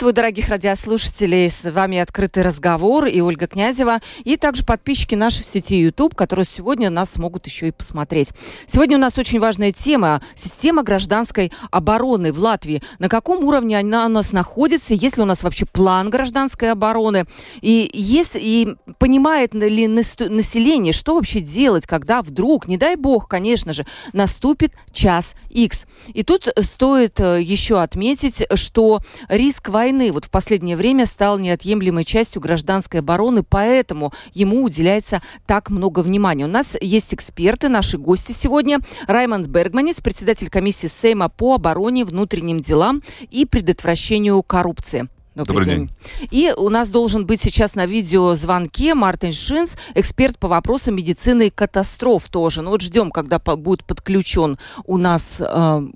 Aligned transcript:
Приветствую, 0.00 0.14
дорогих 0.14 0.48
радиослушателей. 0.48 1.50
С 1.50 1.70
вами 1.70 1.98
«Открытый 1.98 2.42
разговор» 2.42 3.04
и 3.04 3.20
Ольга 3.20 3.46
Князева. 3.46 4.00
И 4.24 4.38
также 4.38 4.64
подписчики 4.64 5.14
нашей 5.14 5.44
сети 5.44 5.76
YouTube, 5.76 6.14
которые 6.14 6.46
сегодня 6.46 6.88
нас 6.88 7.18
могут 7.18 7.44
еще 7.44 7.68
и 7.68 7.70
посмотреть. 7.70 8.30
Сегодня 8.66 8.96
у 8.96 9.00
нас 9.00 9.18
очень 9.18 9.38
важная 9.38 9.72
тема– 9.72 10.22
система 10.34 10.82
гражданской 10.82 11.52
обороны 11.70 12.32
в 12.32 12.38
Латвии. 12.38 12.82
На 12.98 13.10
каком 13.10 13.44
уровне 13.44 13.78
она 13.78 14.06
у 14.06 14.08
нас 14.08 14.32
находится? 14.32 14.94
Есть 14.94 15.18
ли 15.18 15.22
у 15.22 15.26
нас 15.26 15.42
вообще 15.42 15.66
план 15.66 16.08
гражданской 16.08 16.72
обороны? 16.72 17.26
И, 17.60 17.90
есть, 17.92 18.36
и 18.36 18.74
понимает 18.98 19.52
ли 19.52 19.86
население, 19.86 20.94
что 20.94 21.16
вообще 21.16 21.40
делать, 21.40 21.86
когда 21.86 22.22
вдруг, 22.22 22.68
не 22.68 22.78
дай 22.78 22.96
бог, 22.96 23.28
конечно 23.28 23.74
же, 23.74 23.84
наступит 24.14 24.72
час 24.94 25.34
X. 25.50 25.84
И 26.14 26.22
тут 26.22 26.48
стоит 26.62 27.20
э, 27.20 27.42
еще 27.42 27.82
отметить, 27.82 28.46
что 28.54 29.00
риск 29.28 29.50
риск 29.50 29.68
войны 29.90 30.12
вот 30.12 30.26
в 30.26 30.30
последнее 30.30 30.76
время 30.76 31.04
стал 31.04 31.38
неотъемлемой 31.38 32.04
частью 32.04 32.40
гражданской 32.40 33.00
обороны, 33.00 33.42
поэтому 33.42 34.12
ему 34.32 34.62
уделяется 34.62 35.20
так 35.46 35.68
много 35.68 36.00
внимания. 36.00 36.44
У 36.44 36.48
нас 36.48 36.76
есть 36.80 37.12
эксперты, 37.12 37.68
наши 37.68 37.98
гости 37.98 38.30
сегодня. 38.30 38.78
Раймонд 39.08 39.48
Бергманец, 39.48 40.00
председатель 40.00 40.48
комиссии 40.48 40.86
Сейма 40.86 41.28
по 41.28 41.56
обороне, 41.56 42.04
внутренним 42.04 42.60
делам 42.60 43.02
и 43.30 43.44
предотвращению 43.44 44.42
коррупции. 44.44 45.08
Добрый, 45.34 45.58
Добрый 45.58 45.66
день. 45.66 45.90
день. 46.18 46.28
И 46.30 46.54
у 46.56 46.68
нас 46.68 46.88
должен 46.88 47.26
быть 47.26 47.40
сейчас 47.40 47.74
на 47.74 47.86
видеозвонке 47.86 48.94
Мартин 48.94 49.32
Шинс, 49.32 49.76
эксперт 49.94 50.38
по 50.38 50.48
вопросам 50.48 50.94
медицины 50.96 51.48
и 51.48 51.50
катастроф 51.50 52.28
тоже. 52.28 52.62
Ну 52.62 52.70
вот 52.70 52.82
ждем, 52.82 53.10
когда 53.10 53.38
будет 53.38 53.84
подключен 53.84 54.58
у 54.84 54.98
нас 54.98 55.40
э, 55.40 55.88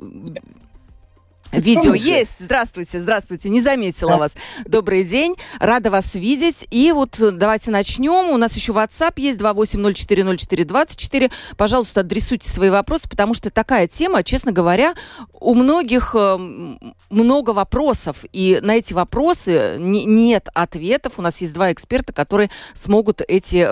Видео 1.54 1.94
есть. 1.94 2.32
Здравствуйте, 2.40 3.00
здравствуйте. 3.00 3.48
Не 3.48 3.60
заметила 3.60 4.16
вас. 4.16 4.32
Добрый 4.64 5.04
день. 5.04 5.36
Рада 5.60 5.90
вас 5.90 6.14
видеть. 6.14 6.66
И 6.70 6.90
вот 6.92 7.16
давайте 7.18 7.70
начнем. 7.70 8.30
У 8.30 8.36
нас 8.36 8.54
еще 8.56 8.72
WhatsApp 8.72 9.12
есть 9.16 9.38
28040424. 9.38 11.30
Пожалуйста, 11.56 12.00
адресуйте 12.00 12.48
свои 12.48 12.70
вопросы, 12.70 13.08
потому 13.08 13.34
что 13.34 13.50
такая 13.50 13.86
тема, 13.86 14.24
честно 14.24 14.52
говоря, 14.52 14.94
у 15.32 15.54
многих 15.54 16.14
э, 16.18 16.38
много 17.10 17.50
вопросов. 17.50 18.24
И 18.32 18.58
на 18.60 18.76
эти 18.76 18.92
вопросы 18.92 19.76
нет 19.78 20.48
ответов. 20.54 21.14
У 21.18 21.22
нас 21.22 21.40
есть 21.40 21.52
два 21.52 21.72
эксперта, 21.72 22.12
которые 22.12 22.50
смогут 22.74 23.22
эти 23.26 23.66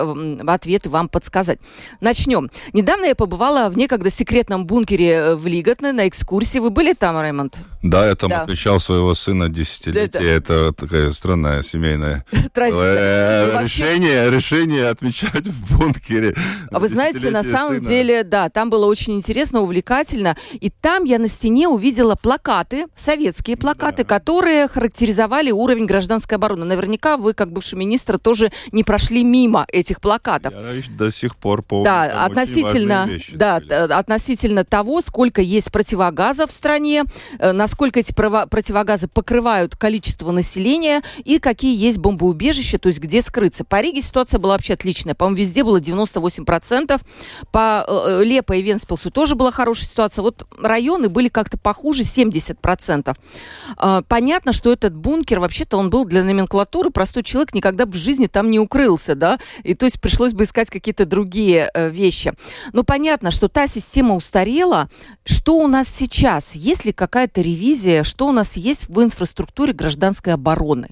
ответы 0.49 0.89
вам 0.89 1.09
подсказать. 1.09 1.59
Начнем. 1.99 2.49
Недавно 2.71 3.05
я 3.05 3.15
побывала 3.15 3.69
в 3.69 3.77
некогда 3.77 4.09
секретном 4.09 4.65
бункере 4.65 5.11
э, 5.11 5.35
в 5.35 5.47
Лиготне 5.47 5.91
на 5.91 6.07
экскурсии. 6.07 6.59
Вы 6.59 6.69
были 6.69 6.93
там, 6.93 7.17
Раймонд? 7.19 7.72
Да, 7.83 8.07
я 8.07 8.15
там 8.15 8.29
да. 8.29 8.43
отмечал 8.43 8.79
своего 8.79 9.13
сына 9.13 9.49
десятилетия. 9.49 10.19
Это, 10.35 10.63
это 10.63 10.73
такая 10.73 11.11
странная 11.11 11.61
семейная 11.63 12.23
э, 12.31 13.61
решение, 13.61 14.31
решение 14.31 14.87
отмечать 14.87 15.45
в 15.45 15.77
бункере. 15.77 16.33
А 16.71 16.79
вы 16.79 16.87
знаете, 16.87 17.29
на 17.29 17.43
самом 17.43 17.79
сына. 17.79 17.89
деле, 17.89 18.23
да, 18.23 18.49
там 18.49 18.69
было 18.69 18.85
очень 18.85 19.15
интересно, 19.15 19.59
увлекательно. 19.59 20.37
И 20.53 20.69
там 20.69 21.03
я 21.03 21.19
на 21.19 21.27
стене 21.27 21.67
увидела 21.67 22.15
плакаты, 22.15 22.85
советские 22.95 23.57
плакаты, 23.57 24.03
да. 24.03 24.03
которые 24.05 24.69
характеризовали 24.69 25.51
уровень 25.51 25.85
гражданской 25.85 26.37
обороны. 26.37 26.63
Наверняка 26.63 27.17
вы, 27.17 27.33
как 27.33 27.51
бывший 27.51 27.75
министр, 27.75 28.17
тоже 28.17 28.53
не 28.71 28.85
прошли 28.85 29.25
мимо 29.25 29.65
этих 29.67 29.99
плакатов. 29.99 30.53
Я 30.53 30.81
до 30.97 31.11
сих 31.11 31.35
пор 31.35 31.61
помню. 31.63 31.83
Да, 31.83 32.25
относительно, 32.25 33.07
вещи, 33.09 33.35
да, 33.35 33.57
относительно 33.57 34.63
того, 34.63 35.01
сколько 35.01 35.41
есть 35.41 35.69
противогазов 35.69 36.49
в 36.49 36.53
стране, 36.53 37.03
насколько 37.39 37.72
насколько 37.73 37.99
эти 37.99 38.13
противогазы 38.13 39.07
покрывают 39.07 39.75
количество 39.75 40.29
населения 40.29 41.01
и 41.25 41.39
какие 41.39 41.75
есть 41.75 41.97
бомбоубежища, 41.97 42.77
то 42.77 42.87
есть 42.87 42.99
где 42.99 43.23
скрыться. 43.23 43.63
По 43.63 43.81
Риге 43.81 44.03
ситуация 44.03 44.39
была 44.39 44.53
вообще 44.53 44.73
отличная. 44.73 45.15
По-моему, 45.15 45.37
везде 45.37 45.63
было 45.63 45.81
98%. 45.81 47.01
По 47.51 47.83
э, 47.87 48.19
э, 48.21 48.23
Лепо 48.23 48.53
и 48.53 48.61
Венспилсу 48.61 49.09
тоже 49.09 49.33
была 49.33 49.49
хорошая 49.49 49.87
ситуация. 49.87 50.21
Вот 50.21 50.45
районы 50.55 51.09
были 51.09 51.29
как-то 51.29 51.57
похуже, 51.57 52.03
70%. 52.03 53.15
Э, 53.81 54.01
понятно, 54.07 54.53
что 54.53 54.71
этот 54.71 54.95
бункер, 54.95 55.39
вообще-то 55.39 55.77
он 55.77 55.89
был 55.89 56.05
для 56.05 56.23
номенклатуры, 56.23 56.91
простой 56.91 57.23
человек 57.23 57.55
никогда 57.55 57.87
в 57.87 57.95
жизни 57.95 58.27
там 58.27 58.51
не 58.51 58.59
укрылся, 58.59 59.15
да, 59.15 59.39
и 59.63 59.73
то 59.73 59.85
есть 59.85 59.99
пришлось 59.99 60.33
бы 60.33 60.43
искать 60.43 60.69
какие-то 60.69 61.07
другие 61.07 61.71
э, 61.73 61.89
вещи. 61.89 62.33
Но 62.71 62.83
понятно, 62.83 63.31
что 63.31 63.47
та 63.47 63.65
система 63.65 64.13
устарела. 64.13 64.89
Что 65.25 65.55
у 65.57 65.67
нас 65.67 65.87
сейчас? 65.87 66.53
Есть 66.53 66.85
ли 66.85 66.93
какая-то 66.93 67.41
ревизия 67.41 67.62
ревизия. 67.63 68.03
Что 68.03 68.27
у 68.27 68.31
нас 68.31 68.57
есть 68.57 68.89
в 68.89 69.01
инфраструктуре 69.01 69.73
гражданской 69.73 70.33
обороны? 70.33 70.89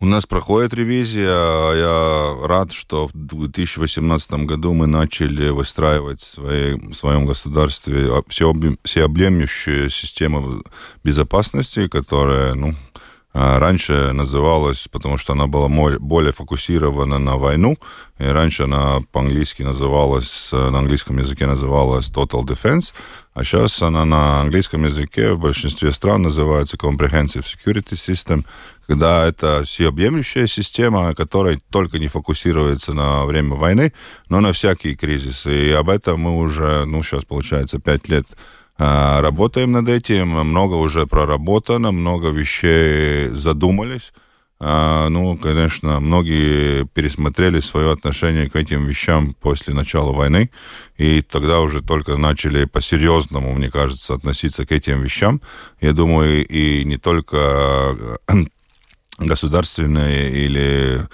У 0.00 0.06
нас 0.06 0.26
проходит 0.26 0.74
ревизия. 0.74 1.30
Я 1.30 2.46
рад, 2.46 2.72
что 2.72 3.06
в 3.06 3.12
2018 3.14 4.32
году 4.44 4.74
мы 4.74 4.86
начали 4.86 5.48
выстраивать 5.48 6.20
в, 6.20 6.24
своей, 6.24 6.74
в 6.74 6.94
своем 6.94 7.24
государстве 7.24 8.10
всеобъемлющую 8.28 9.88
систему 9.90 10.64
безопасности, 11.04 11.88
которая 11.88 12.54
ну, 12.54 12.74
а, 12.93 12.93
раньше 13.34 14.12
называлась, 14.12 14.86
потому 14.90 15.18
что 15.18 15.32
она 15.32 15.46
была 15.48 15.68
более 15.98 16.32
фокусирована 16.32 17.18
на 17.18 17.36
войну, 17.36 17.76
и 18.18 18.24
раньше 18.24 18.62
она 18.62 19.00
по-английски 19.10 19.62
называлась, 19.62 20.50
на 20.52 20.78
английском 20.78 21.18
языке 21.18 21.46
называлась 21.46 22.10
Total 22.10 22.44
Defense, 22.44 22.94
а 23.34 23.42
сейчас 23.42 23.82
она 23.82 24.04
на 24.04 24.42
английском 24.42 24.84
языке 24.84 25.32
в 25.32 25.40
большинстве 25.40 25.90
стран 25.90 26.22
называется 26.22 26.76
Comprehensive 26.76 27.44
Security 27.44 27.94
System, 27.94 28.44
когда 28.86 29.26
это 29.26 29.64
всеобъемлющая 29.64 30.46
система, 30.46 31.14
которая 31.16 31.58
только 31.70 31.98
не 31.98 32.06
фокусируется 32.06 32.92
на 32.92 33.24
время 33.24 33.56
войны, 33.56 33.92
но 34.28 34.40
на 34.40 34.52
всякие 34.52 34.94
кризисы. 34.94 35.70
И 35.70 35.72
об 35.72 35.88
этом 35.88 36.20
мы 36.20 36.36
уже, 36.36 36.84
ну, 36.84 37.02
сейчас 37.02 37.24
получается, 37.24 37.80
пять 37.80 38.08
лет 38.08 38.26
а, 38.30 38.36
работаем 38.78 39.72
над 39.72 39.88
этим, 39.88 40.28
много 40.28 40.74
уже 40.74 41.06
проработано, 41.06 41.92
много 41.92 42.28
вещей 42.28 43.28
задумались. 43.28 44.12
А, 44.60 45.08
ну, 45.08 45.36
конечно, 45.36 46.00
многие 46.00 46.86
пересмотрели 46.86 47.60
свое 47.60 47.92
отношение 47.92 48.48
к 48.48 48.56
этим 48.56 48.86
вещам 48.86 49.34
после 49.34 49.74
начала 49.74 50.12
войны, 50.12 50.50
и 50.96 51.22
тогда 51.22 51.60
уже 51.60 51.82
только 51.82 52.16
начали 52.16 52.64
по-серьезному, 52.64 53.52
мне 53.52 53.70
кажется, 53.70 54.14
относиться 54.14 54.64
к 54.64 54.72
этим 54.72 55.02
вещам. 55.02 55.40
Я 55.80 55.92
думаю, 55.92 56.46
и 56.46 56.84
не 56.84 56.96
только 56.96 57.96
государственные 59.18 60.30
или 60.30 61.00
Э, 61.00 61.06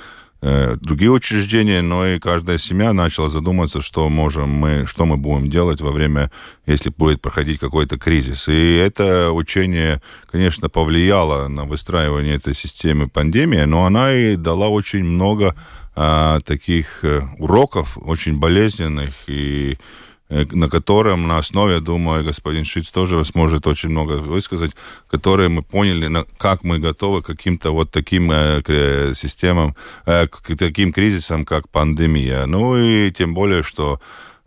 другие 0.43 1.11
учреждения, 1.11 1.83
но 1.83 2.06
и 2.06 2.19
каждая 2.19 2.56
семья 2.56 2.93
начала 2.93 3.28
задуматься, 3.28 3.83
что 3.83 4.09
можем 4.09 4.49
мы, 4.49 4.87
что 4.87 5.05
мы 5.05 5.17
будем 5.17 5.51
делать 5.51 5.81
во 5.81 5.91
время, 5.91 6.31
если 6.67 6.91
будет 6.91 7.21
проходить 7.21 7.59
какой-то 7.59 7.99
кризис. 7.99 8.49
И 8.49 8.77
это 8.77 9.33
учение, 9.33 10.01
конечно, 10.31 10.69
повлияло 10.69 11.49
на 11.49 11.65
выстраивание 11.65 12.37
этой 12.37 12.55
системы 12.55 13.09
пандемии, 13.09 13.65
но 13.65 13.84
она 13.84 14.15
и 14.15 14.37
дала 14.37 14.69
очень 14.69 15.04
много 15.04 15.54
а, 15.95 16.41
таких 16.41 17.04
э, 17.04 17.22
уроков, 17.39 17.98
очень 17.98 18.39
болезненных 18.39 19.13
и 19.27 19.51
Э, 19.72 20.00
на 20.30 20.68
котором, 20.68 21.27
на 21.27 21.38
основе, 21.38 21.80
думаю, 21.80 22.24
господин 22.24 22.65
Шиц 22.65 22.91
тоже 22.91 23.24
сможет 23.24 23.66
очень 23.66 23.88
много 23.88 24.12
высказать, 24.12 24.72
которые 25.10 25.48
мы 25.48 25.62
поняли, 25.62 26.24
как 26.38 26.62
мы 26.62 26.78
готовы 26.78 27.22
к 27.22 27.27
каким-то 27.27 27.72
вот 27.72 27.91
таким 27.91 28.30
э, 28.30 29.12
системам, 29.15 29.74
э, 30.06 30.28
к 30.28 30.56
таким 30.56 30.92
кризисам, 30.92 31.44
как 31.44 31.68
пандемия. 31.68 32.47
Ну 32.47 32.77
и 32.77 33.10
тем 33.10 33.34
более, 33.34 33.62
что 33.62 34.00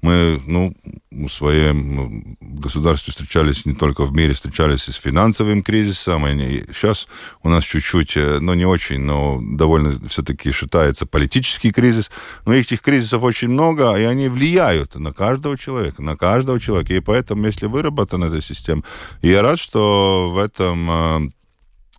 мы, 0.03 0.41
ну, 0.45 0.75
в 1.11 1.29
своем 1.29 2.37
государстве 2.41 3.11
встречались 3.11 3.65
не 3.65 3.73
только 3.73 4.03
в 4.03 4.13
мире, 4.13 4.33
встречались 4.33 4.87
и 4.89 4.91
с 4.91 4.97
финансовым 4.97 5.63
кризисом. 5.63 6.27
И 6.27 6.65
сейчас 6.73 7.07
у 7.41 7.49
нас 7.49 7.63
чуть-чуть, 7.63 8.17
э, 8.17 8.39
ну, 8.39 8.53
не 8.53 8.65
очень, 8.65 8.99
но 8.99 9.39
довольно 9.41 10.07
все-таки 10.09 10.51
считается 10.51 11.05
политический 11.05 11.71
кризис. 11.71 12.11
Но 12.45 12.53
этих 12.53 12.81
кризисов 12.81 13.23
очень 13.23 13.47
много, 13.47 13.95
и 13.95 14.03
они 14.03 14.27
влияют 14.27 14.95
на 14.95 15.13
каждого 15.13 15.57
человека, 15.57 16.01
на 16.01 16.17
каждого 16.17 16.59
человека. 16.59 16.93
И 16.93 16.99
поэтому, 16.99 17.47
если 17.47 17.67
выработана 17.67 18.25
эта 18.25 18.41
система, 18.41 18.83
я 19.21 19.41
рад, 19.41 19.57
что 19.57 20.31
в 20.33 20.37
этом 20.37 21.33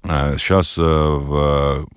сейчас 0.04 0.76
э, 0.76 0.82
э, 0.82 0.84
в 0.86 1.88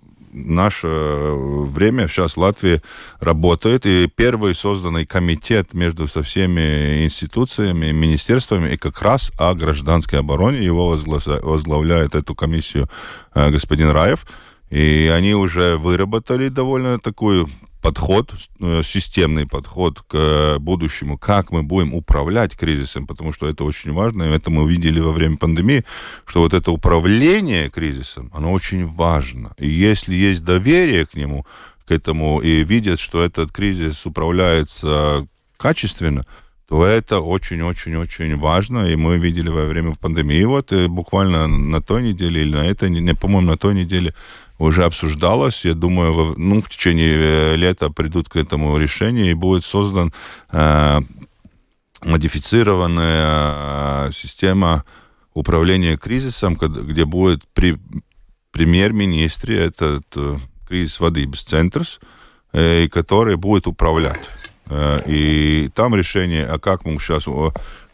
наше 0.45 0.87
время 0.87 2.07
сейчас 2.07 2.33
в 2.33 2.39
Латвии 2.39 2.81
работает, 3.19 3.85
и 3.85 4.07
первый 4.07 4.53
созданный 4.55 5.05
комитет 5.05 5.73
между 5.73 6.07
со 6.07 6.21
всеми 6.21 7.03
институциями, 7.05 7.91
министерствами, 7.91 8.73
и 8.73 8.77
как 8.77 9.01
раз 9.01 9.31
о 9.37 9.53
гражданской 9.53 10.19
обороне, 10.19 10.63
его 10.63 10.89
возглавляет 10.89 12.15
эту 12.15 12.35
комиссию 12.35 12.89
господин 13.33 13.89
Раев, 13.89 14.25
и 14.69 15.11
они 15.13 15.33
уже 15.33 15.77
выработали 15.77 16.49
довольно 16.49 16.99
такую 16.99 17.49
подход, 17.81 18.33
э, 18.59 18.81
системный 18.83 19.47
подход 19.47 20.01
к 20.01 20.57
будущему, 20.59 21.18
как 21.18 21.51
мы 21.51 21.63
будем 21.63 21.94
управлять 21.94 22.56
кризисом, 22.56 23.07
потому 23.07 23.31
что 23.31 23.47
это 23.47 23.63
очень 23.63 23.94
важно, 23.94 24.24
и 24.24 24.35
это 24.35 24.50
мы 24.50 24.69
видели 24.69 25.00
во 25.00 25.12
время 25.12 25.38
пандемии, 25.38 25.83
что 26.25 26.41
вот 26.41 26.53
это 26.53 26.71
управление 26.71 27.69
кризисом, 27.69 28.31
оно 28.33 28.51
очень 28.51 28.85
важно. 28.85 29.53
И 29.57 29.69
если 29.69 30.15
есть 30.15 30.44
доверие 30.44 31.06
к 31.06 31.15
нему, 31.15 31.45
к 31.85 31.91
этому, 31.91 32.39
и 32.39 32.63
видят, 32.63 33.00
что 33.00 33.24
этот 33.24 33.51
кризис 33.51 34.06
управляется 34.06 35.27
качественно, 35.57 36.23
то 36.68 36.85
это 36.85 37.21
очень-очень-очень 37.21 38.38
важно, 38.38 38.89
и 38.89 38.95
мы 38.97 39.18
видели 39.18 39.47
во 39.47 39.65
время 39.65 39.95
пандемии. 39.95 40.44
Вот 40.44 40.73
и 40.73 40.88
буквально 40.88 41.47
на 41.47 41.81
той 41.81 42.03
неделе 42.03 42.41
или 42.41 42.53
на 42.53 42.65
этой, 42.65 42.89
не, 42.89 43.15
по-моему, 43.15 43.51
на 43.51 43.57
той 43.57 43.73
неделе 43.73 44.13
уже 44.57 44.86
обсуждалось. 44.86 45.65
Я 45.65 45.74
думаю, 45.74 46.36
ну, 46.38 46.62
в 46.62 46.69
течение 46.69 47.18
э, 47.18 47.56
лета 47.56 47.89
придут 47.89 48.30
к 48.30 48.36
этому 48.36 48.77
решению 48.77 49.31
и 49.31 49.33
будет 49.33 49.65
создан 49.65 50.13
э, 50.51 51.00
модифицированная 52.04 54.07
э, 54.07 54.12
система 54.13 54.83
управления 55.33 55.98
кризисом, 55.98 56.56
где 56.56 57.06
будет 57.06 57.44
при 57.54 57.77
премьер-министре 58.51 59.65
этот 59.65 60.06
э, 60.15 60.38
кризис 60.68 61.00
воды 61.00 61.25
без 61.25 61.44
центрс, 61.44 62.00
э, 62.54 62.88
который 62.88 63.36
будет 63.36 63.68
управлять. 63.68 64.19
Э, 64.65 65.00
и 65.06 65.69
там 65.75 65.95
решение, 65.95 66.45
а 66.45 66.57
как 66.57 66.86
мы 66.86 66.98
сейчас 67.00 67.27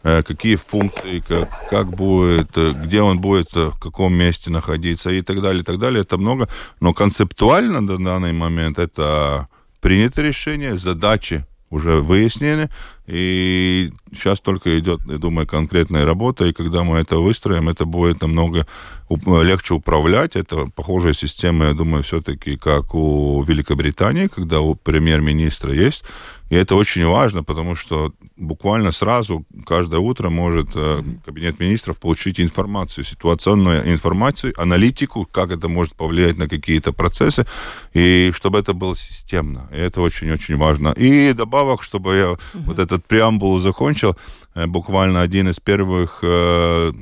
какие 0.04 0.56
функции, 0.56 1.20
как, 1.26 1.48
как 1.70 1.88
будет, 1.88 2.56
э, 2.56 2.72
где 2.72 3.00
он 3.00 3.20
будет, 3.20 3.56
э, 3.56 3.70
в 3.70 3.80
каком 3.80 4.14
месте 4.14 4.50
находиться 4.50 5.10
и 5.10 5.22
так 5.22 5.40
далее, 5.40 5.62
и 5.62 5.64
так 5.64 5.78
далее. 5.78 6.02
Это 6.02 6.18
много. 6.18 6.48
Но 6.80 6.92
концептуально 6.92 7.80
на 7.80 7.96
данный 7.96 8.34
момент 8.34 8.78
это 8.78 9.48
принято 9.80 10.20
решение, 10.20 10.76
задачи 10.76 11.46
уже 11.70 12.02
выяснены, 12.02 12.68
и 13.06 13.92
сейчас 14.12 14.40
только 14.40 14.78
идет, 14.78 15.00
я 15.06 15.18
думаю, 15.18 15.46
конкретная 15.46 16.04
работа, 16.04 16.46
и 16.46 16.52
когда 16.52 16.84
мы 16.84 16.98
это 16.98 17.18
выстроим, 17.18 17.68
это 17.68 17.84
будет 17.84 18.22
намного 18.22 18.66
легче 19.08 19.74
управлять. 19.74 20.36
Это 20.36 20.66
похожая 20.74 21.12
система, 21.12 21.66
я 21.66 21.74
думаю, 21.74 22.02
все-таки 22.02 22.56
как 22.56 22.94
у 22.94 23.42
Великобритании, 23.42 24.28
когда 24.28 24.60
у 24.60 24.74
премьер-министра 24.74 25.72
есть 25.74 26.04
и 26.50 26.56
это 26.56 26.76
очень 26.76 27.06
важно, 27.06 27.42
потому 27.42 27.74
что 27.74 28.12
буквально 28.36 28.92
сразу, 28.92 29.44
каждое 29.66 29.98
утро 29.98 30.28
может 30.28 30.68
э, 30.74 31.02
кабинет 31.24 31.58
министров 31.58 31.96
получить 31.96 32.38
информацию, 32.38 33.04
ситуационную 33.04 33.90
информацию, 33.90 34.52
аналитику, 34.56 35.26
как 35.30 35.50
это 35.50 35.68
может 35.68 35.94
повлиять 35.94 36.36
на 36.36 36.46
какие-то 36.48 36.92
процессы, 36.92 37.46
и 37.94 38.30
чтобы 38.34 38.58
это 38.58 38.74
было 38.74 38.94
системно. 38.94 39.68
И 39.72 39.76
это 39.76 40.02
очень-очень 40.02 40.56
важно. 40.56 40.94
И 40.96 41.32
добавок, 41.32 41.82
чтобы 41.82 42.14
я 42.14 42.24
mm-hmm. 42.24 42.64
вот 42.66 42.78
этот 42.94 43.06
преамбул 43.06 43.58
закончил, 43.60 44.16
э, 44.54 44.66
буквально 44.66 45.20
один 45.20 45.48
из 45.48 45.60
первых 45.60 46.20
э, 46.22 46.92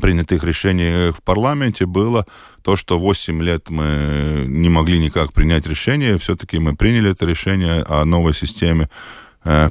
принятых 0.00 0.44
решений 0.44 1.10
в 1.10 1.22
парламенте 1.22 1.86
было 1.86 2.24
то, 2.62 2.76
что 2.76 2.98
8 2.98 3.42
лет 3.42 3.70
мы 3.70 4.44
не 4.48 4.68
могли 4.68 4.98
никак 4.98 5.32
принять 5.32 5.66
решение, 5.66 6.18
все-таки 6.18 6.58
мы 6.58 6.76
приняли 6.76 7.10
это 7.10 7.26
решение 7.26 7.82
о 7.88 8.04
новой 8.04 8.34
системе 8.34 8.88
э, 9.44 9.70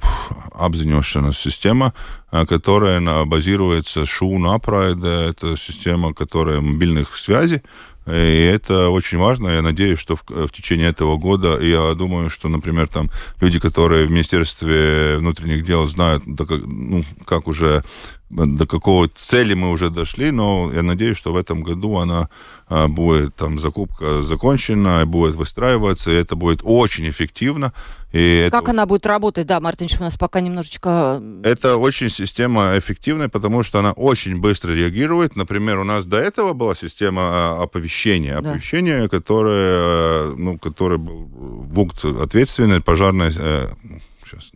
apziņošanas 0.51 1.33
система, 1.33 1.93
э, 2.31 2.45
которая 2.45 3.25
базируется 3.25 4.05
шуна 4.05 4.55
апрайда, 4.55 5.29
это 5.29 5.57
система, 5.57 6.13
которая 6.13 6.61
мобильных 6.61 7.17
связей, 7.17 7.61
и 8.07 8.51
это 8.53 8.89
очень 8.89 9.17
важно. 9.17 9.49
Я 9.49 9.61
надеюсь, 9.61 9.99
что 9.99 10.15
в, 10.15 10.23
в 10.27 10.49
течение 10.49 10.89
этого 10.89 11.17
года, 11.17 11.59
я 11.59 11.93
думаю, 11.93 12.29
что, 12.29 12.47
например, 12.47 12.87
там 12.87 13.09
люди, 13.41 13.59
которые 13.59 14.07
в 14.07 14.11
Министерстве 14.11 15.17
внутренних 15.17 15.65
дел 15.65 15.87
знают, 15.87 16.23
да, 16.25 16.45
как, 16.45 16.61
ну, 16.65 17.03
как 17.25 17.47
уже 17.47 17.83
до 18.29 18.67
какого 18.67 19.07
цели 19.07 19.53
мы 19.53 19.71
уже 19.71 19.89
дошли, 19.89 20.31
но 20.31 20.69
я 20.73 20.83
надеюсь, 20.83 21.17
что 21.17 21.31
в 21.31 21.37
этом 21.37 21.63
году 21.63 21.97
она 21.97 22.29
а, 22.67 22.87
будет 22.89 23.35
там 23.35 23.57
закупка 23.57 24.21
закончена, 24.21 25.05
будет 25.05 25.35
выстраиваться, 25.35 26.11
и 26.11 26.15
это 26.15 26.35
будет 26.35 26.59
очень 26.63 27.09
эффективно. 27.09 27.71
И 28.11 28.49
как 28.51 28.63
это... 28.63 28.71
она 28.71 28.85
будет 28.85 29.05
работать? 29.05 29.47
Да, 29.47 29.61
Мартинч, 29.61 29.97
у 29.99 30.03
нас 30.03 30.17
пока 30.17 30.41
немножечко... 30.41 31.21
Это 31.43 31.77
очень 31.77 32.09
система 32.09 32.77
эффективная, 32.77 33.29
потому 33.29 33.63
что 33.63 33.79
она 33.79 33.93
очень 33.93 34.37
быстро 34.39 34.73
реагирует. 34.73 35.37
Например, 35.37 35.79
у 35.79 35.83
нас 35.85 36.05
до 36.05 36.17
этого 36.17 36.51
была 36.51 36.75
система 36.75 37.21
а, 37.21 37.63
оповещения. 37.63 38.33
Да. 38.33 38.49
Оповещение, 38.49 39.07
которое, 39.07 40.35
ну, 40.35 40.57
которое 40.57 40.97
был 40.97 41.27
ВУКТ 41.27 42.05
ответственный, 42.21 42.81
пожарная... 42.81 43.31
Сейчас 43.31 44.51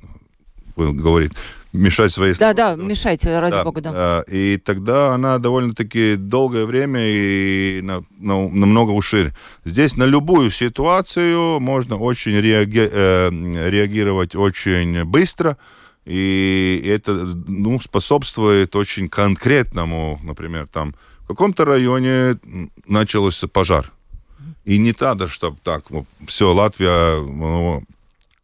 ну, 0.75 0.94
говорить 0.94 1.31
мешать 1.73 2.12
своей 2.12 2.33
Да, 2.35 2.53
да, 2.53 2.75
мешайте, 2.75 3.39
ради 3.39 3.56
да, 3.56 3.63
бога, 3.63 3.81
да. 3.81 4.23
И 4.27 4.57
тогда 4.57 5.13
она 5.13 5.38
довольно-таки 5.38 6.15
долгое 6.15 6.65
время 6.65 7.00
и 7.01 7.81
на, 7.81 8.03
на, 8.18 8.50
намного 8.50 8.91
ушире. 8.91 9.33
Здесь 9.65 9.95
на 9.95 10.03
любую 10.03 10.51
ситуацию 10.51 11.59
можно 11.59 11.97
очень 11.97 12.33
реаги, 12.33 12.89
э, 12.91 13.29
реагировать 13.69 14.35
очень 14.35 15.03
быстро, 15.06 15.57
и 16.06 16.81
это 16.85 17.13
ну, 17.13 17.79
способствует 17.79 18.75
очень 18.75 19.07
конкретному, 19.07 20.19
например, 20.24 20.67
там 20.67 20.95
в 21.19 21.27
каком-то 21.27 21.63
районе 21.65 22.38
начался 22.85 23.47
пожар. 23.47 23.91
И 24.65 24.77
не 24.77 24.94
надо, 25.00 25.27
чтобы 25.27 25.57
так, 25.63 25.85
все, 26.27 26.53
Латвия 26.53 27.19
ну, 27.21 27.83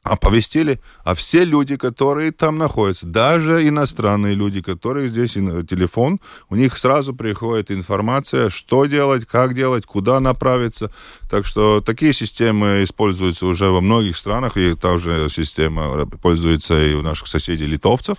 оповестили, 0.07 0.79
а 1.03 1.13
все 1.13 1.45
люди, 1.45 1.77
которые 1.77 2.31
там 2.31 2.57
находятся, 2.57 3.05
даже 3.07 3.67
иностранные 3.67 4.35
люди, 4.35 4.61
которые 4.61 5.09
здесь 5.09 5.33
телефон, 5.33 6.19
у 6.49 6.55
них 6.55 6.77
сразу 6.77 7.13
приходит 7.13 7.71
информация, 7.71 8.49
что 8.49 8.85
делать, 8.85 9.25
как 9.25 9.53
делать, 9.53 9.85
куда 9.85 10.19
направиться. 10.19 10.91
Так 11.29 11.45
что 11.45 11.81
такие 11.81 12.13
системы 12.13 12.83
используются 12.83 13.45
уже 13.45 13.69
во 13.69 13.81
многих 13.81 14.17
странах, 14.17 14.57
и 14.57 14.73
та 14.75 14.97
же 14.97 15.29
система 15.29 16.05
пользуется 16.05 16.79
и 16.81 16.93
у 16.93 17.01
наших 17.01 17.27
соседей 17.27 17.67
литовцев. 17.67 18.17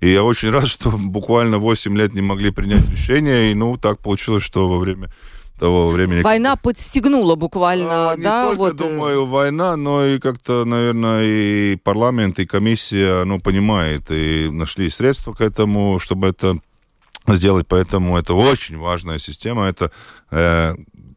И 0.00 0.12
я 0.12 0.22
очень 0.22 0.50
рад, 0.50 0.68
что 0.68 0.90
буквально 0.90 1.58
8 1.58 1.96
лет 1.96 2.12
не 2.14 2.20
могли 2.20 2.50
принять 2.50 2.88
решение, 2.90 3.50
и 3.50 3.54
ну 3.54 3.76
так 3.76 3.98
получилось, 3.98 4.42
что 4.42 4.68
во 4.68 4.78
время 4.78 5.10
того 5.58 5.90
времени. 5.90 6.22
Война 6.22 6.56
подстегнула 6.56 7.34
буквально, 7.34 8.12
а, 8.12 8.16
да? 8.16 8.42
Не 8.42 8.48
только, 8.48 8.58
вот... 8.58 8.74
Э, 8.74 8.76
думаю, 8.76 9.26
война, 9.26 9.76
но 9.76 10.04
и 10.04 10.18
как-то, 10.18 10.64
наверное, 10.64 11.22
и 11.24 11.76
парламент, 11.76 12.38
и 12.38 12.46
комиссия, 12.46 13.24
ну, 13.24 13.40
понимает, 13.40 14.10
и 14.10 14.48
нашли 14.50 14.90
средства 14.90 15.32
к 15.32 15.40
этому, 15.40 15.98
чтобы 15.98 16.28
это 16.28 16.58
сделать, 17.28 17.66
поэтому 17.68 18.16
это 18.16 18.34
очень 18.34 18.78
важная 18.78 19.18
система, 19.18 19.64
это 19.64 19.90
э, 20.30 20.74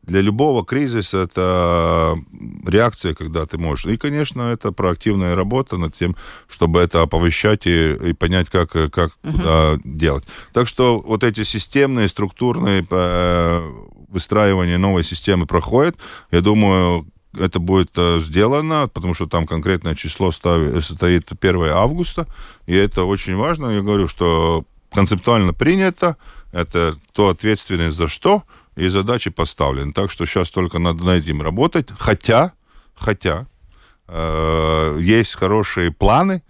для 0.10 0.22
любого 0.22 0.66
кризиса 0.66 1.20
это 1.20 2.18
реакция, 2.66 3.14
когда 3.14 3.46
ты 3.46 3.58
можешь. 3.58 3.86
И, 3.86 3.98
конечно, 3.98 4.42
это 4.42 4.72
проактивная 4.72 5.36
работа 5.36 5.78
над 5.78 5.96
тем, 5.96 6.16
чтобы 6.48 6.82
это 6.82 7.02
оповещать 7.04 7.68
и, 7.68 7.94
и 7.94 8.14
понять, 8.14 8.50
как, 8.50 8.72
как 8.72 8.90
uh-huh. 8.92 9.32
куда 9.32 9.80
делать. 9.84 10.26
Так 10.52 10.68
что 10.68 11.00
вот 11.00 11.24
эти 11.24 11.44
системные, 11.44 12.08
структурные 12.08 12.86
э, 12.90 13.72
выстраивание 14.10 14.78
новой 14.78 15.04
системы 15.04 15.46
проходит. 15.46 15.98
Я 16.32 16.42
думаю, 16.42 17.08
это 17.38 17.60
будет 17.60 17.92
э, 17.96 18.22
сделано, 18.22 18.90
потому 18.92 19.14
что 19.14 19.28
там 19.28 19.46
конкретное 19.46 19.96
число 19.96 20.32
ставит, 20.32 20.84
стоит 20.84 21.30
1 21.32 21.64
августа, 21.72 22.28
и 22.66 22.76
это 22.76 23.04
очень 23.04 23.36
важно. 23.36 23.68
Я 23.68 23.82
говорю, 23.82 24.08
что 24.08 24.66
концептуально 24.92 25.54
принято, 25.54 26.18
это 26.52 26.96
то 27.14 27.30
ответственность 27.30 27.98
за 27.98 28.08
что, 28.08 28.44
и 28.76 28.88
задачи 28.88 29.30
поставлены. 29.30 29.94
Так 29.94 30.10
что 30.10 30.26
сейчас 30.26 30.50
только 30.50 30.80
надо 30.80 31.04
над 31.04 31.24
этим 31.24 31.42
работать. 31.42 31.90
Хотя, 31.98 32.54
хотя, 32.96 33.46
э, 34.08 34.98
есть 35.02 35.36
хорошие 35.36 35.92
планы, 35.92 36.44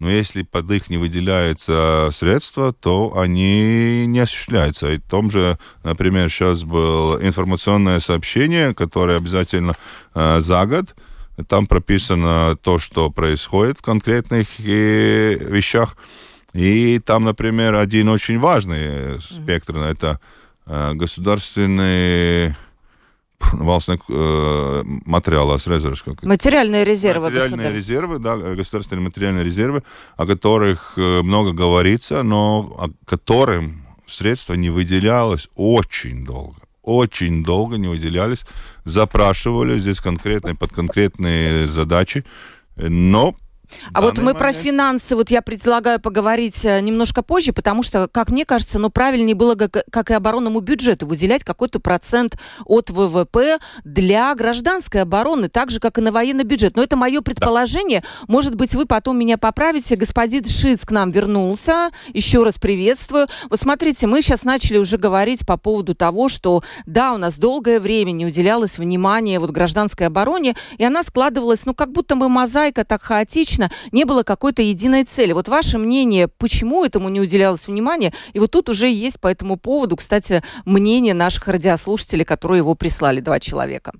но 0.00 0.10
если 0.10 0.42
под 0.42 0.70
их 0.70 0.88
не 0.88 0.96
выделяются 0.96 2.08
средства, 2.12 2.72
то 2.72 3.16
они 3.18 4.06
не 4.06 4.20
осуществляются. 4.20 4.92
И 4.92 4.98
в 4.98 5.02
том 5.02 5.30
же, 5.30 5.58
например, 5.84 6.30
сейчас 6.30 6.64
было 6.64 7.22
информационное 7.22 8.00
сообщение, 8.00 8.74
которое 8.74 9.18
обязательно 9.18 9.74
э, 10.14 10.40
за 10.40 10.64
год, 10.64 10.96
там 11.48 11.66
прописано 11.66 12.56
то, 12.56 12.78
что 12.78 13.10
происходит 13.10 13.78
в 13.78 13.82
конкретных 13.82 14.48
э, 14.58 15.36
вещах. 15.38 15.96
И 16.54 16.98
там, 16.98 17.24
например, 17.24 17.74
один 17.74 18.08
очень 18.08 18.38
важный 18.38 19.20
спектр, 19.20 19.76
это 19.76 20.18
э, 20.64 20.92
государственный 20.94 22.56
valsts 23.52 23.96
э, 24.08 24.82
материалās 25.04 25.66
резервs. 25.66 26.04
Материальные 26.22 26.84
резервы. 26.84 27.30
Материальные 27.30 27.72
резервы, 27.72 28.18
да, 28.18 28.36
государственные 28.36 29.04
материальные 29.04 29.44
резервы, 29.44 29.82
о 30.16 30.26
которых 30.26 30.96
много 30.96 31.52
говорится, 31.52 32.22
но 32.22 32.76
о 32.78 32.88
которым 33.04 33.86
средства 34.06 34.54
не 34.54 34.70
выделялось 34.70 35.48
очень 35.54 36.24
долго. 36.24 36.60
Очень 36.82 37.44
долго 37.44 37.76
не 37.76 37.88
выделялись, 37.88 38.44
запрашивали 38.84 39.78
здесь 39.78 40.00
конкретные, 40.00 40.54
под 40.54 40.72
конкретные 40.72 41.68
задачи, 41.68 42.24
но 42.76 43.34
а 43.92 44.00
вот 44.00 44.18
мы 44.18 44.24
момент. 44.24 44.38
про 44.38 44.52
финансы, 44.52 45.16
вот 45.16 45.30
я 45.30 45.42
предлагаю 45.42 46.00
поговорить 46.00 46.64
э, 46.64 46.80
немножко 46.80 47.22
позже, 47.22 47.52
потому 47.52 47.82
что, 47.82 48.08
как 48.08 48.30
мне 48.30 48.44
кажется, 48.44 48.78
ну, 48.78 48.90
правильнее 48.90 49.34
было, 49.34 49.54
как, 49.54 49.84
как 49.90 50.10
и 50.10 50.14
оборонному 50.14 50.60
бюджету, 50.60 51.06
выделять 51.06 51.44
какой-то 51.44 51.80
процент 51.80 52.38
от 52.64 52.90
ВВП 52.90 53.58
для 53.84 54.34
гражданской 54.34 55.02
обороны, 55.02 55.48
так 55.48 55.70
же, 55.70 55.80
как 55.80 55.98
и 55.98 56.00
на 56.00 56.12
военный 56.12 56.44
бюджет. 56.44 56.76
Но 56.76 56.82
это 56.82 56.96
мое 56.96 57.20
предположение. 57.20 58.00
Да. 58.00 58.24
Может 58.28 58.54
быть, 58.54 58.74
вы 58.74 58.86
потом 58.86 59.18
меня 59.18 59.36
поправите. 59.36 59.96
Господин 59.96 60.46
Шиц 60.46 60.84
к 60.84 60.90
нам 60.92 61.10
вернулся. 61.10 61.90
Еще 62.14 62.44
раз 62.44 62.58
приветствую. 62.58 63.26
Вот 63.48 63.60
смотрите, 63.60 64.06
мы 64.06 64.22
сейчас 64.22 64.44
начали 64.44 64.78
уже 64.78 64.96
говорить 64.96 65.44
по 65.44 65.56
поводу 65.56 65.94
того, 65.94 66.28
что, 66.28 66.62
да, 66.86 67.12
у 67.12 67.16
нас 67.16 67.38
долгое 67.38 67.80
время 67.80 68.12
не 68.12 68.24
уделялось 68.24 68.78
внимания 68.78 69.40
вот 69.40 69.50
гражданской 69.50 70.06
обороне, 70.06 70.54
и 70.78 70.84
она 70.84 71.02
складывалась, 71.02 71.66
ну, 71.66 71.74
как 71.74 71.90
будто 71.90 72.14
бы 72.14 72.28
мозаика 72.28 72.84
так 72.84 73.02
хаотично, 73.02 73.59
точно 73.60 73.70
не 73.92 74.04
было 74.04 74.22
какой-то 74.22 74.62
единой 74.62 75.04
цели. 75.04 75.32
Вот 75.32 75.48
ваше 75.48 75.78
мнение, 75.78 76.28
почему 76.28 76.84
этому 76.84 77.08
не 77.08 77.20
уделялось 77.20 77.66
внимания? 77.66 78.12
И 78.32 78.38
вот 78.38 78.50
тут 78.50 78.68
уже 78.68 78.88
есть 78.88 79.20
по 79.20 79.28
этому 79.28 79.56
поводу, 79.56 79.96
кстати, 79.96 80.42
мнение 80.64 81.14
наших 81.14 81.48
радиослушателей, 81.48 82.24
которые 82.24 82.58
его 82.58 82.74
прислали, 82.74 83.20
два 83.20 83.40
человека. 83.40 83.92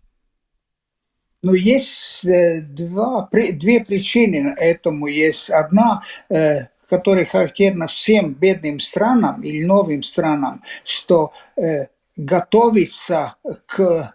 Ну, 1.42 1.54
есть 1.54 2.24
э, 2.26 2.60
два, 2.60 3.28
две 3.32 3.80
причины 3.80 4.54
этому. 4.58 5.06
Есть 5.06 5.50
одна, 5.50 6.02
э, 6.28 6.66
которая 6.88 7.24
характерна 7.24 7.86
всем 7.86 8.34
бедным 8.34 8.78
странам 8.78 9.42
или 9.42 9.64
новым 9.64 10.02
странам, 10.02 10.62
что 10.84 11.32
э, 11.56 11.86
готовиться 12.16 13.36
к 13.66 14.14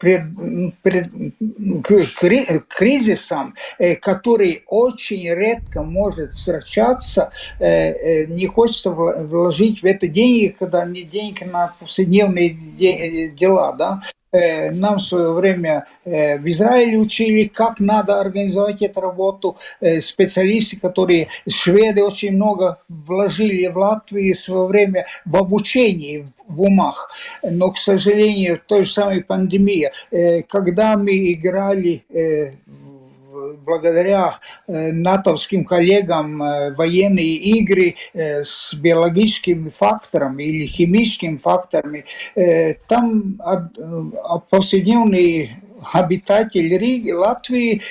пред, 0.00 0.22
пред, 0.82 1.08
к 1.84 2.66
кризисам, 2.68 3.54
э, 3.78 3.94
который 3.96 4.64
очень 4.66 5.32
редко 5.32 5.82
может 5.82 6.32
встречаться, 6.32 7.30
э, 7.60 7.66
э, 7.66 8.24
не 8.26 8.46
хочется 8.46 8.90
вложить 8.90 9.82
в 9.82 9.86
это 9.86 10.08
деньги, 10.08 10.56
когда 10.58 10.84
не 10.84 11.02
деньги 11.02 11.44
на 11.44 11.74
повседневные 11.78 12.50
дела, 13.38 13.72
да, 13.74 14.02
нам 14.32 14.98
в 14.98 15.02
свое 15.02 15.32
время 15.32 15.86
э, 16.04 16.38
в 16.38 16.46
Израиле 16.46 16.98
учили, 16.98 17.44
как 17.44 17.80
надо 17.80 18.20
организовать 18.20 18.80
эту 18.82 19.00
работу. 19.00 19.56
Э, 19.80 20.00
специалисты, 20.00 20.78
которые 20.78 21.28
шведы 21.48 22.04
очень 22.04 22.32
много 22.32 22.78
вложили 22.88 23.66
в 23.66 23.76
Латвию 23.76 24.34
в 24.34 24.38
свое 24.38 24.66
время 24.66 25.06
в 25.24 25.36
обучении 25.36 26.28
в 26.46 26.62
умах. 26.62 27.10
Но, 27.42 27.70
к 27.70 27.78
сожалению, 27.78 28.60
той 28.66 28.84
же 28.84 28.92
самой 28.92 29.22
пандемии, 29.22 29.90
когда 30.48 30.96
мы 30.96 31.32
играли 31.32 32.04
благодаря 33.64 34.40
э, 34.66 34.92
натовским 34.92 35.64
коллегам 35.64 36.42
э, 36.42 36.74
военные 36.74 37.36
игры 37.36 37.94
э, 38.12 38.44
с 38.44 38.74
биологическими 38.74 39.70
факторами 39.70 40.42
или 40.42 40.66
химическими 40.66 41.36
факторами, 41.36 42.04
там 42.88 43.38
повседневные 44.50 45.62
обитатели 45.92 46.74
Риги, 46.74 47.10
Латвии 47.10 47.82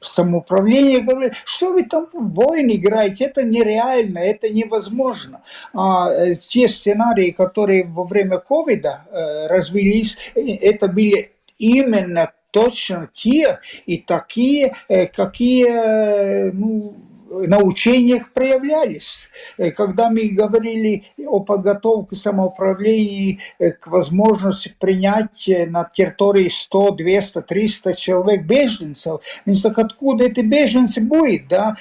самоуправление 0.00 1.00
говорит, 1.00 1.34
что 1.44 1.72
вы 1.72 1.84
там 1.84 2.08
в 2.12 2.34
войны 2.34 2.76
играете, 2.76 3.24
это 3.26 3.42
нереально, 3.42 4.18
это 4.18 4.48
невозможно. 4.48 5.42
А 5.74 6.34
те 6.36 6.68
сценарии, 6.68 7.30
которые 7.30 7.84
во 7.84 8.04
время 8.04 8.38
ковида 8.38 9.04
развились, 9.48 10.16
это 10.34 10.88
были 10.88 11.32
именно 11.58 12.32
точно 12.50 13.08
те 13.12 13.60
и 13.86 13.98
такие, 13.98 14.74
э, 14.88 15.06
какие 15.06 15.66
э, 15.68 16.50
ну, 16.52 16.96
на 17.30 17.58
учениях 17.58 18.32
проявлялись. 18.32 19.28
Э, 19.56 19.70
когда 19.70 20.10
мы 20.10 20.28
говорили 20.28 21.04
о 21.26 21.40
подготовке 21.40 22.16
самоуправления 22.16 23.38
э, 23.58 23.70
к 23.70 23.86
возможности 23.86 24.74
принять 24.78 25.48
э, 25.48 25.66
на 25.66 25.84
территории 25.84 26.48
100, 26.48 26.90
200, 26.92 27.42
300 27.42 27.94
человек 27.94 28.42
беженцев, 28.42 29.20
мы 29.46 29.54
так 29.54 29.78
откуда 29.78 30.24
эти 30.24 30.40
беженцы 30.40 31.00
будут, 31.00 31.48
да? 31.48 31.76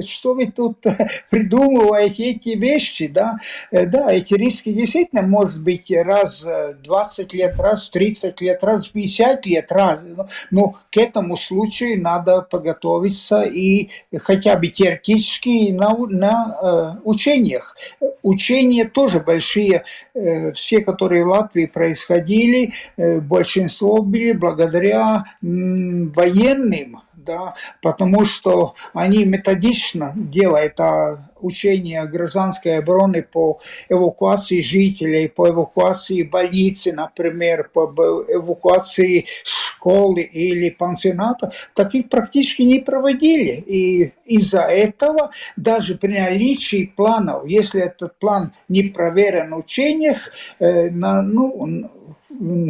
Что 0.00 0.34
вы 0.34 0.46
тут 0.46 0.84
придумываете 1.30 2.30
эти 2.30 2.50
вещи, 2.50 3.06
да? 3.06 3.38
Да, 3.72 4.12
эти 4.12 4.34
риски 4.34 4.72
действительно 4.72 5.22
может 5.22 5.62
быть 5.62 5.90
раз 5.90 6.42
в 6.42 6.74
20 6.82 7.32
лет, 7.32 7.58
раз 7.58 7.86
в 7.86 7.90
30 7.90 8.40
лет, 8.40 8.62
раз 8.62 8.88
в 8.88 8.92
50 8.92 9.46
лет, 9.46 9.72
раз. 9.72 10.04
Но 10.50 10.78
к 10.92 10.96
этому 10.98 11.36
случаю 11.36 12.00
надо 12.00 12.42
подготовиться 12.42 13.42
и 13.42 13.88
хотя 14.18 14.56
бы 14.56 14.68
теоретически 14.76 15.70
на, 15.72 15.96
на 15.96 16.58
э, 16.62 17.00
учениях. 17.04 17.76
Учения 18.22 18.84
тоже 18.84 19.20
большие, 19.20 19.84
э, 20.14 20.52
все, 20.52 20.82
которые 20.82 21.24
в 21.24 21.28
Латвии 21.28 21.66
происходили, 21.66 22.74
э, 22.96 23.20
большинство 23.20 24.02
были 24.02 24.32
благодаря 24.32 25.24
м, 25.42 26.12
военным 26.12 27.00
да, 27.14 27.54
потому 27.82 28.24
что 28.24 28.74
они 28.94 29.24
методично 29.24 30.12
делают 30.14 30.78
а, 30.78 31.25
учения 31.40 32.04
гражданской 32.04 32.78
обороны 32.78 33.22
по 33.22 33.60
эвакуации 33.88 34.62
жителей, 34.62 35.28
по 35.28 35.48
эвакуации 35.48 36.22
больницы, 36.22 36.92
например, 36.92 37.70
по 37.72 37.84
эвакуации 38.28 39.26
школы 39.44 40.22
или 40.22 40.70
пансионата, 40.70 41.52
таких 41.74 42.08
практически 42.08 42.62
не 42.62 42.80
проводили. 42.80 43.62
И 43.66 44.12
из-за 44.24 44.62
этого 44.62 45.30
даже 45.56 45.96
при 45.96 46.18
наличии 46.18 46.92
планов, 46.96 47.46
если 47.46 47.82
этот 47.82 48.18
план 48.18 48.52
не 48.68 48.84
проверен 48.84 49.54
в 49.54 49.58
учениях, 49.58 50.30
э, 50.58 50.90
на, 50.90 51.22
ну, 51.22 51.90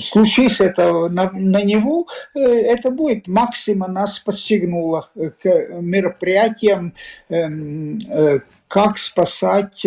случись 0.00 0.60
это 0.60 1.08
на, 1.08 1.30
на 1.32 1.62
него, 1.62 2.06
э, 2.34 2.40
это 2.40 2.90
будет 2.90 3.26
максимум 3.28 3.92
нас 3.92 4.18
подстегнуло 4.18 5.10
к 5.14 5.44
мероприятиям, 5.80 6.94
эм, 7.28 8.00
э, 8.08 8.40
как 8.68 8.98
спасать 8.98 9.86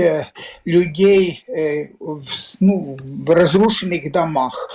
людей 0.64 1.44
в, 2.00 2.24
ну, 2.62 2.98
в 2.98 3.30
разрушенных 3.30 4.10
домах 4.10 4.70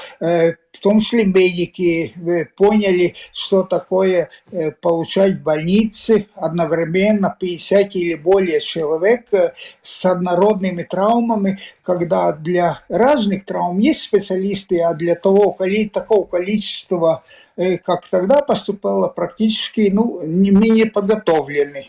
том 0.85 1.01
числе 1.01 1.25
медики 1.25 2.13
поняли, 2.57 3.15
что 3.33 3.63
такое 3.63 4.29
э, 4.53 4.71
получать 4.71 5.39
в 5.39 5.43
больнице 5.43 6.27
одновременно 6.35 7.35
50 7.41 7.97
или 7.97 8.15
более 8.15 8.61
человек 8.61 9.33
э, 9.33 9.55
с 9.81 10.05
однородными 10.05 10.83
травмами, 10.83 11.59
когда 11.83 12.33
для 12.33 12.83
разных 12.91 13.47
травм 13.47 13.79
есть 13.79 14.03
специалисты, 14.03 14.81
а 14.83 14.93
для 14.93 15.15
того, 15.15 15.57
такого 15.91 16.27
количества, 16.27 17.25
э, 17.57 17.79
как 17.79 18.07
тогда 18.07 18.43
поступало, 18.43 19.09
практически 19.09 19.89
ну, 19.91 20.21
не 20.23 20.51
менее 20.51 20.87
подготовлены. 20.87 21.87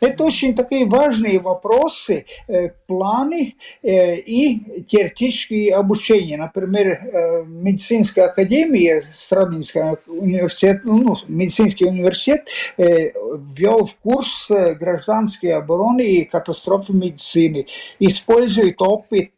Это 0.00 0.24
очень 0.24 0.54
такие 0.54 0.84
важные 0.84 1.40
вопросы, 1.40 2.26
э, 2.48 2.68
планы 2.86 3.56
э, 3.82 4.16
и 4.16 4.82
теоретические 4.84 5.74
обучения. 5.74 6.36
Например, 6.36 6.86
э, 6.86 7.44
медицинская 7.46 8.26
академия, 8.26 9.02
Страдинский 9.14 9.80
университет, 10.06 10.82
ну, 10.84 11.16
медицинский 11.28 11.86
университет 11.86 12.46
ввел 12.76 13.86
в 13.86 13.96
курс 13.96 14.50
гражданской 14.50 15.52
обороны 15.52 16.02
и 16.02 16.24
катастрофы 16.24 16.92
медицины. 16.92 17.66
Использует 17.98 18.80
опыт 18.82 19.32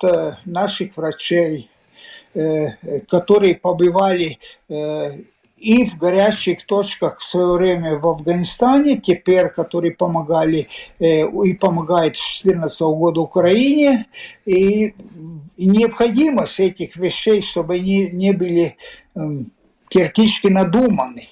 наших 0.45 0.97
врачей, 0.97 1.71
которые 3.09 3.55
побывали 3.57 4.38
и 5.59 5.85
в 5.85 5.97
горячих 5.97 6.65
точках 6.65 7.19
в 7.19 7.25
свое 7.25 7.55
время 7.55 7.99
в 7.99 8.07
Афганистане, 8.07 8.99
теперь, 8.99 9.49
которые 9.49 9.93
помогали 9.93 10.69
э, 10.99 11.27
и 11.27 11.55
помогает 11.55 12.17
с 12.17 12.43
2014 12.43 12.81
года 12.81 13.21
Украине, 13.21 14.07
и 14.47 14.95
необходимость 15.57 16.61
этих 16.61 16.97
вещей, 16.97 17.43
чтобы 17.43 17.75
они 17.75 18.09
не 18.12 18.33
были 18.33 18.77
э, 19.15 19.21
теоретически 19.88 20.47
надуманы. 20.47 21.29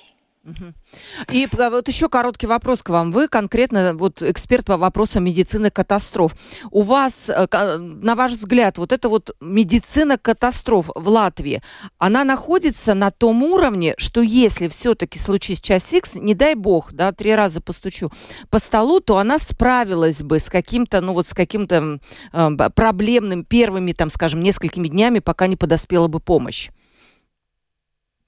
И 1.30 1.48
а, 1.58 1.70
вот 1.70 1.88
еще 1.88 2.08
короткий 2.08 2.46
вопрос 2.46 2.82
к 2.82 2.88
вам. 2.90 3.10
Вы 3.10 3.28
конкретно 3.28 3.94
вот 3.94 4.22
эксперт 4.22 4.66
по 4.66 4.76
вопросам 4.76 5.24
медицины 5.24 5.70
катастроф. 5.70 6.32
У 6.70 6.82
вас, 6.82 7.28
э, 7.28 7.46
на 7.78 8.14
ваш 8.14 8.32
взгляд, 8.32 8.78
вот 8.78 8.92
эта 8.92 9.08
вот 9.08 9.34
медицина 9.40 10.18
катастроф 10.18 10.90
в 10.94 11.08
Латвии, 11.08 11.62
она 11.98 12.24
находится 12.24 12.94
на 12.94 13.10
том 13.10 13.42
уровне, 13.42 13.94
что 13.98 14.22
если 14.22 14.68
все-таки 14.68 15.18
случись 15.18 15.60
час 15.60 15.92
X, 15.92 16.14
не 16.14 16.34
дай 16.34 16.54
бог, 16.54 16.92
да, 16.92 17.12
три 17.12 17.34
раза 17.34 17.60
постучу 17.60 18.12
по 18.50 18.58
столу, 18.58 19.00
то 19.00 19.18
она 19.18 19.38
справилась 19.38 20.22
бы 20.22 20.38
с 20.38 20.48
каким-то, 20.48 21.00
ну 21.00 21.12
вот 21.12 21.26
с 21.26 21.34
каким-то 21.34 21.98
э, 22.32 22.50
проблемным 22.74 23.44
первыми, 23.44 23.92
там, 23.92 24.10
скажем, 24.10 24.42
несколькими 24.42 24.88
днями, 24.88 25.18
пока 25.18 25.46
не 25.48 25.56
подоспела 25.56 26.06
бы 26.06 26.20
помощь. 26.20 26.70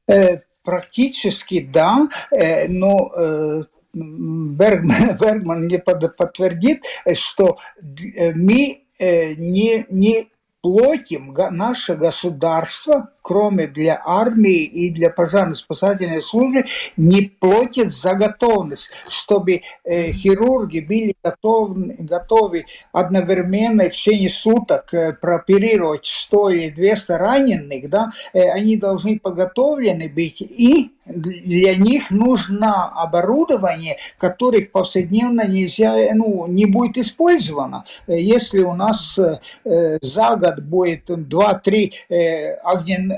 Э, 0.08 0.38
Практически 0.68 1.62
да, 1.62 2.08
э, 2.30 2.68
но 2.68 3.10
э, 3.16 3.62
Бергман, 3.94 5.16
Бергман 5.18 5.64
мне 5.64 5.78
подтвердит, 5.78 6.82
что 7.14 7.56
э, 7.80 8.34
мы 8.34 8.82
не, 9.00 9.87
не 9.88 10.28
платим 10.61 11.35
наше 11.50 11.95
государство 11.95 13.11
кроме 13.29 13.67
для 13.67 14.00
армии 14.07 14.65
и 14.65 14.88
для 14.88 15.11
пожарно-спасательной 15.11 16.23
службы, 16.23 16.65
не 16.97 17.31
платит 17.41 17.93
за 17.93 18.15
готовность, 18.15 18.91
чтобы 19.07 19.61
э, 19.85 20.12
хирурги 20.12 20.81
были 20.81 21.15
готовы, 21.23 21.97
готовы 21.99 22.65
одновременно 22.91 23.85
в 23.85 23.93
течение 23.93 24.31
суток 24.31 24.95
э, 24.95 25.12
прооперировать 25.12 26.07
100 26.07 26.49
или 26.49 26.71
200 26.71 27.12
раненых, 27.12 27.91
да, 27.91 28.12
э, 28.33 28.49
они 28.49 28.79
должны 28.79 29.19
подготовлены 29.19 30.09
быть 30.09 30.41
и 30.41 30.93
для 31.09 31.75
них 31.75 32.11
нужно 32.11 32.88
оборудование, 32.88 33.97
которых 34.19 34.71
повседневно 34.71 35.47
нельзя, 35.47 35.95
ну, 36.15 36.47
не 36.47 36.67
будет 36.67 36.99
использовано. 36.99 37.85
Э, 38.07 38.21
если 38.21 38.61
у 38.61 38.75
нас 38.75 39.19
э, 39.19 39.99
за 40.03 40.37
год 40.37 40.61
будет 40.61 41.11
2-3 41.11 41.93
э, 42.09 42.55
огнен, 42.62 43.12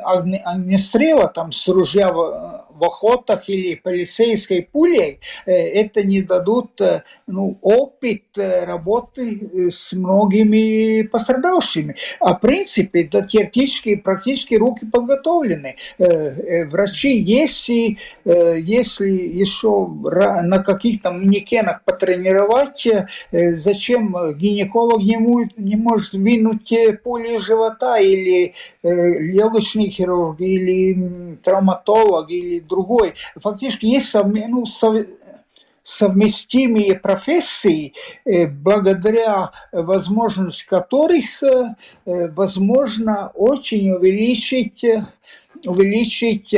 огнестрела 0.44 1.28
там 1.28 1.52
с 1.52 1.68
ружья 1.68 2.12
в, 2.12 2.70
в 2.80 2.84
охотах 2.84 3.48
или 3.48 3.74
полицейской 3.74 4.62
пулей, 4.62 5.20
э, 5.44 5.52
это 5.52 6.02
не 6.02 6.22
дадут 6.22 6.80
э, 6.80 7.02
ну, 7.26 7.58
опыт 7.60 8.22
э, 8.38 8.64
работы 8.64 9.70
с 9.70 9.92
многими 9.92 11.02
пострадавшими. 11.02 11.96
А 12.18 12.34
в 12.34 12.40
принципе, 12.40 13.04
да, 13.04 13.20
теоретически 13.22 13.90
и 13.90 13.96
практически 13.96 14.54
руки 14.54 14.86
подготовлены. 14.86 15.76
Врачи 15.98 17.18
есть, 17.18 17.68
и 17.88 17.98
если 18.24 19.10
еще 19.10 19.86
на 19.86 20.58
каких-то 20.58 21.10
манекенах 21.10 21.82
потренировать, 21.84 22.86
зачем 23.30 24.14
гинеколог 24.36 25.02
не, 25.02 25.16
может, 25.16 25.56
не 25.56 25.76
может 25.76 26.14
винуть 26.14 26.72
пули 27.02 27.38
живота 27.38 27.98
или 27.98 28.54
легочный 28.82 29.88
хирург, 29.88 30.40
или 30.40 31.38
травматолог, 31.42 32.30
или 32.30 32.60
другой. 32.60 33.14
Фактически 33.36 33.86
есть 33.86 34.14
ну, 34.14 34.64
совместимые 35.90 36.94
профессии, 36.94 37.94
э, 38.24 38.46
благодаря 38.46 39.50
возможности 39.72 40.66
которых 40.66 41.42
э, 41.42 41.74
э, 42.06 42.28
возможно 42.28 43.32
очень 43.34 43.90
увеличить 43.90 44.84
увеличить 45.66 46.54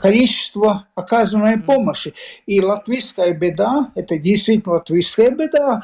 количество 0.00 0.86
оказываемой 0.94 1.62
помощи. 1.62 2.14
И 2.46 2.60
латвийская 2.60 3.32
беда, 3.32 3.90
это 3.94 4.18
действительно 4.18 4.74
латвийская 4.74 5.30
беда, 5.30 5.82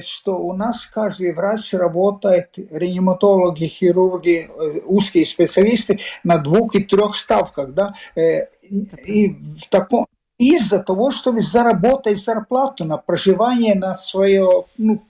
что 0.00 0.38
у 0.38 0.52
нас 0.52 0.86
каждый 0.86 1.32
врач 1.32 1.72
работает, 1.74 2.58
реаниматологи, 2.70 3.64
хирурги, 3.64 4.50
узкие 4.84 5.26
специалисты 5.26 6.00
на 6.24 6.38
двух 6.38 6.74
и 6.74 6.84
трех 6.84 7.16
ставках. 7.16 7.72
Да? 7.72 7.94
И 8.16 9.28
в 9.28 9.68
таком 9.68 10.06
из-за 10.38 10.80
того, 10.80 11.10
чтобы 11.10 11.40
заработать 11.40 12.18
зарплату 12.18 12.84
на 12.84 12.96
проживание, 12.96 13.74
на 13.74 13.94
свое 13.94 14.64
ну, 14.76 15.02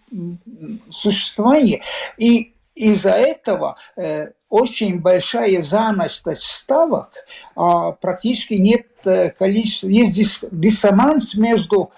существование. 0.90 1.81
И 2.19 2.53
из-за 2.75 3.11
этого 3.11 3.77
э, 3.97 4.33
очень 4.53 5.01
большая 5.01 5.62
занятость 5.62 6.45
ставок, 6.45 7.15
а 7.57 7.93
практически 7.93 8.53
нет 8.53 8.87
э, 9.07 9.31
количества, 9.31 9.88
есть 9.88 10.12
дис, 10.12 10.38
диссонанс 10.51 11.35
между 11.35 11.91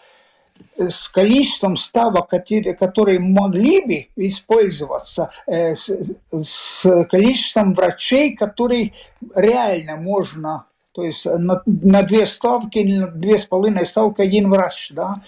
э, 0.79 0.89
с 0.89 1.09
количеством 1.09 1.77
ставок, 1.77 2.29
которые, 2.29 3.19
могли 3.19 3.81
бы 4.15 4.25
использоваться, 4.25 5.31
э, 5.49 5.75
с, 5.75 7.05
количеством 7.11 7.75
врачей, 7.75 8.37
которые 8.37 8.93
реально 9.35 9.97
можно 9.97 10.67
то 10.93 11.03
есть 11.03 11.27
на, 11.27 11.61
на 11.67 12.05
две 12.05 12.25
ставки, 12.25 12.79
на 12.79 13.09
две 13.09 13.37
с 13.37 13.47
половиной 13.47 13.85
ставки 13.85 14.23
один 14.23 14.49
врач, 14.49 14.93
да. 14.93 15.21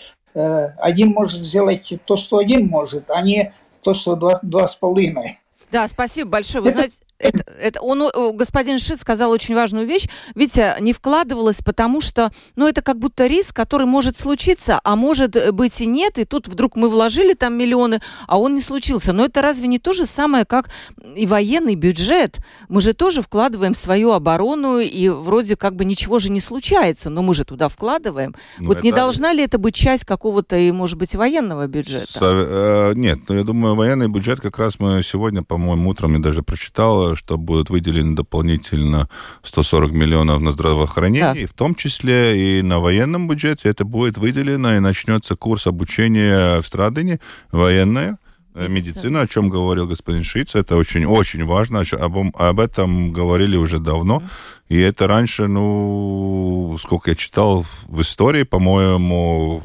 Один 0.79 1.09
может 1.09 1.43
сделать 1.43 1.93
то, 2.05 2.17
что 2.17 2.39
один 2.39 2.69
может, 2.69 3.11
а 3.11 3.21
не 3.21 3.53
то, 3.83 3.95
что 3.95 4.15
два, 4.15 4.39
два 4.43 4.69
с 4.69 4.77
половиной. 4.77 5.41
Да, 5.73 5.89
спасибо 5.89 6.31
большое. 6.31 6.63
Вы 6.63 6.71
Это... 6.71 6.79
знаете, 6.79 6.97
это, 7.19 7.45
это 7.59 7.81
он, 7.81 8.11
господин 8.37 8.79
Шит 8.79 9.01
сказал 9.01 9.31
очень 9.31 9.55
важную 9.55 9.87
вещь. 9.87 10.07
Видите, 10.35 10.77
не 10.81 10.93
вкладывалось, 10.93 11.59
потому 11.65 12.01
что, 12.01 12.31
ну, 12.57 12.69
это 12.69 12.83
как 12.83 12.99
будто 12.99 13.27
риск, 13.27 13.55
который 13.55 13.87
может 13.87 14.19
случиться, 14.19 14.81
а 14.85 14.97
может 14.97 15.55
быть 15.55 15.81
и 15.81 15.87
нет. 15.87 16.19
И 16.19 16.25
тут 16.25 16.49
вдруг 16.49 16.77
мы 16.77 16.89
вложили 16.89 17.35
там 17.35 17.55
миллионы, 17.55 18.01
а 18.27 18.39
он 18.39 18.55
не 18.55 18.61
случился. 18.61 19.13
Но 19.13 19.25
это 19.25 19.43
разве 19.43 19.69
не 19.69 19.79
то 19.79 19.93
же 19.93 20.07
самое, 20.07 20.45
как 20.45 20.71
и 21.15 21.27
военный 21.27 21.75
бюджет? 21.75 22.39
Мы 22.69 22.81
же 22.81 22.93
тоже 22.93 23.23
вкладываем 23.23 23.75
в 23.75 23.79
свою 23.79 24.13
оборону, 24.13 24.79
и 24.79 25.09
вроде 25.09 25.57
как 25.57 25.77
бы 25.77 25.85
ничего 25.85 26.19
же 26.19 26.31
не 26.31 26.41
случается, 26.41 27.11
но 27.11 27.23
мы 27.23 27.35
же 27.35 27.45
туда 27.45 27.69
вкладываем. 27.69 28.35
Ну, 28.59 28.69
вот 28.69 28.79
это... 28.79 28.87
не 28.87 28.93
должна 28.93 29.33
ли 29.33 29.43
это 29.43 29.59
быть 29.59 29.75
часть 29.75 30.05
какого-то, 30.05 30.57
и, 30.57 30.71
может 30.73 30.99
быть, 30.99 31.15
военного 31.15 31.67
бюджета? 31.67 32.13
Со... 32.13 32.25
Э, 32.25 32.93
нет, 32.95 33.21
ну, 33.29 33.35
я 33.35 33.45
думаю, 33.45 33.75
военный 33.75 34.09
бюджет 34.09 34.41
как 34.41 34.59
раз 34.59 34.79
мы 34.79 35.03
сегодня, 35.03 35.43
по-моему, 35.43 35.91
утром 35.91 36.15
я 36.15 36.19
даже 36.21 36.43
прочитал, 36.43 37.06
что 37.15 37.39
будут 37.39 37.71
выделены 37.71 38.17
дополнительно 38.17 39.09
140 39.43 39.93
миллионов 39.93 40.41
на 40.41 40.53
здравоохранение, 40.53 41.43
да. 41.43 41.47
в 41.47 41.55
том 41.55 41.75
числе 41.75 42.59
и 42.59 42.63
на 42.63 42.81
военном 42.81 43.29
бюджете. 43.29 43.69
Это 43.69 43.85
будет 43.85 44.19
выделено, 44.19 44.75
и 44.75 44.81
начнется 44.81 45.37
курс 45.37 45.67
обучения 45.67 46.61
в 46.61 46.67
Страдане, 46.67 47.21
военное, 47.53 48.19
э, 48.55 48.67
медицина, 48.69 49.21
о 49.21 49.29
чем 49.29 49.51
говорил 49.51 49.87
господин 49.87 50.25
Шиц, 50.25 50.55
это 50.55 50.77
очень-очень 50.77 51.45
важно, 51.45 51.85
об, 51.93 52.35
об 52.35 52.61
этом 52.61 53.13
говорили 53.13 53.57
уже 53.57 53.79
давно, 53.79 54.23
и 54.69 54.79
это 54.79 55.07
раньше, 55.07 55.47
ну, 55.47 56.77
сколько 56.81 57.11
я 57.11 57.17
читал 57.17 57.65
в 57.87 58.01
истории, 58.01 58.43
по-моему, 58.43 59.63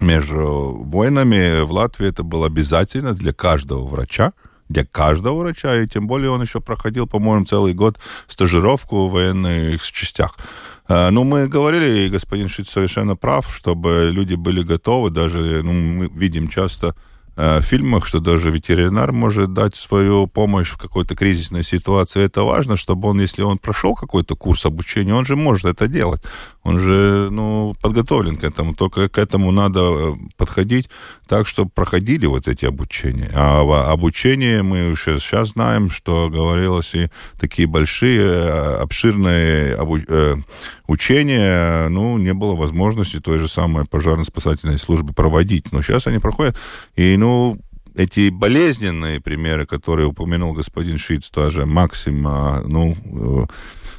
между 0.00 0.82
войнами 0.84 1.62
в 1.62 1.72
Латвии 1.72 2.08
это 2.08 2.22
было 2.22 2.46
обязательно 2.46 3.14
для 3.14 3.32
каждого 3.32 3.84
врача, 3.86 4.32
для 4.74 4.84
каждого 4.84 5.40
врача, 5.40 5.74
и 5.76 5.88
тем 5.88 6.06
более 6.06 6.30
он 6.30 6.42
еще 6.42 6.60
проходил, 6.60 7.06
по-моему, 7.06 7.46
целый 7.46 7.72
год 7.72 7.98
стажировку 8.28 9.06
в 9.06 9.12
военных 9.12 9.82
частях. 9.82 10.36
А, 10.86 11.10
ну, 11.10 11.24
мы 11.24 11.48
говорили, 11.48 12.06
и 12.06 12.10
господин 12.10 12.48
Шиц 12.48 12.68
совершенно 12.68 13.16
прав, 13.16 13.54
чтобы 13.56 14.10
люди 14.12 14.34
были 14.34 14.62
готовы, 14.62 15.10
даже, 15.10 15.62
ну, 15.64 15.72
мы 15.72 16.08
видим 16.08 16.48
часто 16.48 16.94
Э, 17.36 17.60
фильмах, 17.60 18.06
что 18.06 18.20
даже 18.20 18.50
ветеринар 18.50 19.10
может 19.12 19.52
дать 19.52 19.74
свою 19.74 20.28
помощь 20.28 20.68
в 20.68 20.76
какой-то 20.76 21.16
кризисной 21.16 21.64
ситуации. 21.64 22.22
Это 22.22 22.42
важно, 22.42 22.76
чтобы 22.76 23.08
он, 23.08 23.20
если 23.20 23.42
он 23.42 23.58
прошел 23.58 23.96
какой-то 23.96 24.36
курс 24.36 24.64
обучения, 24.66 25.14
он 25.14 25.24
же 25.24 25.34
может 25.34 25.64
это 25.64 25.88
делать. 25.88 26.22
Он 26.64 26.78
же 26.78 27.28
ну, 27.30 27.74
подготовлен 27.82 28.36
к 28.36 28.44
этому. 28.44 28.74
Только 28.74 29.10
к 29.10 29.18
этому 29.18 29.52
надо 29.52 29.80
э, 29.80 30.14
подходить 30.38 30.88
так, 31.28 31.46
чтобы 31.46 31.70
проходили 31.70 32.24
вот 32.24 32.48
эти 32.48 32.64
обучения. 32.64 33.30
А 33.34 33.60
обучение 33.92 34.62
мы 34.62 34.90
уже 34.90 35.20
сейчас 35.20 35.50
знаем, 35.50 35.90
что 35.90 36.30
говорилось 36.30 36.94
и 36.94 37.10
такие 37.38 37.68
большие, 37.68 38.26
э, 38.26 38.76
обширные 38.80 39.76
учения, 40.86 41.88
ну, 41.88 42.16
не 42.16 42.32
было 42.32 42.54
возможности 42.54 43.20
той 43.20 43.38
же 43.38 43.46
самой 43.48 43.84
пожарно-спасательной 43.84 44.78
службы 44.78 45.12
проводить. 45.12 45.70
Но 45.70 45.82
сейчас 45.82 46.06
они 46.06 46.18
проходят. 46.18 46.56
И, 46.96 47.14
ну, 47.18 47.58
эти 47.94 48.30
болезненные 48.30 49.20
примеры, 49.20 49.66
которые 49.66 50.06
упомянул 50.06 50.54
господин 50.54 50.96
Шиц, 50.96 51.28
тоже 51.28 51.66
Максим, 51.66 52.22
ну, 52.22 52.96
э, 53.04 53.46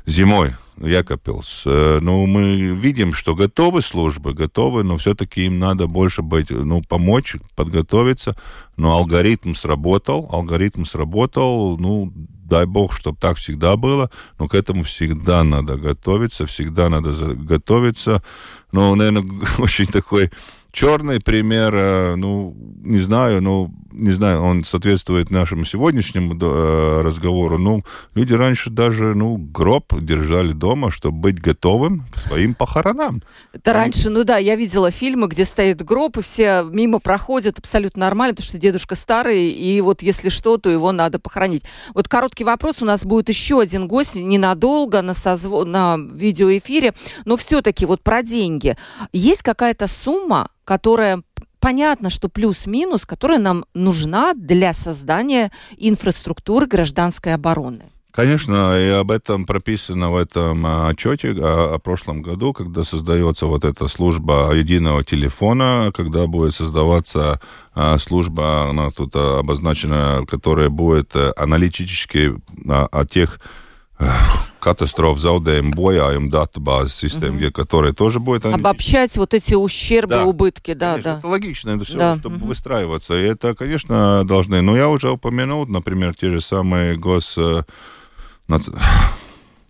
зимой 0.08 0.56
Якопилс. 0.78 1.64
Э, 1.66 2.00
ну, 2.02 2.26
мы 2.26 2.76
видим, 2.76 3.14
что 3.14 3.36
готовы 3.36 3.82
службы, 3.82 4.34
готовы, 4.34 4.84
но 4.84 4.98
все-таки 4.98 5.46
им 5.46 5.60
надо 5.60 5.88
больше 5.88 6.22
быть, 6.22 6.50
ну, 6.50 6.82
помочь, 6.82 7.36
подготовиться. 7.56 8.36
Но 8.78 8.92
алгоритм 8.92 9.56
сработал, 9.56 10.28
алгоритм 10.32 10.84
сработал, 10.86 11.78
ну, 11.78 12.12
дай 12.46 12.66
бог, 12.66 12.94
чтобы 12.94 13.18
так 13.20 13.38
всегда 13.38 13.76
было, 13.76 14.10
но 14.38 14.48
к 14.48 14.56
этому 14.56 14.84
всегда 14.84 15.44
надо 15.44 15.78
готовиться, 15.78 16.46
всегда 16.46 16.90
надо 16.90 17.12
готовиться. 17.36 18.24
Ну, 18.72 18.94
наверное, 18.96 19.26
очень 19.58 19.88
такой 19.88 20.32
черный 20.72 21.22
пример, 21.22 21.74
э, 21.74 22.16
ну, 22.16 22.56
не 22.84 23.00
знаю, 23.00 23.42
ну, 23.42 23.74
не 23.96 24.12
знаю, 24.12 24.42
он 24.42 24.64
соответствует 24.64 25.32
нашему 25.32 25.64
сегодняшнему 25.64 26.36
э, 26.36 27.02
разговору. 27.02 27.58
Ну, 27.58 27.84
люди 28.14 28.34
раньше 28.34 28.70
даже, 28.70 29.14
ну, 29.16 29.38
гроб 29.38 29.94
держали 30.00 30.52
дома, 30.52 30.92
чтобы 30.92 31.18
быть 31.18 31.40
готовым 31.40 32.06
к 32.14 32.20
своим 32.20 32.54
похоронам. 32.54 33.24
Это 33.54 33.72
Они... 33.72 33.80
раньше, 33.80 34.10
ну 34.10 34.24
да, 34.24 34.38
я 34.38 34.56
видела 34.56 34.92
фильмы, 34.92 35.28
где 35.28 35.46
стоит 35.46 35.84
гроб, 35.84 36.18
и 36.18 36.22
все 36.22 36.64
мимо 36.64 37.00
проходят 37.00 37.58
абсолютно 37.58 38.02
нормально, 38.02 38.36
потому 38.36 38.48
что 38.48 38.58
дедушка 38.58 38.96
старый, 38.96 39.50
и 39.50 39.80
вот 39.82 40.02
если 40.02 40.30
что, 40.30 40.58
то 40.58 40.70
его 40.70 40.92
надо 40.92 41.18
похоронить. 41.18 41.64
Вот 41.94 42.08
короткий 42.08 42.44
вопрос, 42.44 42.82
у 42.82 42.86
нас 42.86 43.06
будет 43.06 43.30
еще 43.30 43.62
один 43.62 43.88
гость, 43.88 44.16
ненадолго, 44.16 45.02
на, 45.02 45.14
созв... 45.14 45.66
на 45.66 45.98
видеоэфире, 45.98 46.94
но 47.24 47.38
все-таки 47.38 47.86
вот 47.86 48.04
про 48.04 48.24
деньги. 48.24 48.76
Есть 49.14 49.42
какая-то 49.42 49.88
сумма, 49.88 50.50
которая 50.66 51.22
понятно, 51.66 52.12
что 52.12 52.30
плюс-минус, 52.30 53.08
которая 53.08 53.40
нам 53.40 53.66
нужна 53.74 54.36
для 54.36 54.72
создания 54.72 55.52
инфраструктуры 55.78 56.68
гражданской 56.68 57.34
обороны. 57.34 57.86
Конечно, 58.12 58.80
и 58.80 58.90
об 58.90 59.10
этом 59.10 59.48
прописано 59.48 60.12
в 60.12 60.16
этом 60.16 60.64
а, 60.64 60.90
отчете 60.90 61.32
о, 61.32 61.74
о 61.74 61.80
прошлом 61.80 62.22
году, 62.22 62.54
когда 62.54 62.84
создается 62.84 63.48
вот 63.48 63.66
эта 63.66 63.88
служба 63.88 64.54
единого 64.54 65.04
телефона, 65.04 65.92
когда 65.92 66.28
будет 66.28 66.54
создаваться 66.54 67.42
а, 67.74 67.98
служба, 67.98 68.70
она 68.70 68.92
тут 68.92 69.16
обозначена, 69.16 70.24
которая 70.28 70.70
будет 70.70 71.16
э, 71.16 71.34
аналитически 71.36 72.36
о, 72.70 72.86
о 72.92 73.06
тех 73.08 73.40
катастроф, 74.66 75.20
заудējumu, 75.22 75.74
бояем 75.78 76.30
датабазы 76.34 76.90
систем, 76.90 77.38
угу. 77.38 77.52
которые 77.52 77.94
тоже 77.94 78.20
будет... 78.20 78.46
Обобщать 78.46 79.16
вот 79.18 79.34
эти 79.34 79.54
ущербы, 79.54 80.16
да. 80.16 80.26
убытки, 80.26 80.74
да, 80.74 80.94
конечно, 80.94 81.12
да. 81.14 81.20
Это 81.20 81.28
логично, 81.28 81.70
это 81.72 81.86
все, 81.86 81.98
да. 81.98 82.16
чтобы 82.16 82.38
угу. 82.38 82.48
выстраиваться. 82.48 83.14
И 83.14 83.24
это, 83.24 83.54
конечно, 83.54 84.24
должны... 84.26 84.62
Но 84.62 84.76
я 84.76 84.90
уже 84.90 85.12
упомянул, 85.12 85.68
например, 85.68 86.16
те 86.16 86.30
же 86.30 86.42
самые 86.42 86.98
гос... 86.98 87.38
Э, 87.38 87.64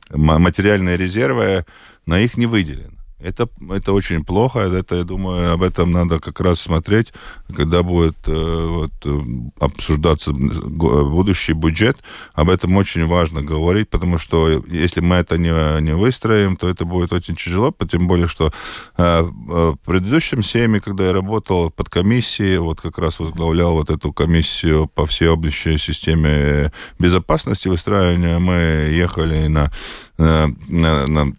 материальные 0.09 0.97
резервы, 0.97 1.65
на 2.05 2.19
их 2.19 2.37
не 2.37 2.45
выделено. 2.45 2.94
Это, 3.19 3.47
это 3.71 3.93
очень 3.93 4.25
плохо, 4.25 4.59
это, 4.59 4.95
я 4.95 5.03
думаю, 5.05 5.53
об 5.53 5.63
этом 5.63 5.89
надо 5.91 6.19
как 6.19 6.41
раз 6.41 6.59
смотреть, 6.59 7.13
когда 7.55 7.81
будет 7.81 8.17
э, 8.27 8.67
вот, 8.67 8.91
э, 9.05 9.21
обсуждаться 9.57 10.33
будущий 10.33 11.53
бюджет. 11.53 11.97
Об 12.33 12.49
этом 12.49 12.75
очень 12.75 13.05
важно 13.05 13.41
говорить, 13.41 13.89
потому 13.89 14.17
что 14.17 14.61
если 14.67 14.99
мы 14.99 15.15
это 15.15 15.37
не, 15.37 15.81
не 15.81 15.95
выстроим, 15.95 16.57
то 16.57 16.67
это 16.67 16.83
будет 16.83 17.13
очень 17.13 17.37
тяжело, 17.37 17.73
тем 17.89 18.09
более, 18.09 18.27
что 18.27 18.51
э, 18.97 19.21
в 19.21 19.77
предыдущем 19.85 20.43
семье, 20.43 20.81
когда 20.81 21.05
я 21.05 21.13
работал 21.13 21.71
под 21.71 21.87
комиссией, 21.87 22.57
вот 22.57 22.81
как 22.81 22.97
раз 22.97 23.19
возглавлял 23.19 23.71
вот 23.71 23.89
эту 23.89 24.11
комиссию 24.11 24.87
по 24.93 25.05
всеобъемлющей 25.05 25.77
системе 25.77 26.73
безопасности 26.99 27.69
выстраивания, 27.69 28.39
мы 28.39 28.89
ехали 28.91 29.47
на, 29.47 29.71
на, 30.17 31.07
на 31.07 31.33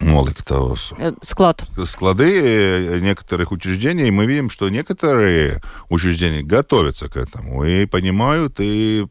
Моликтовус. 0.00 0.92
Э, 0.98 1.12
склад. 1.22 1.64
Склады 1.84 2.40
э, 2.40 3.00
некоторых 3.00 3.52
учреждений, 3.52 4.10
мы 4.10 4.26
видим, 4.26 4.50
что 4.50 4.68
некоторые 4.68 5.62
учреждения 5.88 6.42
готовятся 6.42 7.08
к 7.08 7.16
этому 7.16 7.64
и 7.64 7.86
понимают, 7.86 8.56
и 8.58 9.06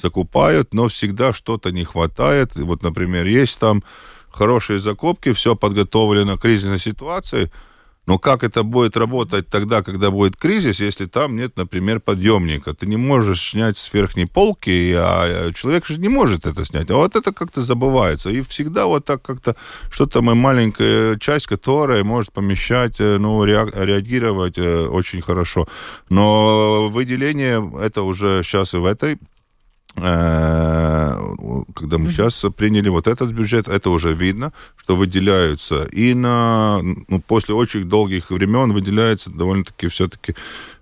закупают, 0.00 0.74
но 0.74 0.88
всегда 0.88 1.32
что-то 1.32 1.72
не 1.72 1.84
хватает. 1.84 2.54
Вот, 2.56 2.82
например, 2.82 3.26
есть 3.26 3.58
там 3.58 3.82
хорошие 4.30 4.80
закупки, 4.80 5.32
все 5.32 5.56
подготовлено 5.56 6.36
к 6.36 6.42
кризисной 6.42 6.78
ситуации– 6.78 7.50
но 8.06 8.18
как 8.18 8.44
это 8.44 8.62
будет 8.62 8.96
работать 8.96 9.48
тогда, 9.48 9.82
когда 9.82 10.10
будет 10.10 10.36
кризис, 10.36 10.80
если 10.80 11.06
там 11.06 11.36
нет, 11.36 11.56
например, 11.56 12.00
подъемника? 12.00 12.74
Ты 12.74 12.86
не 12.86 12.96
можешь 12.96 13.50
снять 13.50 13.78
с 13.78 13.92
верхней 13.94 14.26
полки, 14.26 14.94
а 14.96 15.52
человек 15.52 15.86
же 15.86 15.98
не 15.98 16.08
может 16.08 16.46
это 16.46 16.64
снять. 16.64 16.90
А 16.90 16.96
вот 16.96 17.16
это 17.16 17.32
как-то 17.32 17.62
забывается. 17.62 18.30
И 18.30 18.42
всегда 18.42 18.86
вот 18.86 19.04
так 19.04 19.22
как-то 19.22 19.56
что-то 19.90 20.20
мы 20.20 20.34
маленькая 20.34 21.18
часть, 21.18 21.46
которая 21.46 22.04
может 22.04 22.32
помещать, 22.32 22.96
э, 22.98 23.16
ну, 23.18 23.44
реагировать 23.44 24.58
э, 24.58 24.86
очень 24.86 25.22
хорошо. 25.22 25.66
Но 26.10 26.88
выделение 26.90 27.72
это 27.80 28.02
уже 28.02 28.42
сейчас 28.44 28.74
и 28.74 28.76
в 28.76 28.84
этой 28.84 29.14
Э, 29.14 29.33
когда 29.96 31.98
мы 31.98 32.10
сейчас 32.10 32.44
приняли 32.56 32.88
вот 32.88 33.06
этот 33.06 33.30
бюджет, 33.30 33.68
это 33.68 33.90
уже 33.90 34.12
видно, 34.12 34.52
что 34.76 34.96
выделяются 34.96 35.84
и 35.84 36.14
на, 36.14 36.80
ну, 36.82 37.20
после 37.20 37.54
очень 37.54 37.84
долгих 37.84 38.30
времен 38.30 38.72
выделяется 38.72 39.30
довольно-таки 39.30 39.88
все-таки 39.88 40.34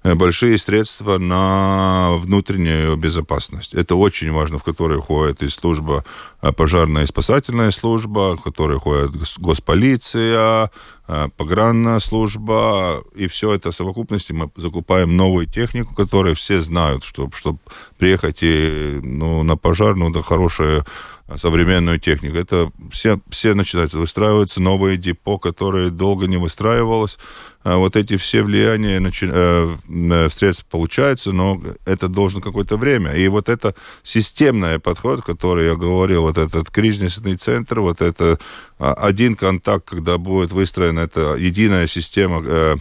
Э, 0.05 0.15
большие 0.15 0.59
средства 0.59 1.19
на 1.19 2.17
внутреннюю 2.17 2.97
безопасность. 2.97 3.73
Это 3.73 3.95
очень 3.95 4.33
важно, 4.33 4.59
в 4.59 4.65
которой 4.65 5.01
входит 5.01 5.43
и 5.43 5.49
служба, 5.49 6.01
э, 6.01 6.03
пожарная 6.51 7.05
и 7.05 7.07
спасательная 7.07 7.71
служба, 7.71 8.37
в 8.37 8.43
которой 8.43 8.81
входит 8.81 9.13
госполиция, 9.39 10.71
э, 11.07 11.29
погранная 11.37 12.01
служба, 12.01 13.05
и 13.15 13.29
все 13.29 13.53
это 13.53 13.71
в 13.71 13.77
совокупности 13.77 14.33
мы 14.33 14.51
закупаем 14.57 15.17
новую 15.17 15.47
технику, 15.47 15.95
которую 15.95 16.35
все 16.35 16.61
знают, 16.61 17.05
чтобы, 17.05 17.37
чтобы 17.37 17.61
приехать 17.97 18.39
и, 18.43 18.99
ну, 19.03 19.45
на 19.45 19.57
пожарную, 19.57 20.11
да, 20.11 20.21
хорошая 20.21 20.85
современную 21.37 21.99
технику. 21.99 22.37
Это 22.37 22.71
все, 22.91 23.21
все 23.31 23.55
начинается, 23.55 23.99
выстраиваются 23.99 24.61
новые 24.61 24.97
депо, 24.97 25.39
которые 25.39 25.91
долго 25.91 26.27
не 26.27 26.37
выстраивалось. 26.37 27.19
Вот 27.65 27.97
эти 27.97 28.17
все 28.17 28.43
влияния 28.43 28.99
начи... 28.99 29.29
э, 29.31 29.77
э 29.89 30.29
средств 30.31 30.67
получаются, 30.67 31.31
но 31.33 31.63
это 31.87 32.09
должно 32.09 32.41
какое-то 32.41 32.77
время. 32.77 33.13
И 33.13 33.29
вот 33.29 33.49
это 33.49 33.75
системный 34.03 34.81
подход, 34.81 35.23
который 35.23 35.69
я 35.69 35.77
говорил, 35.77 36.25
вот 36.33 36.39
этот 36.39 36.71
кризисный 36.71 37.37
центр, 37.37 37.81
вот 37.81 38.01
это 38.01 38.39
а, 38.79 38.95
один 38.95 39.35
контакт, 39.35 39.89
когда 39.89 40.19
будет 40.19 40.53
выстроена 40.53 41.01
эта 41.01 41.35
единая 41.35 41.87
система 41.87 42.43
э, 42.45 42.77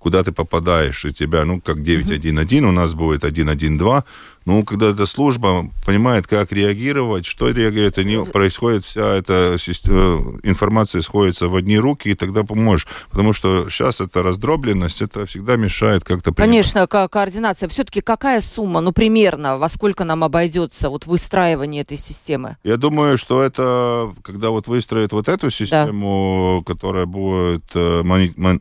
куда 0.00 0.24
ты 0.24 0.32
попадаешь, 0.32 1.04
и 1.04 1.12
тебя, 1.12 1.44
ну, 1.44 1.60
как 1.60 1.82
911, 1.82 2.62
у 2.62 2.72
нас 2.72 2.94
будет 2.94 3.20
112. 3.20 4.04
Ну, 4.46 4.64
когда 4.64 4.88
эта 4.88 5.04
служба 5.04 5.68
понимает, 5.84 6.26
как 6.26 6.50
реагировать, 6.50 7.26
что 7.26 7.50
реагирует, 7.50 7.98
и 7.98 8.04
не 8.04 8.24
происходит 8.24 8.84
вся 8.84 9.14
эта 9.14 9.56
система, 9.58 10.40
информация 10.42 11.02
сходится 11.02 11.48
в 11.48 11.54
одни 11.54 11.78
руки, 11.78 12.08
и 12.08 12.14
тогда 12.14 12.42
поможешь. 12.42 12.88
Потому 13.10 13.34
что 13.34 13.68
сейчас 13.68 14.00
эта 14.00 14.22
раздробленность, 14.22 15.02
это 15.02 15.26
всегда 15.26 15.56
мешает 15.56 16.04
как-то... 16.04 16.32
Конечно, 16.32 16.86
ко 16.86 17.06
координация. 17.06 17.68
Все-таки 17.68 18.00
какая 18.00 18.40
сумма, 18.40 18.80
ну, 18.80 18.92
примерно, 18.92 19.58
во 19.58 19.68
сколько 19.68 20.04
нам 20.04 20.24
обойдется 20.24 20.88
вот 20.88 21.04
выстраивание 21.04 21.82
этой 21.82 21.98
системы? 21.98 22.56
Я 22.64 22.78
думаю, 22.78 23.18
что 23.18 23.42
это, 23.42 24.14
когда 24.22 24.48
вот 24.48 24.66
выстроят 24.66 25.12
вот 25.12 25.28
эту 25.28 25.50
систему, 25.50 26.64
да. 26.66 26.72
которая 26.72 27.04
будет... 27.04 27.64
Э, 27.74 28.02
мони, 28.02 28.32
мон, 28.36 28.60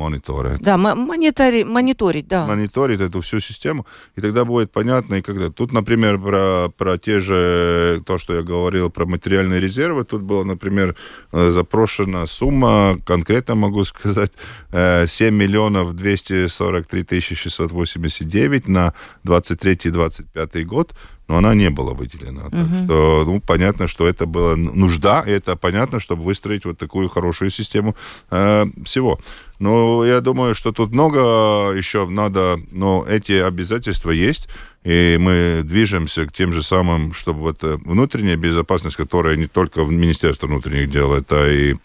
мониторить. 0.00 0.60
Да, 0.60 0.76
монитори, 0.76 1.64
мониторить, 1.64 2.28
да. 2.28 2.46
Мониторить 2.46 3.00
эту 3.00 3.20
всю 3.20 3.40
систему, 3.40 3.86
и 4.16 4.20
тогда 4.20 4.44
будет 4.44 4.72
понятно, 4.72 5.16
и 5.16 5.22
когда... 5.22 5.50
Тут, 5.50 5.72
например, 5.72 6.18
про, 6.18 6.68
про 6.76 6.98
те 6.98 7.20
же, 7.20 8.02
то, 8.06 8.18
что 8.18 8.34
я 8.34 8.42
говорил, 8.42 8.90
про 8.90 9.06
материальные 9.06 9.60
резервы, 9.60 10.04
тут 10.04 10.22
была, 10.22 10.44
например, 10.44 10.94
э, 11.32 11.50
запрошена 11.50 12.26
сумма, 12.26 12.98
конкретно 13.06 13.54
могу 13.54 13.84
сказать, 13.92 14.32
7 14.72 14.72
э, 14.72 15.30
миллионов 15.30 15.94
243 15.94 17.04
тысячи 17.04 17.34
689 17.34 18.68
на 18.68 18.92
23-25 19.24 20.64
год, 20.64 20.94
но 21.30 21.36
она 21.36 21.54
не 21.54 21.70
была 21.70 21.92
выделена. 21.92 22.46
Угу. 22.46 22.50
Так 22.50 22.66
что, 22.84 23.24
ну, 23.26 23.40
понятно, 23.40 23.86
что 23.86 24.04
это 24.04 24.26
была 24.26 24.56
нужда, 24.56 25.22
и 25.26 25.30
это 25.30 25.56
понятно, 25.56 26.00
чтобы 26.00 26.24
выстроить 26.24 26.64
вот 26.64 26.78
такую 26.78 27.08
хорошую 27.08 27.50
систему 27.50 27.94
э, 28.30 28.66
всего. 28.84 29.18
Но 29.60 30.04
я 30.06 30.20
думаю, 30.20 30.54
что 30.54 30.72
тут 30.72 30.92
много 30.92 31.72
еще 31.76 32.08
надо, 32.08 32.58
но 32.72 33.04
эти 33.06 33.32
обязательства 33.32 34.10
есть, 34.10 34.48
и 34.84 35.18
мы 35.20 35.60
движемся 35.62 36.26
к 36.26 36.32
тем 36.32 36.52
же 36.52 36.62
самым, 36.62 37.12
чтобы 37.12 37.40
вот 37.40 37.58
внутренняя 37.62 38.36
безопасность, 38.36 38.96
которая 38.96 39.36
не 39.36 39.46
только 39.46 39.84
в 39.84 39.92
Министерстве 39.92 40.48
внутренних 40.48 40.90
дел, 40.90 41.12
это 41.12 41.50
и 41.50 41.76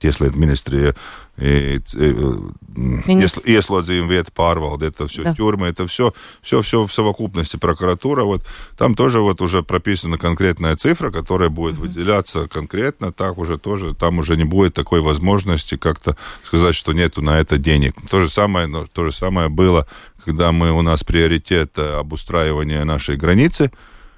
tieslietu 0.00 0.94
ministrija, 1.36 3.58
ieслоdzījuma 3.58 4.10
vieta 4.10 4.30
pārvalde, 4.34 4.88
это 4.88 5.06
все 5.06 5.22
да. 5.22 5.34
тюрьмы, 5.34 5.68
это 5.68 5.86
все, 5.86 6.12
все, 6.42 6.62
все 6.62 6.86
в 6.86 6.92
совокупности 6.92 7.56
прокуратура. 7.56 8.24
Вот 8.24 8.42
там 8.76 8.94
тоже 8.94 9.20
вот 9.20 9.40
уже 9.40 9.62
прописана 9.62 10.18
конкретная 10.18 10.76
цифра, 10.76 11.10
которая 11.10 11.48
будет 11.48 11.76
mm-hmm. 11.76 11.80
выделяться 11.80 12.48
конкретно, 12.48 13.12
так 13.12 13.38
уже 13.38 13.58
тоже, 13.58 13.94
там 13.94 14.18
уже 14.18 14.36
не 14.36 14.44
будет 14.44 14.74
такой 14.74 15.00
возможности 15.00 15.76
как-то 15.76 16.16
сказать, 16.44 16.74
что 16.74 16.92
нету 16.92 17.22
на 17.22 17.40
это 17.40 17.58
денег. 17.58 17.94
То 18.08 18.22
же 18.22 18.28
самое, 18.28 18.68
то 18.92 19.04
же 19.04 19.12
самое 19.12 19.48
было, 19.48 19.86
когда 20.24 20.52
мы, 20.52 20.70
у 20.70 20.82
нас 20.82 21.04
приоритет 21.04 21.78
обустраивания 21.78 22.84
нашей 22.84 23.16
границы, 23.16 23.70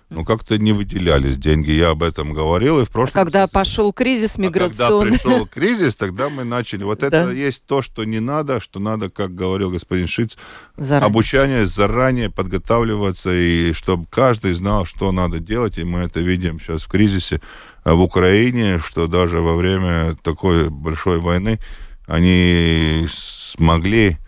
ну, 0.09 0.25
как-то 0.25 0.57
не 0.57 0.73
выделялись 0.73 1.37
деньги. 1.37 1.73
Я 1.73 1.91
об 1.91 2.03
этом 2.03 2.33
говорил 2.33 2.81
и 2.81 2.85
в 2.85 2.91
прошлом... 2.91 3.21
А 3.21 3.25
когда 3.25 3.47
пошел 3.49 3.93
кризис 3.93 4.39
миграционный. 4.39 5.17
А 5.17 5.19
когда 5.19 5.31
пришел 5.31 5.47
кризис, 5.47 5.97
тогда 5.97 6.29
мы 6.29 6.45
начали. 6.45 6.85
Вот 6.85 7.03
это 7.03 7.31
есть 7.33 7.65
то, 7.67 7.83
что 7.83 8.05
не 8.05 8.21
надо, 8.21 8.61
что 8.61 8.79
надо, 8.79 9.11
как 9.11 9.35
говорил 9.35 9.71
господин 9.71 10.07
Шиц, 10.07 10.37
заранее. 10.77 11.07
обучение 11.07 11.67
заранее 11.67 12.31
подготавливаться, 12.31 13.31
и 13.33 13.73
чтобы 13.73 14.07
каждый 14.09 14.55
знал, 14.55 14.85
что 14.85 15.11
надо 15.11 15.41
делать. 15.41 15.77
И 15.79 15.85
мы 15.85 16.01
это 16.01 16.21
видим 16.21 16.61
сейчас 16.61 16.83
в 16.83 16.89
кризисе 16.89 17.41
в 17.85 18.01
Украине, 18.01 18.79
что 18.79 19.09
даже 19.09 19.41
во 19.41 19.57
время 19.57 20.17
такой 20.23 20.71
большой 20.71 21.19
войны 21.19 21.59
они 22.07 23.07
смогли 23.11 24.19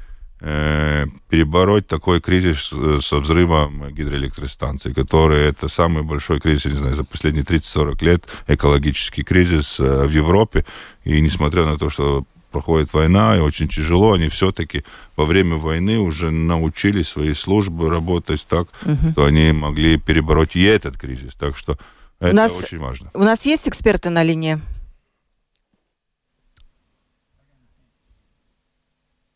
перебороть 0.40 1.88
такой 1.88 2.20
кризис 2.20 2.72
со 3.05 3.18
взрывом 3.18 3.92
гидроэлектростанций, 3.92 4.94
который 4.94 5.46
это 5.46 5.68
самый 5.68 6.05
большой 6.05 6.40
кризис, 6.40 6.66
не 6.66 6.79
знаю, 6.79 6.94
за 6.94 7.05
последние 7.05 7.44
30-40 7.44 8.05
лет, 8.05 8.24
экологический 8.46 9.24
кризис 9.24 9.81
э, 9.81 10.07
в 10.07 10.11
Европе. 10.11 10.64
И 11.05 11.20
несмотря 11.20 11.64
на 11.64 11.77
то, 11.77 11.90
что 11.90 12.24
проходит 12.51 12.92
война, 12.92 13.37
и 13.37 13.40
очень 13.40 13.68
тяжело, 13.68 14.12
они 14.12 14.29
все-таки 14.29 14.85
во 15.16 15.24
время 15.24 15.57
войны 15.57 15.98
уже 15.98 16.31
научили 16.31 17.03
свои 17.03 17.35
службы 17.35 17.90
работать 17.90 18.46
так, 18.48 18.68
угу. 18.83 19.11
что 19.12 19.24
они 19.27 19.53
могли 19.53 19.98
перебороть 19.98 20.57
и 20.57 20.62
этот 20.62 20.96
кризис. 20.96 21.35
Так 21.35 21.57
что 21.57 21.79
это 22.20 22.35
нас, 22.35 22.53
очень 22.53 22.79
важно. 22.79 23.11
У 23.14 23.22
нас 23.22 23.44
есть 23.46 23.68
эксперты 23.68 24.11
на 24.11 24.22
линии? 24.22 24.61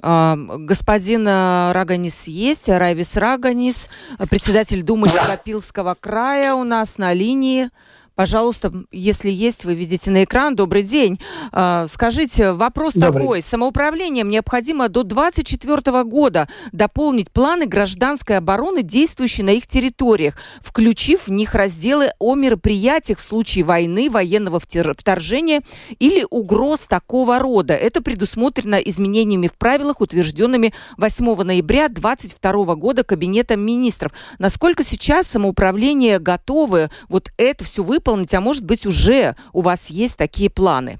Господин 0.03 1.29
Раганис 1.29 2.25
есть, 2.25 2.69
Райвис 2.69 3.17
Раганис, 3.17 3.89
председатель 4.29 4.83
Думы 4.83 5.09
Копилского 5.09 5.95
края 5.95 6.55
у 6.55 6.65
нас 6.65 6.99
на 6.99 7.13
линии. 7.13 7.71
Пожалуйста, 8.15 8.73
если 8.91 9.31
есть, 9.31 9.65
вы 9.65 9.75
видите 9.75 10.11
на 10.11 10.25
экран. 10.25 10.55
Добрый 10.55 10.83
день. 10.83 11.19
А, 11.51 11.87
скажите, 11.91 12.53
вопрос 12.53 12.93
Добрый. 12.93 13.23
такой. 13.23 13.43
Самоуправлением 13.43 14.29
необходимо 14.29 14.89
до 14.89 15.03
2024 15.03 16.05
года 16.05 16.49
дополнить 16.73 17.31
планы 17.31 17.67
гражданской 17.67 18.37
обороны, 18.37 18.83
действующие 18.83 19.47
на 19.47 19.51
их 19.51 19.67
территориях, 19.67 20.37
включив 20.61 21.27
в 21.27 21.33
них 21.33 21.55
разделы 21.55 22.11
о 22.19 22.35
мероприятиях 22.35 23.19
в 23.19 23.23
случае 23.23 23.65
войны, 23.65 24.11
военного 24.11 24.61
вторжения 24.61 25.63
или 25.99 26.27
угроз 26.29 26.81
такого 26.81 27.39
рода. 27.39 27.75
Это 27.75 28.03
предусмотрено 28.03 28.77
изменениями 28.77 29.47
в 29.47 29.55
правилах, 29.55 30.03
утвержденными 30.03 30.75
8 30.99 31.43
ноября 31.43 31.89
2022 31.89 32.75
года 32.75 33.05
Кабинетом 33.05 33.61
министров. 33.61 34.13
Насколько 34.39 34.85
сейчас 34.85 35.29
самоуправление 35.29 36.19
готовы 36.19 36.91
вот 37.09 37.31
это 37.39 37.65
все 37.65 37.83
выполнить? 37.83 38.02
Выполнить, 38.03 38.35
а 38.35 38.41
может 38.41 38.65
быть 38.65 38.87
уже 38.87 39.37
у 39.53 39.61
вас 39.63 39.91
есть 39.91 40.17
такие 40.17 40.51
планы? 40.51 40.99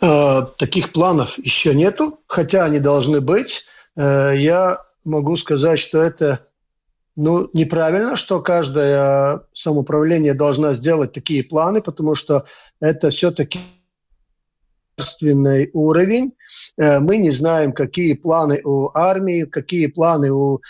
Э, 0.00 0.42
таких 0.58 0.92
планов 0.92 1.38
еще 1.38 1.74
нету, 1.74 2.20
хотя 2.26 2.64
они 2.64 2.80
должны 2.80 3.20
быть. 3.20 3.66
Э, 3.96 4.32
я 4.36 4.78
могу 5.04 5.36
сказать, 5.36 5.78
что 5.78 6.02
это 6.02 6.40
ну, 7.16 7.48
неправильно, 7.52 8.16
что 8.16 8.40
каждое 8.40 9.42
самоуправление 9.52 10.34
должно 10.34 10.74
сделать 10.74 11.12
такие 11.12 11.42
планы, 11.42 11.80
потому 11.80 12.14
что 12.14 12.44
это 12.80 13.10
все-таки 13.10 13.60
государственный 14.96 15.70
уровень. 15.72 16.32
Э, 16.76 16.98
мы 16.98 17.16
не 17.18 17.30
знаем, 17.30 17.72
какие 17.72 18.14
планы 18.14 18.60
у 18.64 18.90
армии, 18.94 19.44
какие 19.44 19.86
планы 19.86 20.32
у 20.32 20.60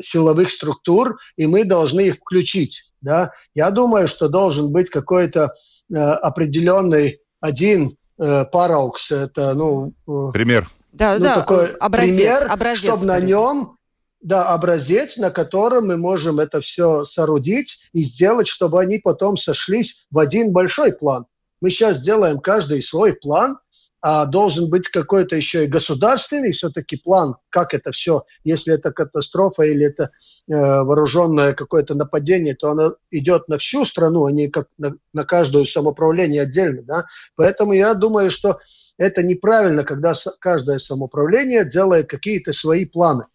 силовых 0.00 0.52
структур, 0.52 1.18
и 1.36 1.46
мы 1.48 1.64
должны 1.64 2.02
их 2.02 2.14
включить. 2.14 2.89
Да? 3.00 3.32
Я 3.54 3.70
думаю, 3.70 4.08
что 4.08 4.28
должен 4.28 4.70
быть 4.72 4.90
какой-то 4.90 5.52
э, 5.90 5.96
определенный 5.96 7.20
один 7.40 7.96
э, 8.18 8.44
параукс, 8.44 9.10
это, 9.12 9.54
ну... 9.54 9.92
Э, 10.06 10.32
пример. 10.32 10.68
Да, 10.92 11.16
ну, 11.18 11.24
да, 11.24 11.34
такой 11.36 11.72
образец, 11.76 12.16
пример, 12.16 12.52
образец, 12.52 12.84
чтобы 12.84 13.06
на 13.06 13.20
нем 13.20 13.76
да, 14.20 14.48
образец, 14.48 15.16
на 15.16 15.30
котором 15.30 15.86
мы 15.86 15.96
можем 15.96 16.40
это 16.40 16.60
все 16.60 17.04
соорудить 17.04 17.78
и 17.92 18.02
сделать, 18.02 18.48
чтобы 18.48 18.80
они 18.80 18.98
потом 18.98 19.36
сошлись 19.36 20.06
в 20.10 20.18
один 20.18 20.52
большой 20.52 20.92
план. 20.92 21.26
Мы 21.60 21.70
сейчас 21.70 22.00
делаем 22.00 22.38
каждый 22.38 22.82
свой 22.82 23.14
план, 23.14 23.58
а 24.02 24.24
должен 24.24 24.70
быть 24.70 24.88
какой-то 24.88 25.36
еще 25.36 25.64
и 25.64 25.68
государственный 25.68 26.52
все-таки 26.52 26.96
план, 26.96 27.36
как 27.50 27.74
это 27.74 27.90
все, 27.90 28.24
если 28.44 28.74
это 28.74 28.92
катастрофа 28.92 29.62
или 29.62 29.86
это 29.86 30.04
э, 30.04 30.54
вооруженное 30.54 31.52
какое-то 31.52 31.94
нападение, 31.94 32.54
то 32.54 32.70
оно 32.70 32.94
идет 33.10 33.48
на 33.48 33.58
всю 33.58 33.84
страну, 33.84 34.24
а 34.24 34.32
не 34.32 34.48
как 34.48 34.68
на, 34.78 34.94
на 35.12 35.24
каждое 35.24 35.66
самоуправление 35.66 36.42
отдельно. 36.42 36.82
Да? 36.82 37.04
Поэтому 37.36 37.72
я 37.74 37.92
думаю, 37.94 38.30
что 38.30 38.58
это 38.96 39.22
неправильно, 39.22 39.84
когда 39.84 40.14
каждое 40.38 40.78
самоуправление 40.78 41.68
делает 41.68 42.08
какие-то 42.08 42.52
свои 42.52 42.86
планы. 42.86 43.26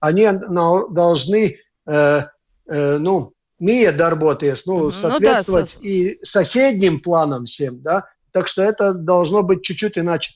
Они 0.00 0.28
должны, 0.90 1.58
э, 1.86 2.22
э, 2.68 2.98
ну, 2.98 3.34
мия 3.60 3.92
darboties, 3.92 4.62
ну, 4.66 4.90
соответствовать 4.90 5.76
ну, 5.76 5.82
да, 5.82 5.88
и 5.88 6.24
соседним 6.24 7.00
планам 7.00 7.44
всем, 7.44 7.82
да, 7.82 8.04
так 8.32 8.48
что 8.48 8.62
это 8.62 8.94
должно 8.94 9.42
быть 9.42 9.62
чуть-чуть 9.62 9.98
иначе. 9.98 10.32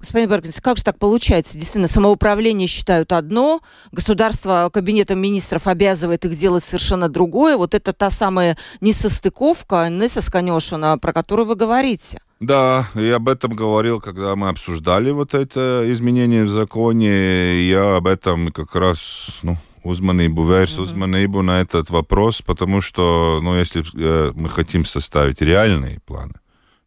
Господин 0.00 0.30
Бергенс, 0.30 0.60
как 0.62 0.78
же 0.78 0.82
так 0.82 0.98
получается? 0.98 1.58
Действительно, 1.58 1.86
самоуправление 1.86 2.66
считают 2.66 3.12
одно, 3.12 3.60
государство 3.92 4.70
кабинетом 4.72 5.18
министров 5.18 5.66
обязывает 5.66 6.24
их 6.24 6.38
делать 6.38 6.64
совершенно 6.64 7.10
другое. 7.10 7.58
Вот 7.58 7.74
это 7.74 7.92
та 7.92 8.08
самая 8.08 8.56
несостыковка, 8.80 9.90
несосконешена, 9.90 10.96
про 10.96 11.12
которую 11.12 11.46
вы 11.46 11.54
говорите. 11.54 12.22
Да, 12.40 12.88
я 12.94 13.16
об 13.16 13.28
этом 13.28 13.54
говорил, 13.54 14.00
когда 14.00 14.34
мы 14.36 14.48
обсуждали 14.48 15.10
вот 15.10 15.34
это 15.34 15.84
изменение 15.88 16.44
в 16.44 16.48
законе. 16.48 17.62
Я 17.68 17.96
об 17.96 18.06
этом 18.06 18.52
как 18.52 18.74
раз, 18.74 19.40
ну, 19.42 19.58
uzmanību, 19.84 20.44
vērs 20.48 20.78
mm-hmm. 20.78 20.82
uzmanību 20.88 21.42
на 21.42 21.60
этот 21.60 21.90
вопрос, 21.90 22.40
потому 22.40 22.80
что, 22.80 23.40
ну, 23.42 23.56
если 23.56 23.84
э, 23.94 24.32
мы 24.34 24.48
хотим 24.48 24.86
составить 24.86 25.42
реальные 25.42 26.00
планы, 26.06 26.34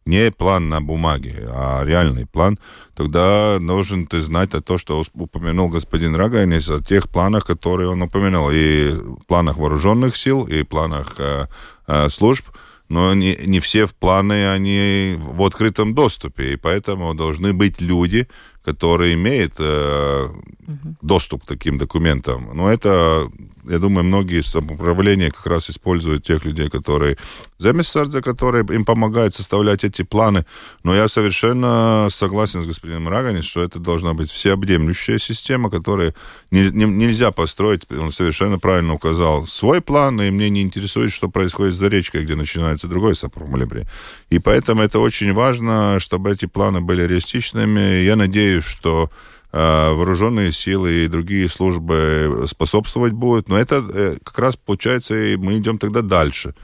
не 0.06 0.30
план 0.30 0.68
на 0.68 0.80
бумаге, 0.80 1.48
а 1.48 1.82
реальный 1.84 2.26
план, 2.26 2.58
тогда 2.94 3.58
должен 3.58 4.06
ты 4.06 4.20
знать 4.20 4.54
о 4.54 4.60
том, 4.60 4.78
что 4.78 5.02
упомянул 5.14 5.68
господин 5.68 6.14
Рагайнис, 6.14 6.68
о 6.70 6.80
тех 6.80 7.08
планах, 7.08 7.46
которые 7.46 7.88
он 7.88 8.02
упомянул, 8.02 8.50
и 8.52 8.94
планах 9.26 9.56
вооруженных 9.56 10.16
сил, 10.16 10.44
и 10.44 10.62
планах 10.62 11.14
э, 11.18 11.46
э, 11.86 12.08
служб, 12.10 12.44
но 12.88 13.14
не, 13.14 13.38
не 13.46 13.60
все 13.60 13.86
в 13.86 13.94
планы, 13.94 14.50
они 14.50 15.16
в 15.18 15.42
открытом 15.42 15.94
доступе, 15.94 16.52
и 16.52 16.56
поэтому 16.56 17.14
должны 17.14 17.52
быть 17.52 17.80
люди, 17.80 18.28
которые 18.62 19.14
имеют 19.14 19.54
э, 19.58 20.28
угу. 20.66 20.96
доступ 21.00 21.44
к 21.44 21.46
таким 21.46 21.78
документам. 21.78 22.50
Но 22.54 22.70
это 22.70 23.30
я 23.68 23.78
думаю, 23.78 24.04
многие 24.04 24.42
самоуправления 24.42 25.30
как 25.30 25.46
раз 25.46 25.70
используют 25.70 26.24
тех 26.24 26.44
людей, 26.44 26.68
которые 26.68 27.16
земесардзе, 27.58 28.20
которые 28.22 28.64
им 28.70 28.84
помогают 28.84 29.34
составлять 29.34 29.84
эти 29.84 30.02
планы. 30.02 30.44
Но 30.82 30.94
я 30.94 31.08
совершенно 31.08 32.08
согласен 32.10 32.62
с 32.62 32.66
господином 32.66 33.08
Раганис, 33.08 33.44
что 33.44 33.62
это 33.62 33.78
должна 33.78 34.14
быть 34.14 34.30
всеобъемлющая 34.30 35.18
система, 35.18 35.70
которая 35.70 36.14
не, 36.50 36.70
не, 36.70 36.84
нельзя 36.84 37.30
построить, 37.30 37.90
он 37.90 38.12
совершенно 38.12 38.58
правильно 38.58 38.94
указал, 38.94 39.46
свой 39.46 39.80
план, 39.80 40.20
и 40.20 40.30
мне 40.30 40.50
не 40.50 40.62
интересует, 40.62 41.12
что 41.12 41.28
происходит 41.28 41.74
за 41.74 41.88
речкой, 41.88 42.24
где 42.24 42.34
начинается 42.34 42.88
другой 42.88 43.16
самоуправление. 43.16 43.86
И 44.30 44.38
поэтому 44.38 44.82
это 44.82 44.98
очень 44.98 45.32
важно, 45.32 45.98
чтобы 46.00 46.32
эти 46.32 46.46
планы 46.46 46.80
были 46.80 47.02
реалистичными. 47.02 48.02
Я 48.02 48.16
надеюсь, 48.16 48.64
что 48.64 49.10
вооруженные 49.54 50.52
силы 50.52 51.04
и 51.04 51.08
другие 51.08 51.48
службы 51.48 52.44
способствовать 52.48 53.12
будут. 53.12 53.48
Но 53.48 53.56
это 53.56 53.84
э, 53.88 54.16
как 54.24 54.38
раз 54.38 54.56
получается, 54.56 55.14
и 55.14 55.36
мы 55.36 55.58
идем 55.58 55.78
тогда 55.78 56.02
дальше. 56.02 56.54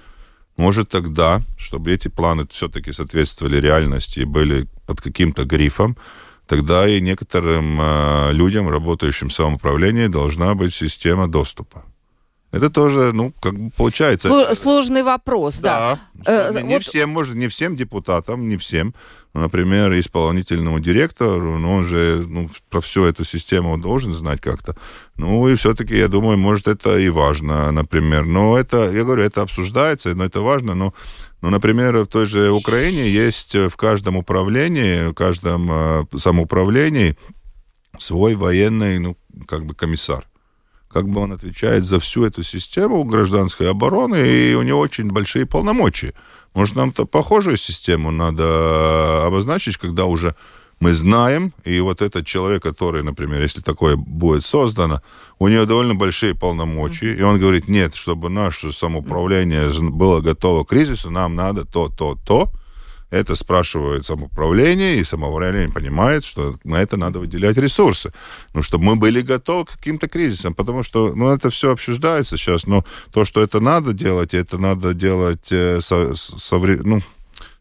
Может 0.56 0.90
тогда, 0.90 1.42
чтобы 1.56 1.92
эти 1.92 2.08
планы 2.08 2.46
все-таки 2.50 2.92
соответствовали 2.92 3.58
реальности 3.60 4.20
и 4.20 4.24
были 4.24 4.66
под 4.86 5.00
каким-то 5.00 5.44
грифом, 5.44 5.96
тогда 6.46 6.88
и 6.88 7.00
некоторым 7.00 7.80
э, 7.80 8.32
людям, 8.32 8.68
работающим 8.68 9.28
в 9.28 9.32
самоуправлении, 9.32 10.08
должна 10.08 10.54
быть 10.54 10.74
система 10.74 11.28
доступа. 11.28 11.84
Это 12.52 12.68
тоже, 12.68 13.12
ну, 13.12 13.32
как 13.40 13.56
бы 13.56 13.70
получается. 13.70 14.54
Сложный 14.54 15.02
вопрос, 15.04 15.58
да. 15.58 15.98
да. 16.14 16.52
Не, 16.52 16.62
не 16.62 16.74
вот... 16.74 16.82
всем, 16.82 17.10
может, 17.10 17.36
не 17.36 17.46
всем 17.46 17.76
депутатам, 17.76 18.48
не 18.48 18.56
всем. 18.56 18.94
Например, 19.32 19.92
исполнительному 19.92 20.80
директору, 20.80 21.58
но 21.58 21.74
он 21.74 21.84
же 21.84 22.24
ну, 22.26 22.50
про 22.68 22.80
всю 22.80 23.04
эту 23.04 23.24
систему 23.24 23.78
должен 23.78 24.12
знать 24.12 24.40
как-то. 24.40 24.74
Ну, 25.16 25.46
и 25.46 25.54
все-таки, 25.54 25.96
я 25.96 26.08
думаю, 26.08 26.36
может, 26.36 26.66
это 26.66 26.98
и 26.98 27.08
важно, 27.08 27.70
например. 27.70 28.26
Но 28.26 28.58
это, 28.58 28.90
я 28.90 29.04
говорю, 29.04 29.22
это 29.22 29.42
обсуждается, 29.42 30.16
но 30.16 30.24
это 30.24 30.40
важно, 30.40 30.74
но 30.74 30.92
ну, 31.42 31.50
например, 31.50 31.96
в 31.98 32.06
той 32.06 32.26
же 32.26 32.50
Украине 32.50 33.08
есть 33.08 33.54
в 33.54 33.76
каждом 33.76 34.16
управлении, 34.16 35.10
в 35.10 35.14
каждом 35.14 35.70
э, 35.70 36.04
самоуправлении 36.18 37.16
свой 37.98 38.34
военный, 38.34 38.98
ну, 38.98 39.16
как 39.46 39.64
бы 39.64 39.74
комиссар 39.74 40.26
как 40.92 41.08
бы 41.08 41.20
он 41.20 41.32
отвечает 41.32 41.84
за 41.84 42.00
всю 42.00 42.24
эту 42.24 42.42
систему 42.42 43.04
гражданской 43.04 43.70
обороны, 43.70 44.16
и 44.16 44.54
у 44.54 44.62
него 44.62 44.80
очень 44.80 45.10
большие 45.10 45.46
полномочия. 45.46 46.14
Может, 46.54 46.74
нам-то 46.74 47.06
похожую 47.06 47.56
систему 47.56 48.10
надо 48.10 49.24
обозначить, 49.26 49.76
когда 49.76 50.06
уже 50.06 50.34
мы 50.80 50.94
знаем, 50.94 51.52
и 51.64 51.78
вот 51.80 52.02
этот 52.02 52.26
человек, 52.26 52.62
который, 52.62 53.02
например, 53.02 53.42
если 53.42 53.60
такое 53.60 53.96
будет 53.96 54.44
создано, 54.44 55.02
у 55.38 55.46
него 55.46 55.64
довольно 55.66 55.94
большие 55.94 56.34
полномочия, 56.34 57.14
и 57.14 57.22
он 57.22 57.38
говорит, 57.38 57.68
нет, 57.68 57.94
чтобы 57.94 58.30
наше 58.30 58.72
самоуправление 58.72 59.70
было 59.90 60.20
готово 60.20 60.64
к 60.64 60.70
кризису, 60.70 61.10
нам 61.10 61.36
надо 61.36 61.66
то, 61.66 61.88
то, 61.88 62.18
то, 62.26 62.50
это 63.10 63.34
спрашивает 63.34 64.06
самоуправление, 64.06 64.98
и 64.98 65.04
самоуправление 65.04 65.68
понимает, 65.68 66.24
что 66.24 66.54
на 66.64 66.80
это 66.80 66.96
надо 66.96 67.18
выделять 67.18 67.56
ресурсы. 67.56 68.12
Ну, 68.54 68.62
чтобы 68.62 68.84
мы 68.84 68.96
были 68.96 69.20
готовы 69.20 69.64
к 69.64 69.72
каким-то 69.72 70.08
кризисам, 70.08 70.54
потому 70.54 70.82
что, 70.82 71.14
ну, 71.14 71.28
это 71.30 71.50
все 71.50 71.72
обсуждается 71.72 72.36
сейчас, 72.36 72.66
но 72.66 72.84
то, 73.12 73.24
что 73.24 73.42
это 73.42 73.60
надо 73.60 73.92
делать, 73.92 74.34
это 74.34 74.58
надо 74.58 74.94
делать 74.94 75.50
э, 75.50 75.80
со, 75.80 76.14
со, 76.14 76.58
ну, 76.58 77.02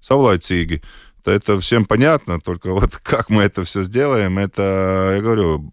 совлайцīgi. 0.01 0.81
Это 1.25 1.59
всем 1.59 1.85
понятно, 1.85 2.39
только 2.39 2.71
вот 2.71 2.97
как 3.03 3.29
мы 3.29 3.43
это 3.43 3.63
все 3.63 3.83
сделаем, 3.83 4.37
это, 4.37 5.13
я 5.15 5.21
говорю, 5.21 5.71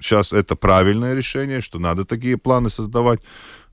сейчас 0.00 0.32
это 0.32 0.56
правильное 0.56 1.14
решение, 1.14 1.60
что 1.60 1.78
надо 1.78 2.04
такие 2.04 2.36
планы 2.36 2.70
создавать, 2.70 3.20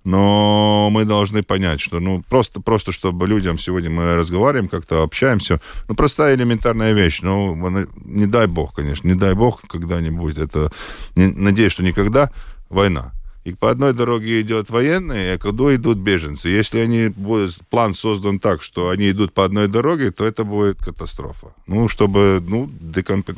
но 0.03 0.89
мы 0.91 1.05
должны 1.05 1.43
понять, 1.43 1.79
что, 1.79 1.99
ну, 1.99 2.23
просто, 2.29 2.61
просто 2.61 2.91
чтобы 2.91 3.27
людям 3.27 3.57
сегодня 3.57 3.89
мы 3.89 4.15
разговариваем, 4.15 4.67
как-то 4.67 5.03
общаемся, 5.03 5.61
ну, 5.87 5.95
простая 5.95 6.35
элементарная 6.35 6.93
вещь, 6.93 7.21
ну, 7.21 7.55
не 8.03 8.25
дай 8.25 8.47
бог, 8.47 8.73
конечно, 8.73 9.07
не 9.07 9.15
дай 9.15 9.33
бог 9.33 9.61
когда-нибудь, 9.67 10.37
это, 10.37 10.71
надеюсь, 11.15 11.71
что 11.71 11.83
никогда, 11.83 12.31
война. 12.69 13.13
И 13.45 13.53
по 13.53 13.69
одной 13.69 13.93
дороге 13.93 14.39
идет 14.39 14.69
военные, 14.69 15.33
а 15.33 15.37
куда 15.37 15.75
идут 15.75 15.97
беженцы. 15.97 16.47
Если 16.47 16.79
они 16.79 17.09
будут, 17.09 17.57
план 17.69 17.93
создан 17.93 18.39
так, 18.39 18.61
что 18.61 18.87
они 18.87 19.11
идут 19.11 19.33
по 19.33 19.43
одной 19.43 19.67
дороге, 19.67 20.11
то 20.11 20.23
это 20.23 20.45
будет 20.45 20.77
катастрофа. 20.77 21.53
Ну, 21.67 21.89
чтобы, 21.89 22.41
ну, 22.41 22.69
декомп... 22.79 23.29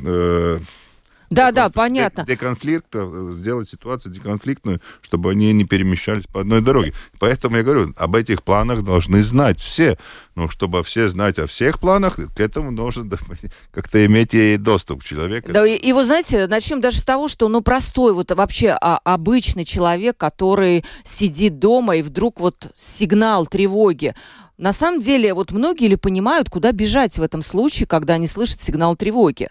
да, 1.35 1.51
да, 1.51 1.69
понятно. 1.69 2.25
Деконфликт, 2.25 2.87
э, 2.93 3.29
сделать 3.31 3.69
ситуацию 3.69 4.13
деконфликтную, 4.13 4.81
чтобы 5.01 5.31
они 5.31 5.53
не 5.53 5.65
перемещались 5.65 6.25
по 6.25 6.41
одной 6.41 6.61
дороге. 6.61 6.93
Поэтому 7.19 7.57
я 7.57 7.63
говорю, 7.63 7.93
об 7.97 8.15
этих 8.15 8.43
планах 8.43 8.83
должны 8.83 9.21
знать 9.21 9.59
все. 9.59 9.97
Но 10.35 10.49
чтобы 10.49 10.83
все 10.83 11.09
знать 11.09 11.39
о 11.39 11.47
всех 11.47 11.79
планах, 11.79 12.15
к 12.15 12.39
этому 12.39 12.73
должен 12.73 13.11
как-то 13.73 14.05
иметь 14.05 14.33
и 14.33 14.57
доступ 14.57 15.03
человек. 15.03 15.49
Да, 15.51 15.65
и, 15.65 15.75
и 15.75 15.93
вы 15.93 16.05
знаете, 16.05 16.47
начнем 16.47 16.81
даже 16.81 16.99
с 16.99 17.03
того, 17.03 17.27
что 17.27 17.47
ну 17.47 17.61
простой 17.61 18.13
вот 18.13 18.31
вообще 18.31 18.77
а, 18.81 18.99
обычный 19.03 19.65
человек, 19.65 20.17
который 20.17 20.83
сидит 21.03 21.59
дома 21.59 21.97
и 21.97 22.01
вдруг 22.01 22.39
вот 22.39 22.73
сигнал 22.75 23.45
тревоги, 23.45 24.13
на 24.57 24.71
самом 24.71 25.01
деле, 25.01 25.33
вот 25.33 25.51
многие 25.51 25.87
ли 25.87 25.95
понимают, 25.97 26.49
куда 26.49 26.71
бежать 26.71 27.17
в 27.17 27.21
этом 27.21 27.43
случае, 27.43 27.87
когда 27.87 28.13
они 28.13 28.27
слышат 28.27 28.61
сигнал 28.61 28.95
тревоги? 28.95 29.49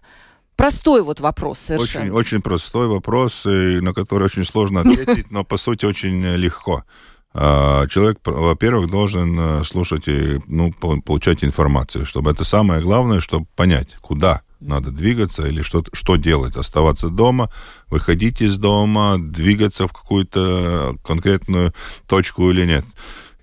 Простой 0.56 1.02
вот 1.02 1.20
вопрос 1.20 1.58
совершенно. 1.58 2.04
Очень, 2.06 2.14
очень 2.14 2.42
простой 2.42 2.86
вопрос, 2.86 3.42
на 3.44 3.92
который 3.92 4.24
очень 4.24 4.44
сложно 4.44 4.80
ответить, 4.80 5.30
но 5.30 5.44
по 5.44 5.56
сути 5.56 5.84
очень 5.84 6.24
легко. 6.36 6.84
А, 7.36 7.88
человек, 7.88 8.18
во-первых, 8.24 8.88
должен 8.88 9.36
э, 9.38 9.64
слушать 9.64 10.06
и 10.06 10.40
ну, 10.46 10.72
получать 10.72 11.42
информацию, 11.42 12.06
чтобы 12.06 12.30
это 12.30 12.44
самое 12.44 12.80
главное, 12.80 13.18
чтобы 13.18 13.46
понять, 13.56 13.96
куда 14.00 14.42
надо 14.60 14.92
двигаться 14.92 15.44
или 15.44 15.62
что, 15.62 15.82
что 15.92 16.14
делать. 16.14 16.54
Оставаться 16.54 17.08
дома, 17.08 17.50
выходить 17.88 18.40
из 18.40 18.56
дома, 18.56 19.16
двигаться 19.18 19.88
в 19.88 19.92
какую-то 19.92 20.96
конкретную 21.04 21.74
точку 22.06 22.50
или 22.50 22.64
нет. 22.64 22.84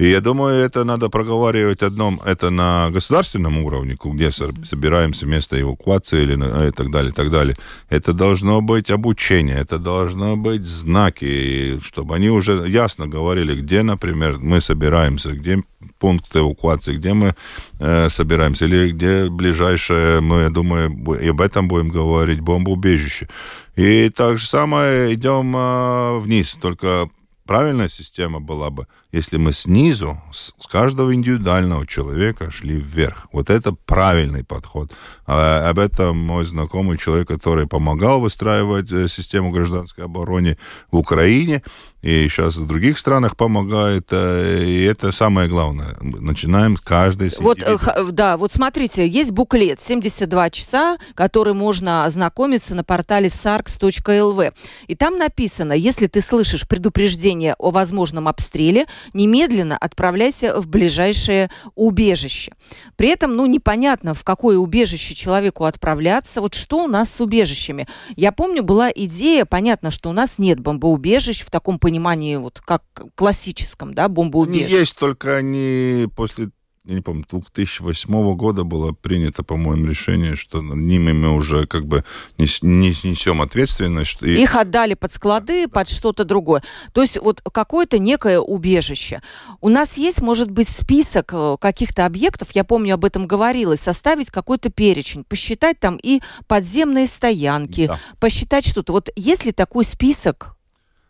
И 0.01 0.09
я 0.09 0.19
думаю, 0.19 0.55
это 0.55 0.83
надо 0.83 1.09
проговаривать 1.09 1.83
одном, 1.83 2.19
это 2.25 2.49
на 2.49 2.89
государственном 2.89 3.63
уровне, 3.63 3.95
где 4.03 4.31
собираемся 4.31 5.27
место 5.27 5.61
эвакуации 5.61 6.23
или 6.23 6.69
и 6.69 6.71
так 6.71 6.89
далее, 6.89 7.11
и 7.11 7.13
так 7.13 7.29
далее. 7.29 7.55
Это 7.87 8.11
должно 8.11 8.61
быть 8.61 8.89
обучение, 8.89 9.57
это 9.57 9.77
должно 9.77 10.35
быть 10.37 10.65
знаки, 10.65 11.79
чтобы 11.83 12.15
они 12.15 12.31
уже 12.31 12.67
ясно 12.67 13.07
говорили, 13.07 13.61
где, 13.61 13.83
например, 13.83 14.39
мы 14.39 14.59
собираемся, 14.59 15.33
где 15.33 15.61
пункт 15.99 16.35
эвакуации, 16.35 16.97
где 16.97 17.13
мы 17.13 17.35
э, 17.79 18.09
собираемся, 18.09 18.65
или 18.65 18.93
где 18.93 19.29
ближайшее, 19.29 20.19
мы, 20.19 20.41
я 20.41 20.49
думаю, 20.49 20.89
и 21.21 21.27
об 21.27 21.41
этом 21.41 21.67
будем 21.67 21.89
говорить, 21.89 22.39
бомбоубежище. 22.39 23.29
И 23.75 24.09
так 24.09 24.39
же 24.39 24.47
самое 24.47 25.13
идем 25.13 25.55
э, 25.55 26.19
вниз, 26.21 26.57
только 26.59 27.07
правильная 27.51 27.89
система 27.89 28.39
была 28.39 28.69
бы, 28.69 28.87
если 29.11 29.35
мы 29.35 29.51
снизу, 29.51 30.21
с 30.31 30.53
каждого 30.67 31.13
индивидуального 31.13 31.85
человека 31.85 32.49
шли 32.49 32.77
вверх. 32.77 33.27
Вот 33.33 33.49
это 33.49 33.73
правильный 33.73 34.45
подход. 34.45 34.93
А, 35.27 35.69
об 35.69 35.77
этом 35.77 36.17
мой 36.17 36.45
знакомый 36.45 36.97
человек, 36.97 37.27
который 37.27 37.67
помогал 37.67 38.21
выстраивать 38.21 38.89
э, 38.93 39.09
систему 39.09 39.51
гражданской 39.51 40.05
обороны 40.05 40.57
в 40.91 40.97
Украине, 40.97 41.61
и 42.01 42.27
сейчас 42.29 42.55
в 42.55 42.65
других 42.65 42.97
странах 42.97 43.37
помогает, 43.37 44.07
э, 44.11 44.63
и 44.65 44.83
это 44.83 45.11
самое 45.11 45.47
главное. 45.47 45.97
Начинаем 46.01 46.77
с 46.77 46.81
каждой 46.81 47.31
Вот, 47.37 47.61
э, 47.61 47.77
да, 48.11 48.37
вот 48.37 48.51
смотрите, 48.51 49.07
есть 49.07 49.31
буклет 49.31 49.79
«72 49.79 50.49
часа», 50.49 50.97
который 51.13 51.53
можно 51.53 52.05
ознакомиться 52.05 52.73
на 52.73 52.83
портале 52.83 53.27
sarks.lv. 53.27 54.53
И 54.87 54.95
там 54.95 55.17
написано, 55.19 55.73
если 55.73 56.07
ты 56.07 56.21
слышишь 56.21 56.67
предупреждение 56.67 57.40
о 57.49 57.71
возможном 57.71 58.27
обстреле, 58.27 58.86
немедленно 59.13 59.77
отправляйся 59.77 60.60
в 60.60 60.67
ближайшее 60.67 61.49
убежище. 61.75 62.54
При 62.95 63.10
этом, 63.10 63.36
ну, 63.36 63.45
непонятно, 63.45 64.13
в 64.13 64.23
какое 64.23 64.58
убежище 64.58 65.15
человеку 65.15 65.65
отправляться. 65.65 66.41
Вот 66.41 66.54
что 66.54 66.84
у 66.84 66.88
нас 66.88 67.13
с 67.13 67.21
убежищами? 67.21 67.88
Я 68.15 68.32
помню, 68.32 68.63
была 68.63 68.89
идея, 68.93 69.45
понятно, 69.45 69.91
что 69.91 70.10
у 70.10 70.13
нас 70.13 70.38
нет 70.38 70.60
бомбоубежищ 70.60 71.43
в 71.43 71.51
таком 71.51 71.80
понимании, 71.80 72.36
вот 72.36 72.60
как 72.60 72.84
классическом, 73.15 73.93
да, 73.93 74.08
бомбоубежище. 74.08 74.80
Есть, 74.80 74.97
только 74.97 75.36
они 75.36 76.08
после 76.15 76.49
я 76.86 76.96
не 76.96 77.02
помню, 77.02 77.26
2008 77.30 78.36
года 78.36 78.63
было 78.63 78.91
принято, 78.91 79.44
по-моему, 79.44 79.86
решение, 79.86 80.36
что 80.36 80.62
над 80.62 80.78
ними 80.78 81.12
мы 81.12 81.32
уже 81.36 81.67
как 81.67 81.86
бы 81.86 82.04
не, 82.39 82.48
не 82.63 82.89
несем 83.04 83.41
ответственность. 83.44 84.22
И... 84.24 84.41
Их 84.41 84.56
отдали 84.56 84.96
под 84.96 85.13
склады, 85.13 85.67
под 85.67 85.88
что-то 85.88 86.24
другое. 86.24 86.63
То 86.94 87.04
есть 87.04 87.20
вот 87.22 87.41
какое-то 87.41 88.00
некое 88.00 88.39
убежище. 88.39 89.22
У 89.60 89.70
нас 89.70 89.98
есть, 89.98 90.22
может 90.22 90.50
быть, 90.50 90.70
список 90.70 91.32
э, 91.34 91.58
каких-то 91.62 92.08
объектов, 92.08 92.50
я 92.54 92.63
помню, 92.63 92.96
об 92.96 93.06
этом 93.06 93.28
говорилось, 93.28 93.80
составить 93.80 94.32
какой-то 94.32 94.72
перечень, 94.72 95.24
посчитать 95.24 95.80
там 95.80 95.98
и 96.02 96.22
подземные 96.48 97.06
стоянки, 97.06 97.88
да. 97.88 98.00
посчитать 98.20 98.65
что-то. 98.65 98.94
Вот 98.94 99.10
есть 99.15 99.46
ли 99.46 99.52
такой 99.52 99.86
список 99.86 100.56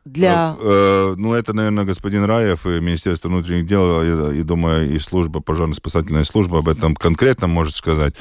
для... 0.05 0.55
Э, 0.59 1.15
ну, 1.17 1.33
это, 1.33 1.53
наверное, 1.53 1.83
господин 1.83 2.25
Раев 2.25 2.65
и 2.65 2.79
Министерство 2.81 3.27
внутренних 3.29 3.67
дел, 3.67 4.01
и, 4.01 4.39
и 4.39 4.43
думаю, 4.43 4.93
и 4.93 4.99
служба, 4.99 5.41
пожарно-спасательная 5.41 6.23
служба 6.23 6.59
об 6.59 6.69
этом 6.69 6.95
конкретно 6.95 7.47
может 7.47 7.75
сказать. 7.75 8.15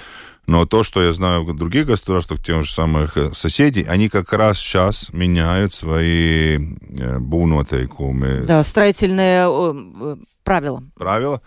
Но 0.47 0.67
то, 0.67 0.83
что 0.83 1.03
я 1.03 1.13
знаю 1.13 1.45
в 1.45 1.57
других 1.57 1.87
государствах, 1.87 2.43
тех 2.43 2.65
же 2.65 2.73
самых 2.73 3.17
э, 3.17 3.33
соседей, 3.35 3.85
они 3.85 4.09
как 4.09 4.33
раз 4.33 4.59
сейчас 4.59 5.13
меняют 5.13 5.73
свои 5.73 6.59
э, 6.59 7.19
бунотейкумы. 7.19 8.45
Да, 8.47 8.63
строительные 8.65 9.47
э, 9.49 10.17
правила. 10.43 10.83
Правила. 10.97 11.41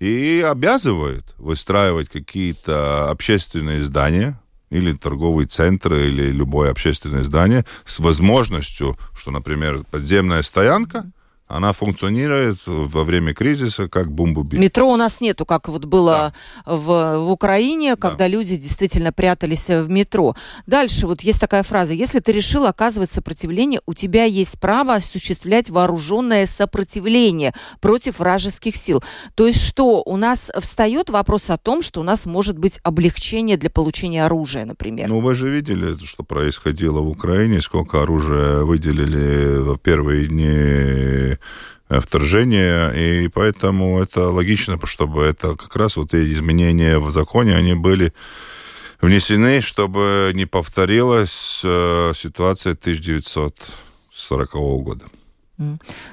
И 0.00 0.44
обязывают 0.44 1.34
выстраивать 1.38 2.08
какие-то 2.08 3.10
общественные 3.10 3.82
здания, 3.82 4.40
или 4.70 4.92
торговый 4.92 5.46
центр, 5.46 5.94
или 5.94 6.30
любое 6.30 6.70
общественное 6.70 7.24
здание 7.24 7.64
с 7.84 7.98
возможностью, 7.98 8.98
что, 9.16 9.30
например, 9.30 9.84
подземная 9.90 10.42
стоянка, 10.42 11.10
она 11.48 11.72
функционирует 11.72 12.58
во 12.66 13.04
время 13.04 13.32
кризиса 13.34 13.88
как 13.88 14.12
бомбоубийство. 14.12 14.62
Метро 14.62 14.92
у 14.92 14.96
нас 14.96 15.20
нету, 15.20 15.46
как 15.46 15.68
вот 15.68 15.86
было 15.86 16.34
да. 16.66 16.72
в, 16.76 17.18
в 17.18 17.30
Украине, 17.30 17.96
когда 17.96 18.18
да. 18.18 18.28
люди 18.28 18.56
действительно 18.56 19.12
прятались 19.12 19.68
в 19.68 19.88
метро. 19.88 20.36
Дальше 20.66 21.06
вот 21.06 21.22
есть 21.22 21.40
такая 21.40 21.62
фраза. 21.62 21.94
Если 21.94 22.20
ты 22.20 22.32
решил 22.32 22.66
оказывать 22.66 23.10
сопротивление, 23.10 23.80
у 23.86 23.94
тебя 23.94 24.24
есть 24.24 24.60
право 24.60 24.94
осуществлять 24.94 25.70
вооруженное 25.70 26.46
сопротивление 26.46 27.54
против 27.80 28.18
вражеских 28.18 28.76
сил. 28.76 29.02
То 29.34 29.46
есть 29.46 29.64
что, 29.64 30.02
у 30.04 30.16
нас 30.16 30.50
встает 30.60 31.08
вопрос 31.08 31.48
о 31.48 31.56
том, 31.56 31.80
что 31.80 32.00
у 32.00 32.04
нас 32.04 32.26
может 32.26 32.58
быть 32.58 32.78
облегчение 32.82 33.56
для 33.56 33.70
получения 33.70 34.26
оружия, 34.26 34.66
например? 34.66 35.08
Ну, 35.08 35.20
вы 35.20 35.34
же 35.34 35.48
видели, 35.48 35.96
что 36.04 36.24
происходило 36.24 37.00
в 37.00 37.08
Украине, 37.08 37.62
сколько 37.62 38.02
оружия 38.02 38.64
выделили 38.64 39.58
в 39.58 39.78
первые 39.78 40.26
дни 40.26 41.37
Э, 41.90 42.00
вторжения, 42.00 42.90
и 42.90 43.28
поэтому 43.28 43.98
это 43.98 44.28
логично, 44.28 44.78
чтобы 44.84 45.22
это 45.22 45.56
как 45.56 45.74
раз 45.74 45.96
вот 45.96 46.12
эти 46.12 46.34
изменения 46.34 46.98
в 46.98 47.10
законе, 47.10 47.56
они 47.56 47.72
были 47.74 48.12
внесены, 49.00 49.62
чтобы 49.62 50.32
не 50.34 50.44
повторилась 50.44 51.62
э, 51.64 52.12
ситуация 52.14 52.74
1940 52.74 54.52
года. 54.52 55.06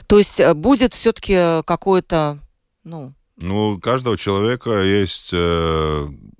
То 0.08 0.18
есть 0.18 0.40
э, 0.40 0.54
будет 0.54 0.94
все-таки 0.94 1.62
какое-то, 1.66 2.40
ну... 2.86 3.14
Ну, 3.38 3.72
у 3.72 3.80
каждого 3.80 4.18
человека 4.18 4.82
есть 4.82 5.34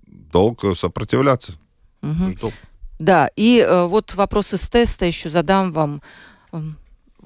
долг 0.08 0.64
сопротивляться. 0.78 1.56
Угу. 2.02 2.54
Да, 3.00 3.30
и 3.36 3.68
вот 3.70 4.16
вопрос 4.16 4.54
из 4.54 4.70
теста 4.70 5.06
еще 5.06 5.30
задам 5.30 5.74
вам 5.74 6.02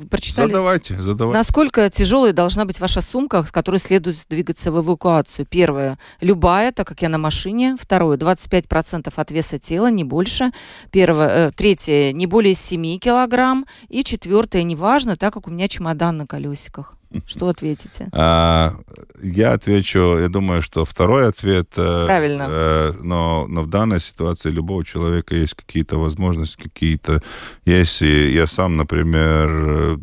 прочитали? 0.10 0.48
Задавайте, 0.48 1.02
задавайте. 1.02 1.38
Насколько 1.38 1.90
тяжелой 1.90 2.34
должна 2.34 2.66
быть 2.66 2.80
ваша 2.80 3.02
сумка, 3.02 3.44
с 3.44 3.52
которой 3.52 3.78
следует 3.78 4.18
двигаться 4.30 4.72
в 4.72 4.80
эвакуацию? 4.80 5.46
Первое, 5.46 5.98
любая, 6.22 6.72
так 6.72 6.88
как 6.88 7.02
я 7.02 7.10
на 7.10 7.18
машине. 7.18 7.76
Второе, 7.80 8.18
25% 8.18 9.12
от 9.16 9.32
веса 9.32 9.60
тела, 9.60 9.90
не 9.90 10.04
больше. 10.04 10.52
Первое, 10.92 11.48
э, 11.48 11.52
третье, 11.52 12.12
не 12.14 12.28
более 12.28 12.56
7 12.56 13.00
килограмм. 13.00 13.66
И 13.88 14.04
четвертое, 14.04 14.64
неважно, 14.64 15.18
так 15.18 15.34
как 15.34 15.48
у 15.48 15.52
меня 15.52 15.68
чемодан 15.68 16.18
на 16.18 16.28
колесиках. 16.28 16.99
Что 17.26 17.50
ответите? 17.50 18.08
А, 18.12 18.76
я 19.22 19.54
отвечу, 19.54 20.18
я 20.20 20.30
думаю, 20.30 20.62
что 20.62 20.86
второй 20.86 21.28
ответ... 21.28 21.70
Э, 21.76 22.06
Правильно. 22.06 22.48
Э, 22.50 22.94
но, 23.02 23.48
но 23.48 23.64
в 23.64 23.68
данной 23.68 24.00
ситуации 24.00 24.52
любого 24.52 24.86
человека 24.86 25.36
есть 25.36 25.56
какие-то 25.56 25.98
возможности, 25.98 26.62
какие-то... 26.62 27.22
Есть, 27.66 28.02
и 28.04 28.32
я 28.32 28.46
сам, 28.46 28.78
например, 28.78 30.00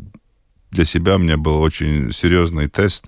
для 0.73 0.85
себя 0.85 1.15
у 1.17 1.19
меня 1.19 1.37
был 1.37 1.61
очень 1.61 2.11
серьезный 2.11 2.69
тест, 2.69 3.07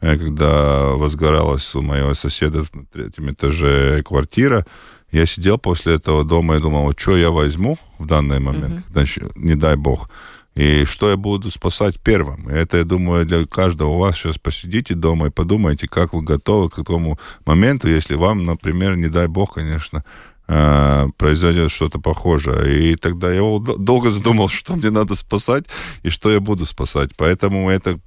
э, 0.00 0.16
когда 0.16 0.90
возгоралась 0.90 1.74
у 1.74 1.82
моего 1.82 2.14
соседа 2.14 2.62
на 2.72 2.86
третьем 2.86 3.30
этаже 3.32 4.02
квартира, 4.04 4.64
я 5.10 5.26
сидел 5.26 5.58
после 5.58 5.94
этого 5.94 6.24
дома 6.24 6.56
и 6.56 6.60
думал, 6.60 6.92
что 6.96 7.16
я 7.16 7.30
возьму 7.30 7.78
в 7.98 8.06
данный 8.06 8.38
момент, 8.38 8.84
mm-hmm. 8.88 9.18
когда, 9.18 9.30
не 9.34 9.56
дай 9.56 9.74
бог, 9.74 10.08
и 10.54 10.84
что 10.84 11.10
я 11.10 11.16
буду 11.16 11.50
спасать 11.50 12.00
первым. 12.00 12.48
Это, 12.48 12.78
я 12.78 12.84
думаю, 12.84 13.24
для 13.24 13.46
каждого 13.46 13.90
у 13.90 13.98
вас 13.98 14.16
сейчас 14.16 14.38
посидите 14.38 14.94
дома 14.94 15.28
и 15.28 15.30
подумайте, 15.30 15.86
как 15.86 16.12
вы 16.12 16.22
готовы 16.22 16.68
к 16.68 16.74
такому 16.74 17.18
моменту, 17.46 17.88
если 17.88 18.14
вам, 18.14 18.44
например, 18.44 18.96
не 18.96 19.08
дай 19.08 19.28
бог, 19.28 19.54
конечно, 19.54 20.04
э, 20.48 21.06
произойдет 21.16 21.70
что-то 21.70 22.00
похожее. 22.00 22.92
И 22.92 22.96
тогда 22.96 23.32
я 23.32 23.42
долго 23.58 24.10
задумал, 24.10 24.48
что 24.50 24.74
мне 24.74 24.90
надо 24.90 25.14
спасать 25.14 25.66
и 26.02 26.10
что 26.10 26.30
я 26.32 26.40
буду 26.40 26.66
спасать. 26.66 27.10
Поэтому 27.16 27.70
это 27.70 28.00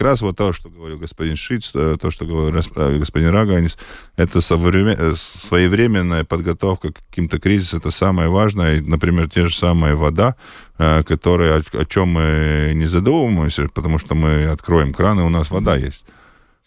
как 0.00 0.06
раз 0.06 0.22
вот 0.22 0.34
то, 0.34 0.54
что 0.54 0.70
говорил 0.70 0.96
господин 0.96 1.36
Шиц, 1.36 1.72
э, 1.74 1.98
то, 2.00 2.10
что 2.10 2.24
говорил 2.24 2.58
э, 2.58 2.98
господин 2.98 3.28
Раганис, 3.28 3.76
это 4.16 4.38
э, 4.38 5.14
своевременная 5.14 6.24
подготовка 6.24 6.90
к 6.90 7.00
каким-то 7.10 7.38
кризисам, 7.38 7.80
это 7.80 7.90
самое 7.90 8.30
важное. 8.30 8.80
Например, 8.80 9.28
те 9.28 9.46
же 9.46 9.54
самые 9.54 9.96
вода, 9.96 10.36
которые, 10.78 11.62
о, 11.74 11.84
чем 11.84 12.08
мы 12.08 12.72
не 12.74 12.86
задумываемся, 12.86 13.68
потому 13.68 13.98
что 13.98 14.14
мы 14.14 14.46
откроем 14.46 14.94
кран, 14.94 15.20
и 15.20 15.22
у 15.22 15.28
нас 15.28 15.50
вода 15.50 15.76
есть. 15.76 16.06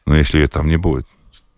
Но 0.05 0.15
если 0.15 0.37
ее 0.37 0.47
там 0.47 0.67
не 0.67 0.77
будет, 0.77 1.07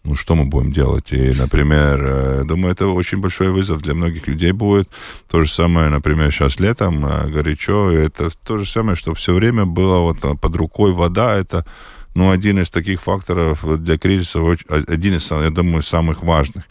ну, 0.05 0.15
что 0.15 0.35
мы 0.35 0.45
будем 0.45 0.71
делать? 0.71 1.11
И, 1.11 1.31
например, 1.31 1.99
э, 2.01 2.43
думаю, 2.45 2.71
это 2.71 2.87
очень 2.87 3.17
большой 3.17 3.49
вызов 3.49 3.81
для 3.81 3.93
многих 3.93 4.27
людей 4.27 4.51
будет. 4.51 4.89
То 5.29 5.43
же 5.43 5.51
самое, 5.51 5.89
например, 5.89 6.31
сейчас 6.31 6.59
летом 6.59 7.05
э, 7.05 7.27
горячо, 7.27 7.91
это 7.91 8.29
то 8.43 8.59
же 8.59 8.69
самое, 8.69 8.95
что 8.95 9.13
все 9.13 9.33
время 9.33 9.65
было 9.65 9.99
вот 9.99 10.23
э, 10.23 10.35
под 10.35 10.55
рукой 10.55 10.93
вода, 10.93 11.35
это 11.35 11.65
ну, 12.13 12.29
один 12.29 12.59
из 12.59 12.69
таких 12.69 13.01
факторов 13.01 13.65
для 13.83 13.97
кризиса, 13.97 14.39
один 14.69 15.15
из, 15.15 15.29
я 15.31 15.49
думаю, 15.49 15.81
самых 15.81 16.23
важных. 16.23 16.65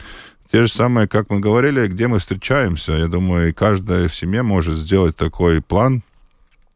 Те 0.50 0.62
же 0.62 0.68
самые, 0.68 1.08
как 1.08 1.30
мы 1.30 1.40
говорили, 1.40 1.86
где 1.88 2.06
мы 2.06 2.20
встречаемся. 2.20 2.92
Я 2.92 3.08
думаю, 3.08 3.52
каждая 3.52 4.08
в 4.08 4.14
семье 4.14 4.42
может 4.42 4.76
сделать 4.76 5.16
такой 5.16 5.60
план 5.60 6.02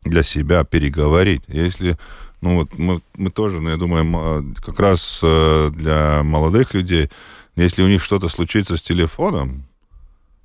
для 0.02 0.24
себя, 0.24 0.64
переговорить. 0.64 1.42
Если 1.46 1.96
ну 2.41 2.57
вот 2.57 2.78
мы, 2.78 3.01
мы 3.16 3.30
тоже, 3.30 3.61
ну, 3.61 3.70
я 3.70 3.76
думаю, 3.76 4.55
как 4.64 4.78
раз 4.78 5.20
э, 5.22 5.70
для 5.74 6.22
молодых 6.22 6.74
людей, 6.74 7.11
если 7.57 7.82
у 7.82 7.89
них 7.89 8.03
что-то 8.03 8.28
случится 8.28 8.76
с 8.76 8.82
телефоном, 8.82 9.64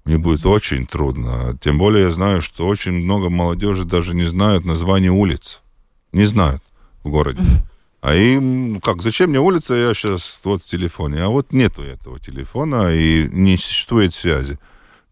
мне 0.06 0.18
будет 0.18 0.46
очень 0.46 0.86
трудно. 0.86 1.58
Тем 1.62 1.78
более 1.78 2.06
я 2.06 2.12
знаю, 2.12 2.42
что 2.42 2.68
очень 2.68 2.92
много 2.92 3.30
молодежи 3.30 3.86
даже 3.86 4.16
не 4.16 4.26
знают 4.26 4.66
название 4.66 5.12
улиц. 5.12 5.62
Не 6.12 6.26
знают 6.26 6.62
в 7.04 7.10
городе. 7.10 7.42
А 8.02 8.16
им, 8.16 8.82
как, 8.82 9.02
зачем 9.02 9.30
мне 9.30 9.40
улица, 9.40 9.74
я 9.76 9.94
сейчас 9.94 10.42
вот 10.44 10.62
в 10.62 10.66
телефоне. 10.66 11.24
А 11.24 11.30
вот 11.30 11.54
нету 11.54 11.84
этого 11.84 12.20
телефона 12.20 12.94
и 12.94 13.30
не 13.32 13.56
существует 13.56 14.14
связи. 14.14 14.60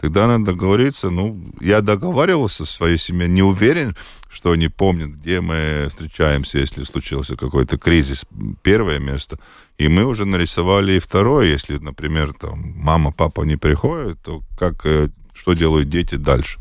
Тогда 0.01 0.25
надо 0.25 0.45
договориться. 0.45 1.11
Ну, 1.11 1.53
я 1.61 1.81
договаривался 1.81 2.65
со 2.65 2.73
своей 2.73 2.97
семьей, 2.97 3.29
не 3.29 3.43
уверен, 3.43 3.95
что 4.31 4.51
они 4.51 4.67
помнят, 4.67 5.09
где 5.09 5.41
мы 5.41 5.85
встречаемся, 5.89 6.57
если 6.57 6.83
случился 6.83 7.37
какой-то 7.37 7.77
кризис. 7.77 8.25
Первое 8.63 8.97
место. 8.97 9.37
И 9.77 9.87
мы 9.87 10.05
уже 10.05 10.25
нарисовали 10.25 10.93
и 10.93 10.99
второе. 10.99 11.45
Если, 11.45 11.77
например, 11.77 12.33
там 12.33 12.73
мама, 12.75 13.11
папа 13.11 13.43
не 13.43 13.57
приходят, 13.57 14.19
то 14.23 14.41
как, 14.57 14.85
э, 14.85 15.09
что 15.33 15.53
делают 15.53 15.89
дети 15.89 16.15
дальше? 16.15 16.59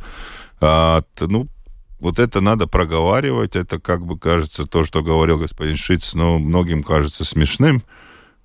А, 0.60 1.02
ну, 1.18 1.48
вот 1.98 2.18
это 2.18 2.42
надо 2.42 2.66
проговаривать. 2.66 3.56
Это, 3.56 3.80
как 3.80 4.04
бы 4.04 4.18
кажется, 4.18 4.66
то, 4.66 4.84
что 4.84 5.02
говорил 5.02 5.38
господин 5.38 5.76
Шиц, 5.76 6.12
но 6.12 6.38
многим 6.38 6.82
кажется 6.82 7.24
смешным. 7.24 7.84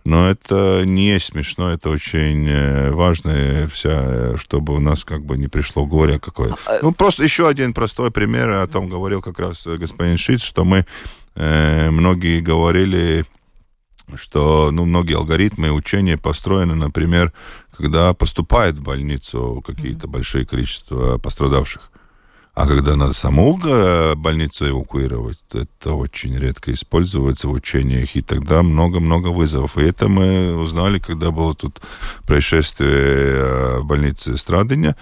Но 0.06 0.30
это 0.30 0.84
не 0.86 1.20
смешно, 1.20 1.74
это 1.74 1.90
очень 1.90 2.48
э, 2.48 2.92
важно, 2.92 3.68
вся, 3.68 4.38
чтобы 4.38 4.76
у 4.76 4.80
нас 4.80 5.04
как 5.04 5.26
бы 5.26 5.36
не 5.36 5.48
пришло 5.48 5.88
горе 5.88 6.20
какое-то. 6.20 6.58
А, 6.68 6.78
ну, 6.84 6.92
просто 6.94 7.24
еще 7.24 7.48
один 7.48 7.74
простой 7.74 8.12
пример, 8.12 8.52
о 8.52 8.68
том 8.68 8.88
говорил 8.88 9.24
как 9.24 9.40
раз 9.40 9.66
господин 9.66 10.18
Шиц, 10.18 10.44
что 10.44 10.64
мы, 10.64 10.86
э, 11.34 11.90
многие 11.90 12.40
говорили, 12.40 13.26
что 14.16 14.70
ну, 14.72 14.86
многие 14.86 15.16
алгоритмы 15.16 15.72
учения 15.72 16.18
построены, 16.18 16.76
например, 16.76 17.34
когда 17.76 18.14
поступает 18.14 18.78
в 18.78 18.84
больницу 18.84 19.64
какие-то 19.66 20.08
большие 20.08 20.46
количества 20.46 21.18
пострадавших. 21.18 21.92
А 22.56 22.68
когда 22.68 22.96
надо 22.96 23.14
саму 23.14 23.60
э, 23.66 24.16
больницу 24.16 24.70
эвакуировать, 24.70 25.40
это 25.52 25.92
очень 25.94 26.38
редко 26.40 26.72
используется 26.72 27.50
в 27.50 27.52
учениях, 27.52 28.16
и 28.16 28.22
тогда 28.22 28.64
много-много 28.64 29.28
вызовов. 29.28 29.78
И 29.78 29.82
это 29.82 30.08
мы 30.08 30.56
узнали, 30.58 31.00
когда 31.00 31.32
было 31.32 31.54
тут 31.54 31.82
происшествие 32.26 32.92
э, 32.94 33.80
в 33.80 33.86
больнице 33.86 34.38
Страдыня, 34.38 34.96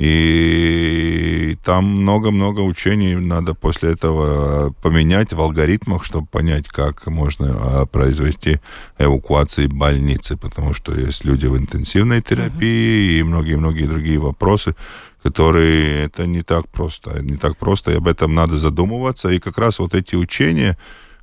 и 0.00 1.58
там 1.62 1.84
много-много 1.84 2.60
учений 2.60 3.16
надо 3.16 3.52
после 3.52 3.90
этого 3.90 4.72
поменять 4.80 5.34
в 5.34 5.40
алгоритмах, 5.42 6.04
чтобы 6.04 6.26
понять, 6.26 6.68
как 6.68 7.06
можно 7.06 7.48
а, 7.50 7.86
произвести 7.86 8.60
эвакуации 8.98 9.66
больницы, 9.66 10.38
потому 10.38 10.72
что 10.72 10.98
есть 10.98 11.26
люди 11.26 11.44
в 11.44 11.58
интенсивной 11.58 12.22
терапии 12.22 13.18
uh-huh. 13.18 13.20
и 13.20 13.22
многие-многие 13.24 13.84
другие 13.84 14.18
вопросы, 14.18 14.74
которые 15.22 16.04
это 16.04 16.26
не 16.26 16.42
так 16.42 16.68
просто. 16.68 17.20
Не 17.22 17.36
так 17.36 17.56
просто, 17.56 17.92
и 17.92 17.96
об 17.96 18.08
этом 18.08 18.34
надо 18.34 18.56
задумываться. 18.56 19.28
И 19.28 19.38
как 19.38 19.58
раз 19.58 19.78
вот 19.78 19.94
эти 19.94 20.14
учения, 20.14 20.78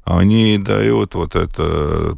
они 0.06 0.58
дают 0.58 1.16
вот 1.16 1.36
это 1.36 2.16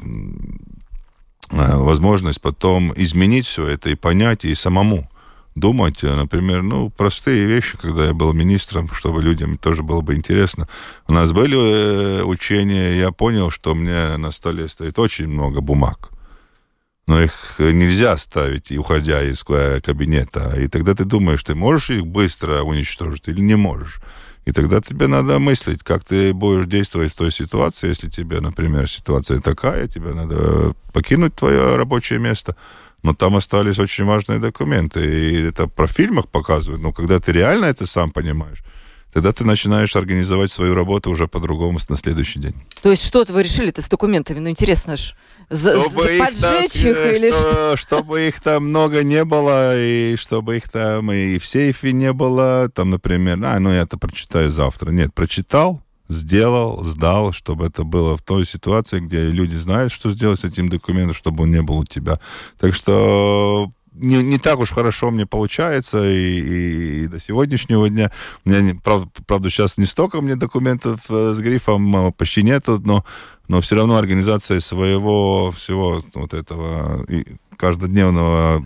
э, 1.51 1.77
возможность 1.77 2.41
потом 2.41 2.93
изменить 2.95 3.47
все 3.47 3.67
это 3.67 3.89
и 3.89 3.95
понять, 3.95 4.45
и 4.45 4.55
самому 4.55 5.09
думать, 5.55 6.03
например, 6.03 6.61
ну, 6.61 6.89
простые 6.89 7.45
вещи, 7.45 7.77
когда 7.77 8.05
я 8.05 8.13
был 8.13 8.33
министром, 8.33 8.89
чтобы 8.93 9.21
людям 9.21 9.57
тоже 9.57 9.83
было 9.83 10.01
бы 10.01 10.15
интересно. 10.15 10.69
У 11.07 11.13
нас 11.13 11.31
были 11.31 11.57
э, 11.57 12.23
учения, 12.23 12.97
я 12.97 13.11
понял, 13.11 13.49
что 13.49 13.71
у 13.71 13.75
меня 13.75 14.17
на 14.17 14.31
столе 14.31 14.67
стоит 14.69 14.99
очень 14.99 15.27
много 15.27 15.61
бумаг 15.61 16.11
но 17.09 17.19
их 17.23 17.55
нельзя 17.57 18.15
ставить, 18.17 18.71
уходя 18.71 19.23
из 19.23 19.43
кабинета. 19.43 20.53
И 20.59 20.67
тогда 20.67 20.93
ты 20.93 21.05
думаешь, 21.05 21.43
ты 21.43 21.55
можешь 21.55 21.89
их 21.89 22.05
быстро 22.05 22.61
уничтожить 22.61 23.27
или 23.27 23.41
не 23.41 23.55
можешь. 23.55 23.99
И 24.45 24.51
тогда 24.51 24.79
тебе 24.79 25.07
надо 25.07 25.39
мыслить, 25.39 25.81
как 25.83 26.03
ты 26.03 26.33
будешь 26.33 26.67
действовать 26.67 27.11
в 27.11 27.15
той 27.15 27.31
ситуации, 27.31 27.87
если 27.87 28.09
тебе, 28.09 28.41
например, 28.41 28.87
ситуация 28.87 29.39
такая, 29.39 29.87
тебе 29.87 30.13
надо 30.13 30.75
покинуть 30.93 31.33
твое 31.33 31.77
рабочее 31.77 32.19
место, 32.19 32.55
но 33.01 33.15
там 33.15 33.35
остались 33.35 33.79
очень 33.79 34.05
важные 34.05 34.37
документы, 34.37 34.99
и 34.99 35.41
это 35.47 35.65
про 35.65 35.87
фильмах 35.87 36.27
показывают, 36.27 36.83
но 36.83 36.91
когда 36.91 37.19
ты 37.19 37.31
реально 37.31 37.65
это 37.65 37.87
сам 37.87 38.11
понимаешь, 38.11 38.63
тогда 39.13 39.31
ты 39.31 39.43
начинаешь 39.43 39.95
организовать 39.95 40.51
свою 40.51 40.75
работу 40.75 41.09
уже 41.09 41.27
по-другому 41.27 41.79
на 41.87 41.97
следующий 41.97 42.39
день. 42.39 42.55
То 42.81 42.91
есть 42.91 43.05
что-то 43.05 43.33
вы 43.33 43.43
решили-то 43.43 43.81
с 43.81 43.87
документами? 43.87 44.39
Ну, 44.39 44.49
интересно 44.49 44.97
ж, 44.97 45.15
за, 45.49 45.79
за 45.79 45.89
поджечь 45.89 46.75
их, 46.75 46.95
так, 46.95 47.15
или 47.15 47.31
что, 47.31 47.41
что? 47.41 47.77
Чтобы 47.77 48.27
их 48.27 48.41
там 48.41 48.67
много 48.67 49.03
не 49.03 49.25
было, 49.25 49.73
и 49.77 50.15
чтобы 50.15 50.57
их 50.57 50.69
там 50.69 51.11
и 51.11 51.37
в 51.37 51.45
сейфе 51.45 51.91
не 51.91 52.13
было, 52.13 52.69
там, 52.73 52.89
например, 52.89 53.39
а, 53.43 53.59
ну, 53.59 53.71
я 53.71 53.81
это 53.81 53.97
прочитаю 53.97 54.51
завтра. 54.51 54.91
Нет, 54.91 55.13
прочитал, 55.13 55.81
сделал, 56.09 56.83
сдал, 56.83 57.31
чтобы 57.31 57.67
это 57.67 57.83
было 57.83 58.17
в 58.17 58.21
той 58.21 58.45
ситуации, 58.45 58.99
где 58.99 59.29
люди 59.29 59.55
знают, 59.55 59.91
что 59.91 60.09
сделать 60.09 60.39
с 60.39 60.43
этим 60.43 60.69
документом, 60.69 61.13
чтобы 61.13 61.43
он 61.43 61.51
не 61.51 61.61
был 61.61 61.79
у 61.79 61.85
тебя. 61.85 62.19
Так 62.59 62.73
что 62.73 63.71
не, 63.99 64.23
не 64.23 64.37
так 64.37 64.59
уж 64.59 64.71
хорошо 64.71 65.11
мне 65.11 65.25
получается, 65.25 66.03
и, 66.03 66.39
и, 66.39 67.03
и 67.03 67.07
до 67.07 67.19
сегодняшнего 67.19 67.89
дня. 67.89 68.11
У 68.45 68.49
меня, 68.49 68.61
не, 68.61 68.73
правда, 68.73 69.09
правда, 69.27 69.49
сейчас 69.49 69.77
не 69.77 69.85
столько 69.85 70.21
мне 70.21 70.35
документов 70.35 71.01
э, 71.09 71.33
с 71.35 71.39
грифом 71.39 72.07
э, 72.07 72.11
почти 72.11 72.43
нету, 72.43 72.81
но, 72.83 73.05
но 73.47 73.61
все 73.61 73.75
равно 73.75 73.97
организация 73.97 74.59
своего 74.59 75.51
всего 75.51 76.03
вот 76.13 76.33
этого 76.33 77.05
и 77.05 77.25
каждодневного 77.57 78.65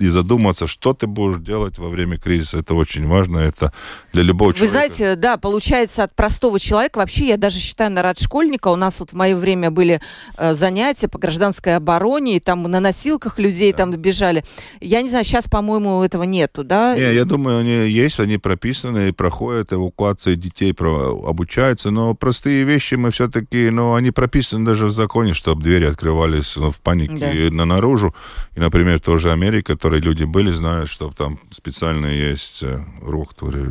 и 0.00 0.08
задуматься, 0.08 0.66
что 0.66 0.94
ты 0.94 1.06
будешь 1.06 1.40
делать 1.40 1.78
во 1.78 1.88
время 1.88 2.18
кризиса. 2.18 2.58
Это 2.58 2.74
очень 2.74 3.06
важно, 3.06 3.38
это 3.38 3.72
для 4.12 4.22
любого 4.22 4.54
человека. 4.54 4.72
Вы 4.72 4.88
знаете, 4.88 5.16
да, 5.16 5.36
получается 5.36 6.04
от 6.04 6.16
простого 6.16 6.58
человека, 6.58 6.98
вообще 6.98 7.28
я 7.28 7.36
даже 7.36 7.58
считаю 7.58 7.90
на 7.90 8.02
рад 8.02 8.18
школьника, 8.18 8.68
у 8.68 8.76
нас 8.76 8.98
вот 9.00 9.10
в 9.10 9.12
мое 9.14 9.36
время 9.36 9.70
были 9.70 10.00
э, 10.36 10.54
занятия 10.54 11.08
по 11.08 11.18
гражданской 11.18 11.76
обороне, 11.76 12.36
и 12.36 12.40
там 12.40 12.62
на 12.62 12.80
носилках 12.80 13.38
людей 13.38 13.72
да. 13.72 13.78
там 13.78 13.90
бежали. 13.92 14.42
Я 14.80 15.02
не 15.02 15.10
знаю, 15.10 15.24
сейчас, 15.24 15.48
по-моему, 15.48 16.02
этого 16.02 16.22
нету, 16.22 16.64
да? 16.64 16.96
Не, 16.96 17.14
я 17.14 17.24
думаю, 17.24 17.60
они 17.60 17.90
есть, 17.90 18.20
они 18.20 18.38
прописаны, 18.38 19.08
и 19.08 19.12
проходят 19.12 19.72
эвакуации 19.72 20.34
детей, 20.34 20.74
обучаются, 20.78 21.90
но 21.90 22.14
простые 22.14 22.64
вещи 22.64 22.94
мы 22.94 23.10
все-таки, 23.10 23.68
ну, 23.68 23.94
они 23.94 24.10
прописаны 24.12 24.64
даже 24.64 24.86
в 24.86 24.90
законе, 24.90 25.34
чтобы 25.34 25.62
двери 25.62 25.84
открывались 25.84 26.56
ну, 26.56 26.70
в 26.70 26.80
панике 26.80 27.50
да. 27.50 27.64
наружу. 27.66 28.14
И, 28.56 28.60
например, 28.60 29.00
тоже 29.00 29.30
Америка, 29.30 29.76
которые 29.90 30.02
люди 30.02 30.22
были, 30.22 30.52
знают, 30.52 30.88
что 30.88 31.10
там 31.10 31.40
специальные 31.50 32.30
есть 32.30 32.62
э, 32.62 32.80
рухтуры. 33.00 33.68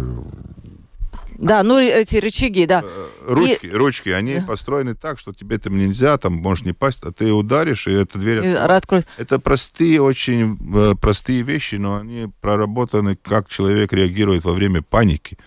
Да, 1.38 1.64
ну 1.64 1.80
эти 1.80 2.18
рычаги, 2.18 2.66
да. 2.66 2.84
Э, 2.84 3.08
ручки, 3.26 3.68
и... 3.68 3.72
ручки, 3.72 4.10
они 4.10 4.36
да. 4.36 4.42
построены 4.42 4.96
так, 4.96 5.18
что 5.18 5.32
тебе 5.32 5.58
там 5.60 5.78
нельзя, 5.78 6.18
там 6.18 6.34
можешь 6.34 6.66
не 6.66 6.74
пасть, 6.74 7.00
а 7.04 7.14
ты 7.14 7.32
ударишь, 7.32 7.88
и 7.88 7.94
эта 7.94 8.18
дверь... 8.18 8.46
И 8.46 8.52
откроет. 8.52 9.08
Это 9.18 9.40
простые, 9.40 10.02
очень 10.02 10.58
э, 10.76 10.96
простые 11.00 11.42
вещи, 11.42 11.76
но 11.76 11.96
они 11.96 12.28
проработаны, 12.42 13.16
как 13.16 13.48
человек 13.48 13.94
реагирует 13.94 14.44
во 14.44 14.52
время 14.52 14.82
паники. 14.82 15.38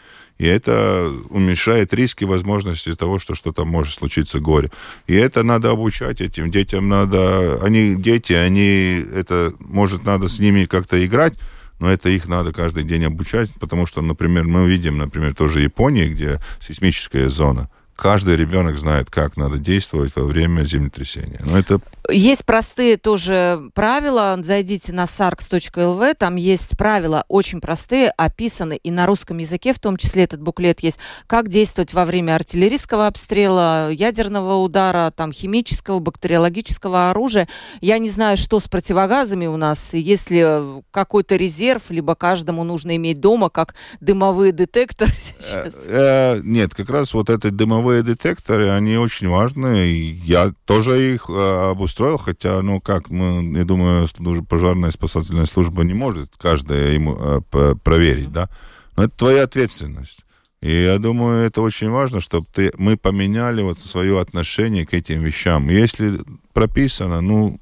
И 0.43 0.45
это 0.45 1.09
уменьшает 1.31 1.95
риски 1.95 2.25
возможности 2.25 2.97
того, 2.97 3.21
что 3.21 3.37
что-то 3.37 3.65
может 3.65 3.95
случиться 3.95 4.41
горе. 4.41 4.73
И 5.07 5.15
это 5.15 5.45
надо 5.45 5.71
обучать 5.71 6.21
этим 6.21 6.51
детям, 6.51 6.89
надо... 6.89 7.61
Они 7.63 7.95
дети, 7.95 8.33
они... 8.33 9.05
Это, 9.15 9.55
может, 9.61 10.05
надо 10.05 10.27
с 10.27 10.41
ними 10.41 10.65
как-то 10.65 11.07
играть, 11.07 11.39
но 11.79 11.93
это 11.93 12.09
их 12.09 12.27
надо 12.27 12.53
каждый 12.53 12.83
день 12.83 13.05
обучать, 13.05 13.53
потому 13.61 13.87
что, 13.87 14.03
например, 14.03 14.43
мы 14.43 14.69
видим, 14.69 14.99
например, 14.99 15.33
тоже 15.33 15.61
Японии, 15.61 16.09
где 16.09 16.41
сейсмическая 16.61 17.29
зона– 17.29 17.71
каждый 18.03 18.35
ребенок 18.35 18.79
знает, 18.79 19.11
как 19.11 19.37
надо 19.37 19.59
действовать 19.59 20.17
во 20.17 20.25
время 20.25 20.65
землетрясения. 20.65 21.41
Но 21.47 21.57
это... 21.57 21.81
Есть 22.11 22.45
простые 22.45 22.97
тоже 22.97 23.71
правила. 23.75 24.37
Зайдите 24.43 24.93
на 24.93 25.05
sarx.lv, 25.05 26.15
там 26.19 26.35
есть 26.35 26.77
правила 26.77 27.25
очень 27.29 27.61
простые, 27.61 28.11
описаны 28.11 28.77
и 28.77 28.91
на 28.91 29.07
русском 29.07 29.39
языке, 29.39 29.73
в 29.73 29.79
том 29.79 29.97
числе 29.97 30.25
этот 30.25 30.43
буклет 30.43 30.81
есть, 30.81 30.99
как 31.29 31.47
действовать 31.47 31.95
во 31.95 32.05
время 32.05 32.35
артиллерийского 32.35 33.07
обстрела, 33.07 33.93
ядерного 33.93 34.57
удара, 34.57 35.13
там, 35.15 35.33
химического, 35.33 36.01
бактериологического 36.01 37.11
оружия. 37.11 37.47
Я 37.81 37.99
не 37.99 38.11
знаю, 38.11 38.37
что 38.37 38.59
с 38.59 38.65
противогазами 38.65 39.47
у 39.47 39.57
нас, 39.57 39.91
если 39.93 40.83
какой-то 40.91 41.37
резерв, 41.37 41.85
либо 41.91 42.17
каждому 42.17 42.65
нужно 42.65 42.97
иметь 42.97 43.21
дома, 43.21 43.49
как 43.49 43.77
дымовые 44.01 44.51
детекторы 44.51 45.13
сейчас. 45.39 45.73
Э, 45.87 46.39
э, 46.39 46.41
нет, 46.43 46.75
как 46.75 46.91
раз 46.91 47.15
вот 47.15 47.31
этот 47.31 47.55
дымовой 47.55 47.92
дымовые 47.93 48.03
детекторы, 48.03 48.71
они 48.71 48.97
очень 48.97 49.29
важны. 49.29 50.21
Я 50.25 50.53
тоже 50.65 51.15
их 51.15 51.27
э, 51.29 51.71
обустроил, 51.71 52.19
хотя, 52.19 52.63
ну 52.63 52.81
как, 52.81 53.11
мы, 53.11 53.59
я 53.59 53.65
думаю, 53.65 54.09
пожарная 54.49 54.91
спасательная 54.91 55.47
служба 55.47 55.85
не 55.85 55.95
может 55.95 56.31
каждая 56.37 56.93
ему 56.93 57.17
э, 57.19 57.75
проверить, 57.83 58.33
да. 58.33 58.49
Но 58.97 59.05
это 59.05 59.17
твоя 59.17 59.45
ответственность. 59.45 60.21
И 60.61 60.85
я 60.85 60.99
думаю, 60.99 61.45
это 61.45 61.61
очень 61.61 61.91
важно, 61.91 62.21
чтобы 62.21 62.47
ты, 62.53 62.73
мы 62.79 62.97
поменяли 62.97 63.63
вот 63.63 63.81
свое 63.81 64.21
отношение 64.21 64.87
к 64.87 64.95
этим 64.95 65.23
вещам. 65.23 65.69
Если 65.69 66.21
прописано, 66.53 67.21
ну, 67.21 67.59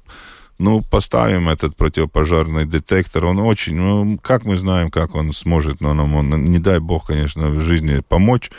ну, 0.61 0.81
поставим 0.81 1.49
этот 1.49 1.75
противопожарный 1.75 2.65
детектор, 2.65 3.25
он 3.25 3.39
очень, 3.39 3.75
ну, 3.75 4.19
как 4.21 4.45
мы 4.45 4.57
знаем, 4.57 4.91
как 4.91 5.15
он 5.15 5.33
сможет, 5.33 5.81
но 5.81 5.93
нам, 5.93 6.15
он, 6.15 6.45
не 6.45 6.59
дай 6.59 6.79
бог, 6.79 7.07
конечно, 7.07 7.49
в 7.49 7.61
жизни 7.61 8.01
помочь, 8.07 8.51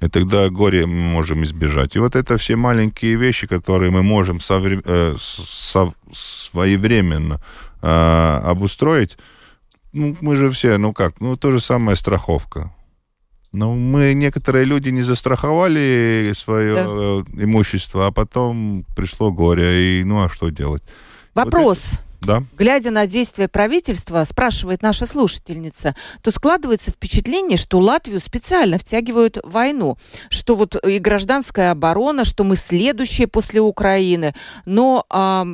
и 0.00 0.08
тогда 0.08 0.48
горе 0.50 0.86
мы 0.86 1.12
можем 1.12 1.42
избежать. 1.42 1.96
И 1.96 1.98
вот 1.98 2.14
это 2.14 2.36
все 2.36 2.54
маленькие 2.54 3.16
вещи, 3.16 3.48
которые 3.48 3.90
мы 3.90 4.02
можем 4.02 4.38
совре- 4.38 4.82
э, 4.84 5.16
со- 5.18 5.94
своевременно 6.12 7.40
э, 7.82 8.40
обустроить, 8.50 9.18
ну, 9.92 10.16
мы 10.20 10.36
же 10.36 10.50
все, 10.50 10.78
ну 10.78 10.92
как, 10.92 11.20
ну, 11.20 11.36
то 11.36 11.50
же 11.50 11.60
самое 11.60 11.96
страховка. 11.96 12.72
Но 13.52 13.74
мы, 13.74 14.14
некоторые 14.14 14.64
люди 14.64 14.90
не 14.90 15.02
застраховали 15.02 16.32
свое 16.36 16.74
да. 16.74 17.42
Имущество, 17.42 18.06
а 18.06 18.10
потом 18.12 18.84
пришло 18.94 19.32
горе, 19.32 20.00
и 20.00 20.04
ну, 20.04 20.22
а 20.22 20.28
что 20.28 20.50
делать? 20.50 20.82
Вопрос. 21.44 21.90
Вот 21.92 22.07
да. 22.20 22.44
глядя 22.56 22.90
на 22.90 23.06
действия 23.06 23.48
правительства, 23.48 24.24
спрашивает 24.24 24.82
наша 24.82 25.06
слушательница, 25.06 25.94
то 26.22 26.30
складывается 26.30 26.90
впечатление, 26.90 27.56
что 27.56 27.78
Латвию 27.78 28.20
специально 28.20 28.78
втягивают 28.78 29.38
в 29.42 29.50
войну, 29.50 29.96
что 30.28 30.56
вот 30.56 30.76
и 30.84 30.98
гражданская 30.98 31.70
оборона, 31.70 32.24
что 32.24 32.44
мы 32.44 32.56
следующие 32.56 33.28
после 33.28 33.60
Украины. 33.60 34.34
Но 34.64 35.06
а, 35.10 35.46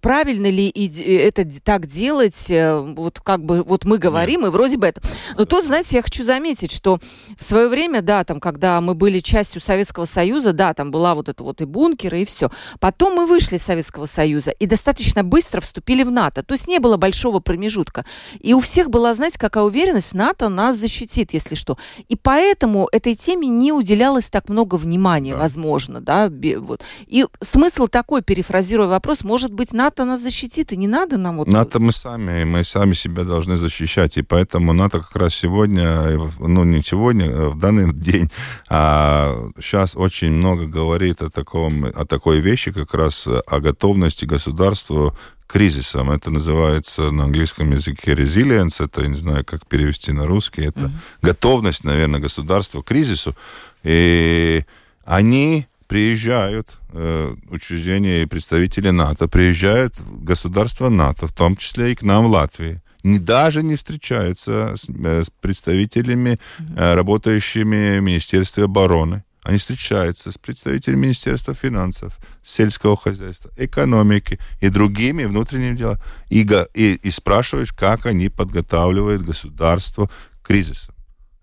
правильно 0.00 0.50
ли 0.50 0.70
это 0.70 1.46
так 1.62 1.86
делать? 1.86 2.50
Э, 2.50 2.80
вот 2.80 3.20
как 3.20 3.44
бы 3.44 3.62
вот 3.62 3.84
мы 3.84 3.98
говорим, 3.98 4.40
Нет. 4.40 4.48
и 4.48 4.52
вроде 4.52 4.76
бы 4.78 4.86
это. 4.86 5.02
Но 5.36 5.44
тут, 5.44 5.64
знаете, 5.64 5.96
я 5.96 6.02
хочу 6.02 6.24
заметить, 6.24 6.72
что 6.72 6.98
в 7.38 7.44
свое 7.44 7.68
время, 7.68 8.02
да, 8.02 8.24
там, 8.24 8.40
когда 8.40 8.80
мы 8.80 8.94
были 8.94 9.20
частью 9.20 9.60
Советского 9.60 10.06
Союза, 10.06 10.52
да, 10.52 10.74
там 10.74 10.90
была 10.90 11.14
вот 11.14 11.28
это 11.28 11.42
вот 11.42 11.60
и 11.60 11.64
бункеры, 11.64 12.22
и 12.22 12.24
все. 12.24 12.50
Потом 12.80 13.14
мы 13.14 13.26
вышли 13.26 13.56
из 13.56 13.62
Советского 13.62 14.06
Союза 14.06 14.50
и 14.50 14.66
достаточно 14.66 15.22
быстро 15.22 15.60
вступили 15.60 15.81
вступили 15.82 16.04
в 16.04 16.10
НАТО. 16.12 16.42
То 16.42 16.54
есть 16.54 16.68
не 16.68 16.78
было 16.78 16.96
большого 16.96 17.40
промежутка. 17.40 18.04
И 18.40 18.54
у 18.54 18.60
всех 18.60 18.88
была, 18.88 19.14
знаете, 19.14 19.38
какая 19.38 19.64
уверенность, 19.64 20.14
НАТО 20.14 20.48
нас 20.48 20.76
защитит, 20.78 21.32
если 21.32 21.56
что. 21.56 21.76
И 22.08 22.16
поэтому 22.16 22.88
этой 22.92 23.16
теме 23.16 23.48
не 23.48 23.72
уделялось 23.72 24.30
так 24.30 24.48
много 24.48 24.76
внимания, 24.76 25.32
да. 25.34 25.40
возможно, 25.40 26.00
да. 26.00 26.30
Вот. 26.58 26.82
И 27.10 27.26
смысл 27.40 27.88
такой, 27.88 28.22
перефразируя 28.22 28.86
вопрос, 28.86 29.24
может 29.24 29.52
быть, 29.52 29.72
НАТО 29.72 30.04
нас 30.04 30.22
защитит, 30.22 30.72
и 30.72 30.76
не 30.76 30.86
надо 30.86 31.16
нам 31.16 31.38
вот... 31.38 31.48
НАТО 31.48 31.80
мы 31.80 31.92
сами, 31.92 32.44
мы 32.44 32.64
сами 32.64 32.94
себя 32.94 33.24
должны 33.24 33.56
защищать, 33.56 34.16
и 34.18 34.22
поэтому 34.22 34.72
НАТО 34.72 35.00
как 35.00 35.16
раз 35.16 35.34
сегодня, 35.34 36.18
ну 36.38 36.64
не 36.64 36.82
сегодня, 36.82 37.24
а 37.24 37.50
в 37.50 37.58
данный 37.58 37.92
день, 38.10 38.28
а 38.68 39.48
сейчас 39.60 39.96
очень 39.96 40.30
много 40.30 40.66
говорит 40.66 41.22
о, 41.22 41.30
таком, 41.30 41.84
о 41.84 42.04
такой 42.04 42.40
вещи, 42.40 42.72
как 42.72 42.94
раз 42.94 43.26
о 43.26 43.60
готовности 43.60 44.26
государства 44.26 45.16
кризисом. 45.52 46.10
Это 46.10 46.30
называется 46.30 47.10
на 47.10 47.24
английском 47.24 47.70
языке 47.72 48.12
resilience, 48.12 48.82
это, 48.82 49.06
не 49.06 49.14
знаю, 49.14 49.44
как 49.44 49.66
перевести 49.66 50.12
на 50.12 50.26
русский, 50.26 50.62
это 50.62 50.80
mm-hmm. 50.80 51.26
готовность, 51.26 51.84
наверное, 51.84 52.20
государства 52.20 52.80
к 52.80 52.86
кризису. 52.86 53.36
И 53.82 54.64
они 55.04 55.66
приезжают, 55.86 56.78
э, 56.92 57.34
учреждения 57.50 58.22
и 58.22 58.26
представители 58.26 58.90
НАТО, 58.90 59.28
приезжают 59.28 59.98
в 59.98 60.24
государства 60.24 60.88
НАТО, 60.88 61.26
в 61.26 61.32
том 61.32 61.56
числе 61.56 61.92
и 61.92 61.94
к 61.94 62.02
нам 62.02 62.24
в 62.24 62.30
Латвии. 62.30 62.80
Не, 63.02 63.18
даже 63.18 63.62
не 63.62 63.76
встречаются 63.76 64.74
с, 64.76 64.88
э, 64.88 65.22
с 65.22 65.30
представителями, 65.40 66.38
э, 66.76 66.94
работающими 66.94 67.98
в 67.98 68.02
Министерстве 68.02 68.64
обороны 68.64 69.22
они 69.42 69.58
встречаются 69.58 70.30
с 70.30 70.38
представителями 70.38 71.02
Министерства 71.02 71.54
финансов, 71.54 72.18
сельского 72.44 72.96
хозяйства, 72.96 73.50
экономики 73.56 74.38
и 74.60 74.68
другими 74.68 75.24
внутренними 75.24 75.76
делами 75.76 75.98
и, 76.30 76.46
и, 76.74 76.94
и 76.94 77.10
спрашиваешь, 77.10 77.72
как 77.72 78.06
они 78.06 78.28
подготавливают 78.28 79.22
государство 79.22 80.08
к 80.42 80.46
кризису. 80.46 80.92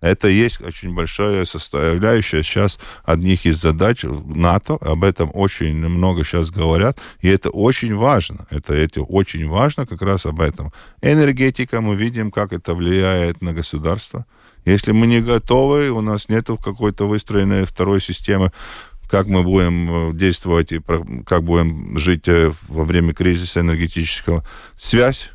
Это 0.00 0.28
есть 0.28 0.62
очень 0.62 0.94
большая 0.94 1.44
составляющая 1.44 2.42
сейчас 2.42 2.78
одних 3.04 3.44
из 3.44 3.60
задач 3.60 4.02
НАТО. 4.02 4.78
Об 4.80 5.04
этом 5.04 5.30
очень 5.34 5.74
много 5.74 6.24
сейчас 6.24 6.50
говорят. 6.50 6.98
И 7.20 7.28
это 7.28 7.50
очень 7.50 7.94
важно. 7.94 8.46
Это, 8.48 8.72
это 8.72 9.02
очень 9.02 9.46
важно 9.46 9.86
как 9.86 10.00
раз 10.00 10.24
об 10.24 10.40
этом. 10.40 10.72
Энергетика, 11.02 11.82
мы 11.82 11.96
видим, 11.96 12.30
как 12.30 12.54
это 12.54 12.74
влияет 12.74 13.42
на 13.42 13.52
государство. 13.52 14.24
Если 14.64 14.92
мы 14.92 15.06
не 15.06 15.20
готовы, 15.20 15.90
у 15.90 16.00
нас 16.00 16.28
нет 16.28 16.48
какой-то 16.62 17.08
выстроенной 17.08 17.64
второй 17.64 18.00
системы, 18.00 18.52
как 19.08 19.26
мы 19.26 19.42
будем 19.42 20.10
э, 20.10 20.12
действовать 20.12 20.72
и 20.72 20.80
как 21.26 21.42
будем 21.42 21.98
жить 21.98 22.28
э, 22.28 22.52
во 22.68 22.84
время 22.84 23.12
кризиса 23.12 23.60
энергетического. 23.60 24.44
Связь, 24.76 25.30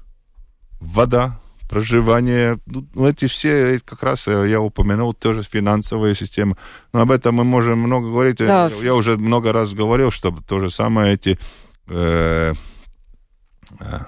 вода, 0.79 1.39
проживание, 1.69 2.59
ну, 2.65 2.87
ну, 2.93 3.07
эти 3.07 3.25
все, 3.27 3.79
как 3.83 4.03
раз 4.03 4.27
э, 4.27 4.47
я 4.49 4.61
упомянул, 4.61 5.13
тоже 5.13 5.43
финансовые 5.43 6.15
системы. 6.15 6.55
Но 6.93 7.01
об 7.01 7.11
этом 7.11 7.35
мы 7.35 7.43
можем 7.43 7.79
много 7.79 8.07
говорить. 8.07 8.37
Да. 8.37 8.69
Я, 8.79 8.85
я 8.85 8.95
уже 8.95 9.17
много 9.17 9.51
раз 9.51 9.73
говорил, 9.73 10.11
что 10.11 10.31
то 10.47 10.61
же 10.61 10.69
самое 10.69 11.15
эти 11.15 11.37
э, 11.87 12.53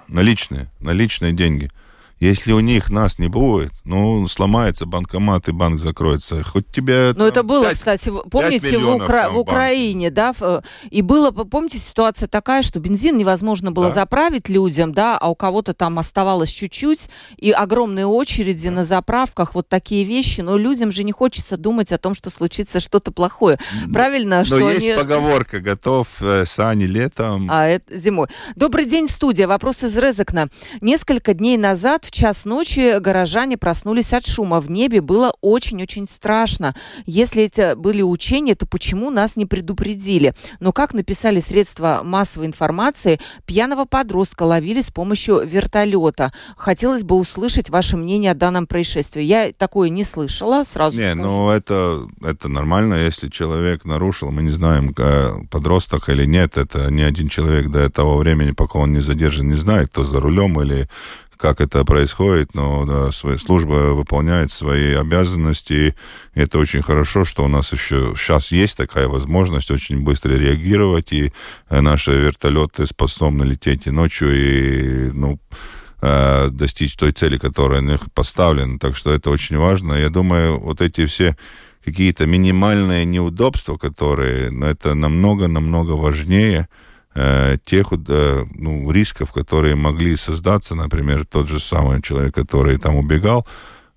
наличные, 0.07 0.71
наличные 0.79 1.33
деньги– 1.33 1.69
если 2.19 2.51
у 2.51 2.59
них 2.59 2.89
нас 2.89 3.19
не 3.19 3.27
будет, 3.27 3.71
ну, 3.85 4.27
сломается 4.27 4.85
банкомат, 4.85 5.47
и 5.47 5.51
банк 5.51 5.79
закроется. 5.79 6.43
Хоть 6.43 6.67
тебе... 6.71 7.13
Ну, 7.15 7.25
это 7.25 7.43
было, 7.43 7.65
5, 7.65 7.73
кстати, 7.77 8.11
помните, 8.29 8.77
в, 8.79 8.95
Укра... 8.95 9.29
в 9.29 9.37
Украине, 9.37 10.09
да, 10.09 10.33
и 10.89 11.01
было, 11.01 11.31
помните, 11.31 11.77
ситуация 11.77 12.27
такая, 12.27 12.63
что 12.63 12.79
бензин 12.79 13.17
невозможно 13.17 13.71
было 13.71 13.87
да. 13.87 13.91
заправить 13.91 14.49
людям, 14.49 14.93
да, 14.93 15.17
а 15.17 15.29
у 15.29 15.35
кого-то 15.35 15.73
там 15.73 15.99
оставалось 15.99 16.49
чуть-чуть, 16.49 17.09
и 17.37 17.51
огромные 17.51 18.07
очереди 18.07 18.69
да. 18.69 18.75
на 18.75 18.83
заправках, 18.83 19.53
вот 19.53 19.69
такие 19.69 20.03
вещи, 20.03 20.41
но 20.41 20.57
людям 20.57 20.91
же 20.91 21.03
не 21.03 21.11
хочется 21.11 21.55
думать 21.55 21.91
о 21.91 21.99
том, 21.99 22.15
что 22.15 22.29
случится 22.29 22.79
что-то 22.79 23.11
плохое. 23.11 23.59
Правильно? 23.93 24.39
Но 24.39 24.45
что 24.45 24.69
есть 24.71 24.87
они... 24.87 24.97
поговорка, 24.97 25.59
готов 25.59 26.07
э, 26.21 26.45
сани 26.45 26.85
летом. 26.85 27.47
А, 27.51 27.67
это 27.67 27.95
зимой. 27.95 28.27
Добрый 28.55 28.85
день, 28.85 29.07
студия. 29.07 29.47
Вопрос 29.47 29.83
из 29.83 29.95
Резекна. 29.95 30.49
Несколько 30.81 31.33
дней 31.33 31.57
назад 31.57 32.06
в 32.07 32.11
час 32.11 32.45
ночи 32.45 32.99
горожане 32.99 33.57
проснулись 33.57 34.13
от 34.13 34.25
шума. 34.25 34.61
В 34.61 34.71
небе 34.71 35.01
было 35.01 35.33
очень-очень 35.41 36.07
страшно. 36.07 36.73
Если 37.05 37.43
это 37.43 37.75
были 37.75 38.01
учения, 38.01 38.55
то 38.55 38.65
почему 38.65 39.09
нас 39.11 39.35
не 39.35 39.45
предупредили? 39.45 40.33
Но, 40.61 40.71
как 40.71 40.93
написали 40.93 41.41
средства 41.41 42.01
массовой 42.05 42.45
информации, 42.47 43.19
пьяного 43.45 43.83
подростка 43.83 44.43
ловили 44.43 44.81
с 44.81 44.89
помощью 44.89 45.45
вертолета. 45.45 46.31
Хотелось 46.55 47.03
бы 47.03 47.17
услышать 47.17 47.69
ваше 47.69 47.97
мнение 47.97 48.31
о 48.31 48.35
данном 48.35 48.67
происшествии. 48.67 49.23
Я 49.23 49.51
такое 49.51 49.89
не 49.89 50.05
слышала, 50.05 50.63
сразу 50.63 50.97
Не, 50.97 51.11
скажу. 51.11 51.21
ну 51.21 51.49
это, 51.49 52.07
это 52.23 52.47
нормально, 52.47 52.93
если 52.93 53.27
человек 53.27 53.83
нарушил, 53.83 54.31
мы 54.31 54.43
не 54.43 54.51
знаем, 54.51 54.93
подросток 55.51 56.07
или 56.07 56.23
нет, 56.23 56.57
это 56.57 56.89
не 56.89 57.01
один 57.01 57.27
человек 57.27 57.69
до 57.69 57.79
этого 57.79 58.17
времени, 58.17 58.51
пока 58.51 58.79
он 58.79 58.93
не 58.93 59.01
задержан, 59.01 59.49
не 59.49 59.55
знает, 59.55 59.89
кто 59.89 60.05
за 60.05 60.21
рулем 60.21 60.61
или 60.61 60.87
как 61.37 61.61
это 61.61 61.85
происходит, 61.85 62.53
но 62.53 62.85
да, 62.85 63.11
своя 63.11 63.37
служба 63.37 63.93
выполняет 63.93 64.51
свои 64.51 64.93
обязанности. 64.93 65.95
И 66.33 66.39
это 66.39 66.59
очень 66.59 66.81
хорошо, 66.81 67.25
что 67.25 67.43
у 67.43 67.47
нас 67.47 67.71
еще 67.71 68.13
сейчас 68.15 68.51
есть 68.51 68.77
такая 68.77 69.07
возможность 69.07 69.71
очень 69.71 70.01
быстро 70.01 70.33
реагировать, 70.33 71.13
и 71.13 71.31
э, 71.69 71.81
наши 71.81 72.11
вертолеты 72.11 72.85
способны 72.85 73.43
лететь 73.43 73.87
и 73.87 73.91
ночью, 73.91 74.35
и 74.35 75.11
ну, 75.11 75.39
э, 76.01 76.49
достичь 76.51 76.95
той 76.95 77.11
цели, 77.11 77.37
которая 77.37 77.81
на 77.81 77.91
них 77.91 78.11
поставлена. 78.13 78.79
Так 78.79 78.95
что 78.95 79.11
это 79.11 79.29
очень 79.29 79.57
важно. 79.57 79.93
Я 79.93 80.09
думаю, 80.09 80.59
вот 80.59 80.81
эти 80.81 81.05
все 81.05 81.37
какие-то 81.83 82.25
минимальные 82.25 83.05
неудобства, 83.05 83.77
которые, 83.77 84.51
но 84.51 84.67
это 84.67 84.93
намного-намного 84.93 85.91
важнее, 85.91 86.67
Э, 87.19 87.57
тех 87.65 87.93
э, 87.93 88.45
ну, 88.53 88.91
рисков, 88.91 89.31
которые 89.31 89.75
могли 89.75 90.15
создаться, 90.17 90.75
например, 90.75 91.25
тот 91.25 91.47
же 91.47 91.59
самый 91.59 91.99
человек, 92.03 92.35
который 92.35 92.77
там 92.77 92.95
убегал, 92.95 93.47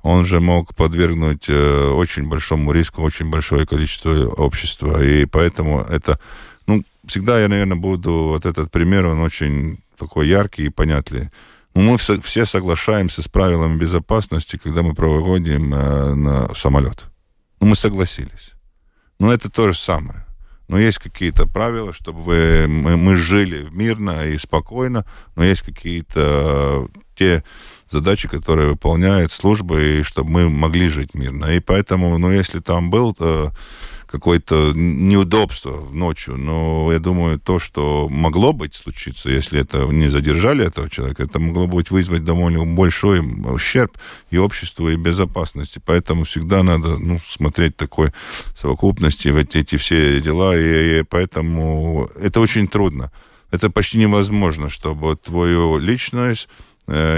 он 0.03 0.25
же 0.25 0.41
мог 0.41 0.75
подвергнуть 0.75 1.45
э, 1.49 1.91
очень 1.91 2.27
большому 2.27 2.73
риску 2.73 3.03
очень 3.03 3.29
большое 3.29 3.67
количество 3.67 4.11
общества. 4.25 5.05
И 5.05 5.27
поэтому 5.27 5.83
это, 5.83 6.19
ну, 6.67 6.83
всегда 7.05 7.39
я, 7.39 7.49
наверное, 7.49 7.77
буду, 7.77 8.13
вот 8.29 8.47
этот 8.47 8.71
пример, 8.71 9.05
он 9.05 9.21
очень 9.21 9.81
такой 9.99 10.27
яркий 10.27 10.65
и 10.65 10.71
понятный. 10.71 11.29
Ну, 11.75 11.83
мы 11.83 11.99
все 11.99 12.47
соглашаемся 12.47 13.21
с 13.21 13.29
правилами 13.29 13.77
безопасности, 13.77 14.57
когда 14.57 14.81
мы 14.81 14.95
проводим 14.95 15.69
на 15.69 16.55
самолет. 16.55 17.05
Ну, 17.61 17.67
мы 17.67 17.77
согласились. 17.77 18.53
Но 19.19 19.31
это 19.31 19.51
то 19.51 19.71
же 19.71 19.79
самое. 19.79 20.25
Но 20.71 20.79
есть 20.79 20.99
какие-то 20.99 21.49
правила, 21.49 21.93
чтобы 21.93 22.21
вы, 22.21 22.69
мы, 22.69 22.97
мы 22.97 23.17
жили 23.17 23.67
мирно 23.73 24.29
и 24.29 24.39
спокойно, 24.39 25.05
но 25.35 25.43
есть 25.43 25.63
какие-то 25.63 26.87
те 27.17 27.43
задачи, 27.89 28.29
которые 28.29 28.69
выполняет 28.69 29.33
служба, 29.33 29.81
и 29.81 30.05
чтобы 30.05 30.31
мы 30.31 30.49
могли 30.49 30.89
жить 30.89 31.13
мирно. 31.13 31.47
И 31.47 31.59
поэтому, 31.59 32.17
ну, 32.19 32.31
если 32.31 32.61
там 32.61 32.89
был 32.89 33.17
э, 33.19 33.49
какое-то 34.11 34.73
неудобство 34.75 35.89
ночью. 35.93 36.37
Но 36.37 36.93
я 36.93 36.99
думаю, 36.99 37.39
то, 37.39 37.61
что 37.61 38.09
могло 38.09 38.53
быть 38.53 38.75
случиться, 38.75 39.31
если 39.31 39.61
это 39.61 39.85
не 39.85 40.09
задержали 40.09 40.67
этого 40.67 40.91
человека, 40.91 41.23
это 41.23 41.39
могло 41.39 41.69
быть 41.69 41.91
вызвать 41.91 42.25
довольно 42.25 42.65
большой 42.65 43.21
ущерб 43.21 43.97
и 44.31 44.39
обществу, 44.39 44.91
и 44.91 44.97
безопасности. 44.97 45.81
Поэтому 45.85 46.25
всегда 46.25 46.63
надо 46.65 46.99
ну, 46.99 47.21
смотреть 47.29 47.77
такой 47.77 48.13
совокупности 48.57 49.29
в 49.29 49.37
эти, 49.37 49.59
эти 49.59 49.77
все 49.77 50.21
дела, 50.21 50.59
и, 50.59 51.01
и 51.01 51.03
поэтому 51.05 52.11
это 52.21 52.41
очень 52.41 52.67
трудно. 52.67 53.13
Это 53.53 53.71
почти 53.71 53.99
невозможно, 53.99 54.69
чтобы 54.69 55.17
твою 55.17 55.79
личность 55.79 56.49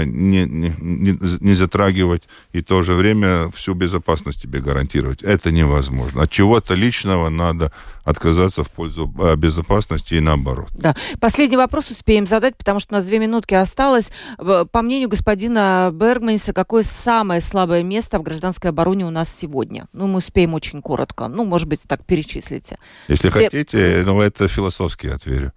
не, 0.05 0.45
не, 0.45 1.17
не 1.39 1.53
затрагивать 1.53 2.23
и 2.51 2.61
в 2.61 2.65
то 2.65 2.81
же 2.83 2.93
время 2.93 3.49
всю 3.51 3.73
безопасность 3.73 4.41
тебе 4.41 4.59
гарантировать. 4.59 5.23
Это 5.23 5.51
невозможно. 5.51 6.23
От 6.23 6.31
чего-то 6.31 6.75
личного 6.75 7.29
надо 7.29 7.71
отказаться 8.03 8.63
в 8.63 8.69
пользу 8.69 9.11
э, 9.19 9.35
безопасности 9.35 10.15
и 10.15 10.19
наоборот. 10.19 10.69
Да. 10.73 10.95
Последний 11.19 11.57
вопрос 11.57 11.89
успеем 11.89 12.27
задать, 12.27 12.57
потому 12.57 12.79
что 12.79 12.93
у 12.93 12.97
нас 12.97 13.05
две 13.05 13.19
минутки 13.19 13.53
осталось. 13.53 14.11
По 14.37 14.81
мнению 14.81 15.09
господина 15.09 15.89
Бергманса, 15.93 16.53
какое 16.53 16.83
самое 16.83 17.41
слабое 17.41 17.83
место 17.83 18.19
в 18.19 18.23
гражданской 18.23 18.69
обороне 18.69 19.05
у 19.05 19.09
нас 19.09 19.33
сегодня? 19.33 19.87
Ну, 19.93 20.07
мы 20.07 20.17
успеем 20.17 20.53
очень 20.53 20.81
коротко. 20.81 21.27
Ну, 21.27 21.45
может 21.45 21.67
быть, 21.67 21.81
так 21.87 22.05
перечислите. 22.05 22.77
Если 23.07 23.29
Где... 23.29 23.45
хотите, 23.45 24.03
ну, 24.05 24.21
это 24.21 24.47
философский 24.47 25.07
ответ. 25.07 25.53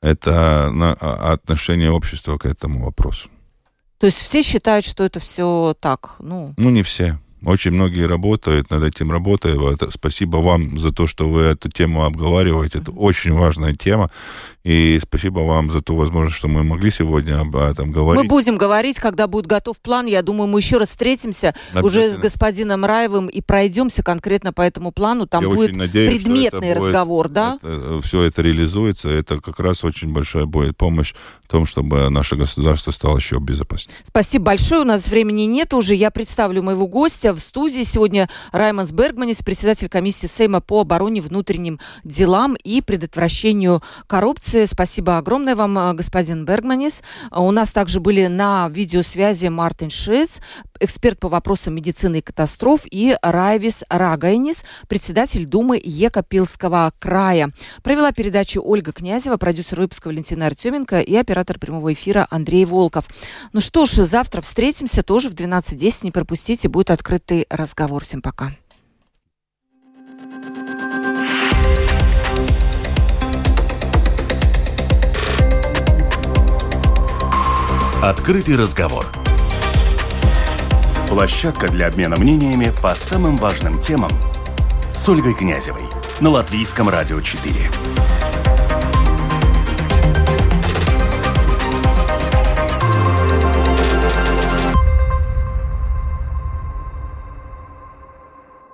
Это 0.00 0.70
а, 0.70 1.32
отношение 1.32 1.90
общества 1.90 2.38
к 2.38 2.46
этому 2.46 2.84
вопросу. 2.84 3.28
То 3.98 4.06
есть 4.06 4.18
все 4.18 4.42
считают, 4.42 4.86
что 4.86 5.04
это 5.04 5.20
все 5.20 5.74
так, 5.80 6.16
ну... 6.20 6.54
Ну, 6.56 6.70
не 6.70 6.82
все. 6.82 7.18
Очень 7.44 7.72
многие 7.72 8.06
работают 8.06 8.70
над 8.70 8.82
этим, 8.82 9.10
работают. 9.12 9.82
Спасибо 9.92 10.38
вам 10.38 10.78
за 10.78 10.92
то, 10.92 11.06
что 11.06 11.28
вы 11.28 11.42
эту 11.42 11.70
тему 11.70 12.04
обговариваете. 12.04 12.78
Это 12.78 12.90
очень 12.90 13.32
важная 13.32 13.74
тема. 13.74 14.10
И 14.64 15.00
спасибо 15.02 15.40
вам 15.40 15.70
за 15.70 15.80
ту 15.80 15.94
возможность, 15.94 16.36
что 16.36 16.48
мы 16.48 16.62
могли 16.62 16.90
сегодня 16.90 17.40
об 17.40 17.56
этом 17.56 17.90
говорить. 17.90 18.22
Мы 18.22 18.28
будем 18.28 18.58
говорить, 18.58 18.98
когда 18.98 19.26
будет 19.26 19.46
готов 19.46 19.78
план. 19.78 20.04
Я 20.06 20.20
думаю, 20.20 20.46
мы 20.46 20.58
еще 20.58 20.76
раз 20.76 20.90
встретимся 20.90 21.54
уже 21.74 22.10
с 22.10 22.18
господином 22.18 22.84
Раевым 22.84 23.28
и 23.28 23.40
пройдемся 23.40 24.02
конкретно 24.02 24.52
по 24.52 24.60
этому 24.60 24.92
плану. 24.92 25.26
Там 25.26 25.44
Я 25.44 25.48
будет 25.48 25.76
надеюсь, 25.76 26.22
предметный 26.22 26.74
разговор, 26.74 27.28
будет, 27.28 27.34
да? 27.34 27.58
Это, 27.62 27.68
э, 27.68 28.00
все 28.02 28.22
это 28.22 28.42
реализуется. 28.42 29.08
Это 29.08 29.40
как 29.40 29.58
раз 29.60 29.84
очень 29.84 30.12
большая 30.12 30.44
будет 30.44 30.76
помощь 30.76 31.14
в 31.44 31.48
том, 31.48 31.64
чтобы 31.64 32.08
наше 32.10 32.36
государство 32.36 32.90
стало 32.90 33.16
еще 33.16 33.38
безопаснее. 33.38 33.96
Спасибо 34.06 34.46
большое. 34.46 34.82
У 34.82 34.84
нас 34.84 35.08
времени 35.08 35.42
нет 35.42 35.72
уже. 35.72 35.94
Я 35.94 36.10
представлю 36.10 36.62
моего 36.62 36.86
гостя 36.86 37.27
в 37.32 37.38
студии. 37.40 37.82
Сегодня 37.82 38.28
Раймонс 38.52 38.92
Бергманис, 38.92 39.42
председатель 39.42 39.88
комиссии 39.88 40.26
Сейма 40.26 40.60
по 40.60 40.80
обороне, 40.80 41.20
внутренним 41.20 41.80
делам 42.04 42.56
и 42.64 42.80
предотвращению 42.80 43.82
коррупции. 44.06 44.66
Спасибо 44.66 45.18
огромное 45.18 45.56
вам, 45.56 45.78
э, 45.78 45.92
господин 45.94 46.44
Бергманис. 46.44 47.02
Э, 47.30 47.40
у 47.40 47.50
нас 47.50 47.70
также 47.70 48.00
были 48.00 48.26
на 48.26 48.68
видеосвязи 48.68 49.48
Мартин 49.48 49.90
Шец, 49.90 50.40
эксперт 50.80 51.18
по 51.18 51.28
вопросам 51.28 51.74
медицины 51.74 52.18
и 52.18 52.22
катастроф, 52.22 52.82
и 52.90 53.16
Райвис 53.22 53.84
Рагайнис, 53.88 54.64
председатель 54.88 55.46
Думы 55.46 55.80
Екапилского 55.82 56.92
края. 56.98 57.52
Провела 57.82 58.12
передачу 58.12 58.60
Ольга 58.64 58.92
Князева, 58.92 59.36
продюсер 59.36 59.80
выпуска 59.80 60.08
Валентина 60.08 60.46
Артеменко 60.46 61.00
и 61.00 61.14
оператор 61.14 61.58
прямого 61.58 61.92
эфира 61.92 62.26
Андрей 62.30 62.64
Волков. 62.64 63.04
Ну 63.52 63.60
что 63.60 63.86
ж, 63.86 64.04
завтра 64.04 64.40
встретимся 64.40 65.02
тоже 65.02 65.28
в 65.28 65.34
12.10. 65.34 65.98
Не 66.02 66.10
пропустите, 66.10 66.68
будет 66.68 66.90
открытый 67.18 67.46
разговор. 67.50 68.04
Всем 68.04 68.22
пока. 68.22 68.52
Открытый 78.00 78.56
разговор. 78.56 79.06
Площадка 81.08 81.68
для 81.68 81.88
обмена 81.88 82.16
мнениями 82.16 82.72
по 82.82 82.94
самым 82.94 83.36
важным 83.36 83.80
темам 83.80 84.10
с 84.94 85.08
Ольгой 85.08 85.34
Князевой 85.34 85.82
на 86.20 86.30
Латвийском 86.30 86.88
радио 86.88 87.20
4. 87.20 88.17